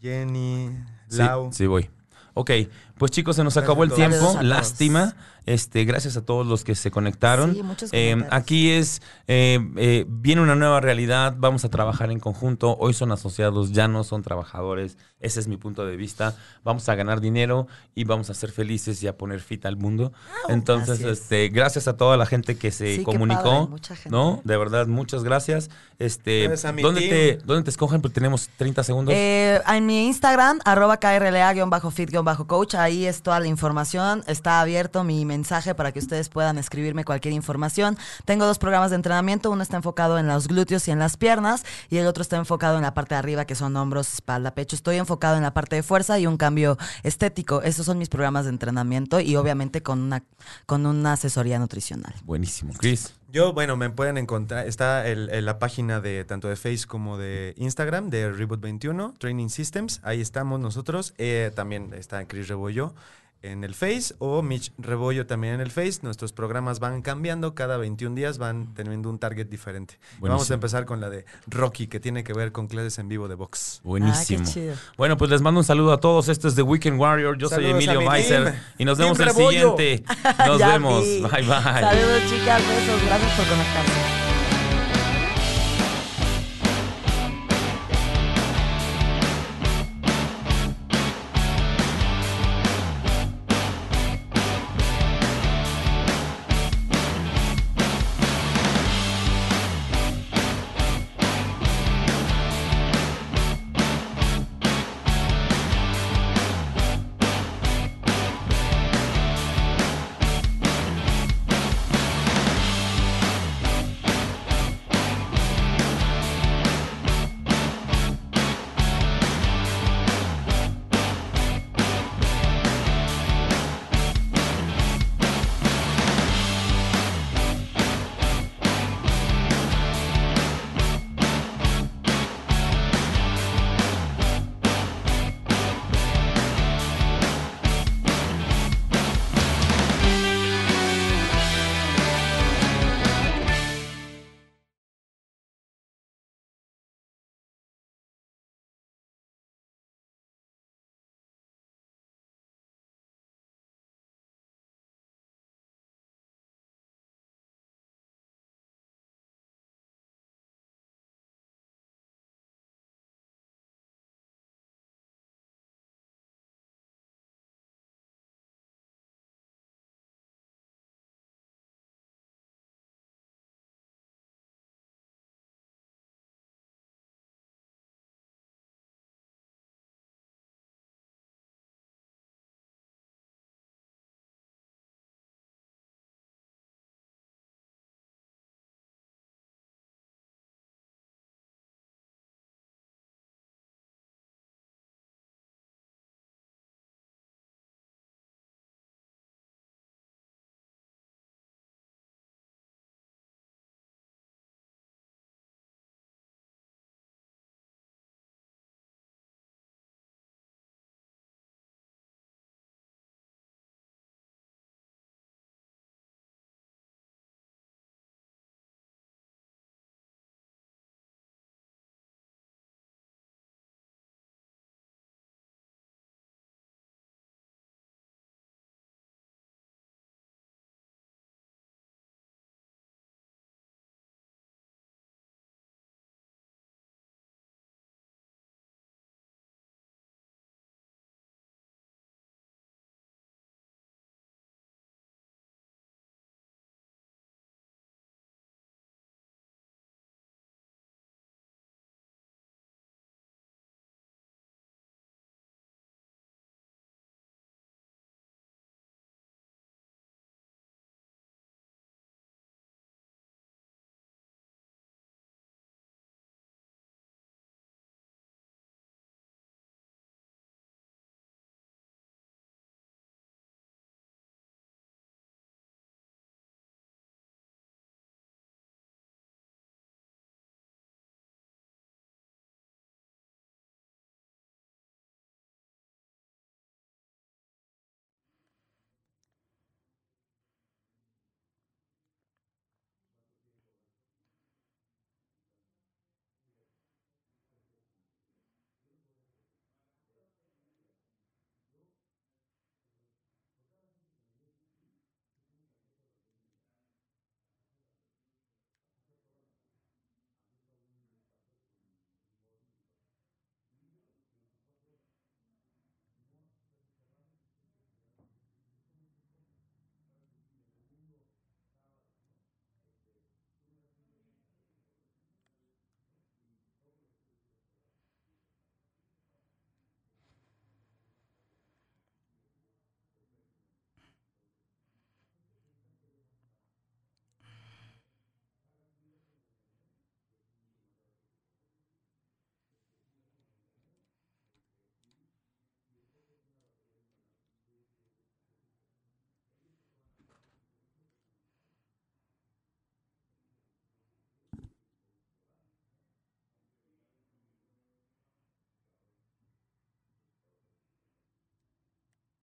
Jenny, 0.00 0.70
Sí, 1.08 1.18
Lau. 1.18 1.50
sí 1.52 1.66
voy. 1.66 1.90
Ok, 2.34 2.52
pues 2.96 3.10
chicos, 3.10 3.34
se 3.34 3.42
nos 3.42 3.54
Gracias 3.54 3.64
acabó 3.64 3.82
el 3.82 3.92
tiempo. 3.92 4.38
Lástima. 4.42 5.16
Este, 5.44 5.84
gracias 5.84 6.16
a 6.16 6.24
todos 6.24 6.46
los 6.46 6.62
que 6.62 6.74
se 6.76 6.90
conectaron. 6.90 7.54
Sí, 7.54 7.62
muchos 7.62 7.90
Eh, 7.92 8.16
aquí 8.30 8.70
es, 8.70 9.02
eh, 9.26 9.58
eh, 9.76 10.04
viene 10.06 10.42
una 10.42 10.54
nueva 10.54 10.80
realidad, 10.80 11.34
vamos 11.36 11.64
a 11.64 11.68
trabajar 11.68 12.12
en 12.12 12.20
conjunto. 12.20 12.76
Hoy 12.78 12.92
son 12.92 13.10
asociados, 13.10 13.72
ya 13.72 13.88
no 13.88 14.04
son 14.04 14.22
trabajadores. 14.22 14.98
Ese 15.20 15.40
es 15.40 15.48
mi 15.48 15.56
punto 15.56 15.84
de 15.84 15.96
vista. 15.96 16.36
Vamos 16.62 16.88
a 16.88 16.94
ganar 16.94 17.20
dinero 17.20 17.66
y 17.94 18.04
vamos 18.04 18.30
a 18.30 18.34
ser 18.34 18.52
felices 18.52 19.02
y 19.02 19.08
a 19.08 19.16
poner 19.16 19.40
fit 19.40 19.66
al 19.66 19.76
mundo. 19.76 20.12
Entonces, 20.48 21.00
así 21.00 21.04
es. 21.08 21.20
este, 21.20 21.48
gracias 21.48 21.88
a 21.88 21.96
toda 21.96 22.16
la 22.16 22.24
gente 22.26 22.56
que 22.56 22.70
se 22.70 22.92
Sí, 22.92 22.98
qué 22.98 23.04
comunicó. 23.04 23.42
padre, 23.42 23.66
mucha 23.68 23.96
gente. 23.96 24.10
¿No? 24.10 24.40
De 24.44 24.56
verdad, 24.56 24.86
muchas 24.86 25.24
gracias. 25.24 25.70
Este, 25.98 26.44
Gracias 26.44 26.64
a 26.66 26.72
mi 26.72 26.82
¿dónde, 26.82 27.00
team. 27.00 27.10
te, 27.10 27.36
¿Dónde 27.44 27.64
te 27.64 27.70
escogen? 27.70 28.00
Porque 28.00 28.14
tenemos 28.14 28.48
30 28.56 28.84
segundos. 28.84 29.12
Eh, 29.16 29.60
en 29.66 29.86
mi 29.86 30.06
Instagram, 30.06 30.60
arroba 30.64 30.98
KRLA-fit-coach, 31.00 32.74
ahí 32.76 33.06
es 33.06 33.22
toda 33.22 33.40
la 33.40 33.46
información. 33.48 34.22
Está 34.26 34.60
abierto 34.60 35.04
mi 35.04 35.24
mensaje 35.24 35.74
para 35.74 35.92
que 35.92 35.98
ustedes 35.98 36.28
puedan 36.28 36.58
escribirme 36.58 37.04
cualquier 37.04 37.34
información. 37.34 37.98
Tengo 38.24 38.46
dos 38.46 38.58
programas 38.58 38.90
de 38.90 38.96
entrenamiento. 38.96 39.50
Uno 39.50 39.62
está 39.62 39.76
enfocado 39.76 40.18
en 40.18 40.26
los 40.28 40.46
glúteos 40.48 40.86
y 40.88 40.90
en 40.90 40.98
las 40.98 41.16
piernas, 41.16 41.64
y 41.90 41.96
el 41.98 42.06
otro 42.06 42.22
está 42.22 42.36
enfocado 42.36 42.76
en 42.76 42.82
la 42.82 42.94
parte 42.94 43.14
de 43.14 43.18
arriba, 43.18 43.44
que 43.44 43.54
son 43.54 43.76
hombros, 43.76 44.12
espalda, 44.14 44.52
pecho. 44.54 44.76
Estoy 44.76 44.98
enfocado 45.08 45.36
en 45.38 45.42
la 45.42 45.54
parte 45.54 45.74
de 45.76 45.82
fuerza 45.82 46.18
y 46.18 46.26
un 46.26 46.36
cambio 46.36 46.76
estético. 47.02 47.62
Esos 47.62 47.86
son 47.86 47.96
mis 47.96 48.10
programas 48.10 48.44
de 48.44 48.50
entrenamiento 48.50 49.20
y 49.20 49.36
obviamente 49.36 49.82
con 49.82 50.00
una, 50.00 50.22
con 50.66 50.84
una 50.84 51.14
asesoría 51.14 51.58
nutricional. 51.58 52.14
Buenísimo. 52.24 52.74
Chris. 52.78 53.14
Yo, 53.32 53.52
bueno, 53.54 53.76
me 53.76 53.88
pueden 53.90 54.18
encontrar, 54.18 54.66
está 54.66 55.06
el- 55.08 55.30
el- 55.30 55.44
la 55.46 55.58
página 55.58 56.00
de 56.00 56.24
tanto 56.24 56.48
de 56.48 56.56
Face 56.56 56.86
como 56.86 57.16
de 57.18 57.54
Instagram 57.56 58.10
de 58.10 58.30
Reboot21, 58.32 59.14
Training 59.18 59.48
Systems, 59.48 60.00
ahí 60.02 60.20
estamos 60.20 60.60
nosotros, 60.60 61.14
Eh, 61.18 61.50
también 61.54 61.92
está 61.94 62.26
Chris 62.26 62.48
Rebollo 62.48 62.94
en 63.42 63.64
el 63.64 63.74
Face 63.74 64.14
o 64.18 64.42
Mitch 64.42 64.72
Rebollo 64.78 65.26
también 65.26 65.54
en 65.54 65.60
el 65.60 65.70
Face, 65.70 66.00
nuestros 66.02 66.32
programas 66.32 66.80
van 66.80 67.02
cambiando, 67.02 67.54
cada 67.54 67.76
21 67.76 68.14
días 68.14 68.38
van 68.38 68.74
teniendo 68.74 69.08
un 69.10 69.18
target 69.18 69.46
diferente. 69.46 69.98
Vamos 70.20 70.50
a 70.50 70.54
empezar 70.54 70.84
con 70.84 71.00
la 71.00 71.10
de 71.10 71.24
Rocky, 71.46 71.86
que 71.86 72.00
tiene 72.00 72.24
que 72.24 72.32
ver 72.32 72.52
con 72.52 72.66
clases 72.66 72.98
en 72.98 73.08
vivo 73.08 73.28
de 73.28 73.34
box. 73.34 73.80
Buenísimo. 73.84 74.42
Ah, 74.42 74.44
qué 74.46 74.52
chido. 74.52 74.74
Bueno, 74.96 75.16
pues 75.16 75.30
les 75.30 75.42
mando 75.42 75.60
un 75.60 75.64
saludo 75.64 75.92
a 75.92 76.00
todos. 76.00 76.28
Esto 76.28 76.48
es 76.48 76.54
The 76.54 76.62
Weekend 76.62 76.98
Warrior. 77.00 77.38
Yo 77.38 77.48
soy 77.48 77.66
Emilio 77.66 78.00
team. 78.00 78.54
Y 78.78 78.84
nos 78.84 78.98
vemos 78.98 79.18
el 79.20 79.30
siguiente. 79.30 80.02
Nos 80.46 80.58
vemos. 80.58 81.02
vi. 81.02 81.20
Bye, 81.22 81.42
bye. 81.42 81.46
Saludos, 81.46 82.22
chicas. 82.28 82.62
Besos. 82.66 83.04
Gracias 83.06 83.32
por 83.36 83.46
conectarse. 83.46 84.17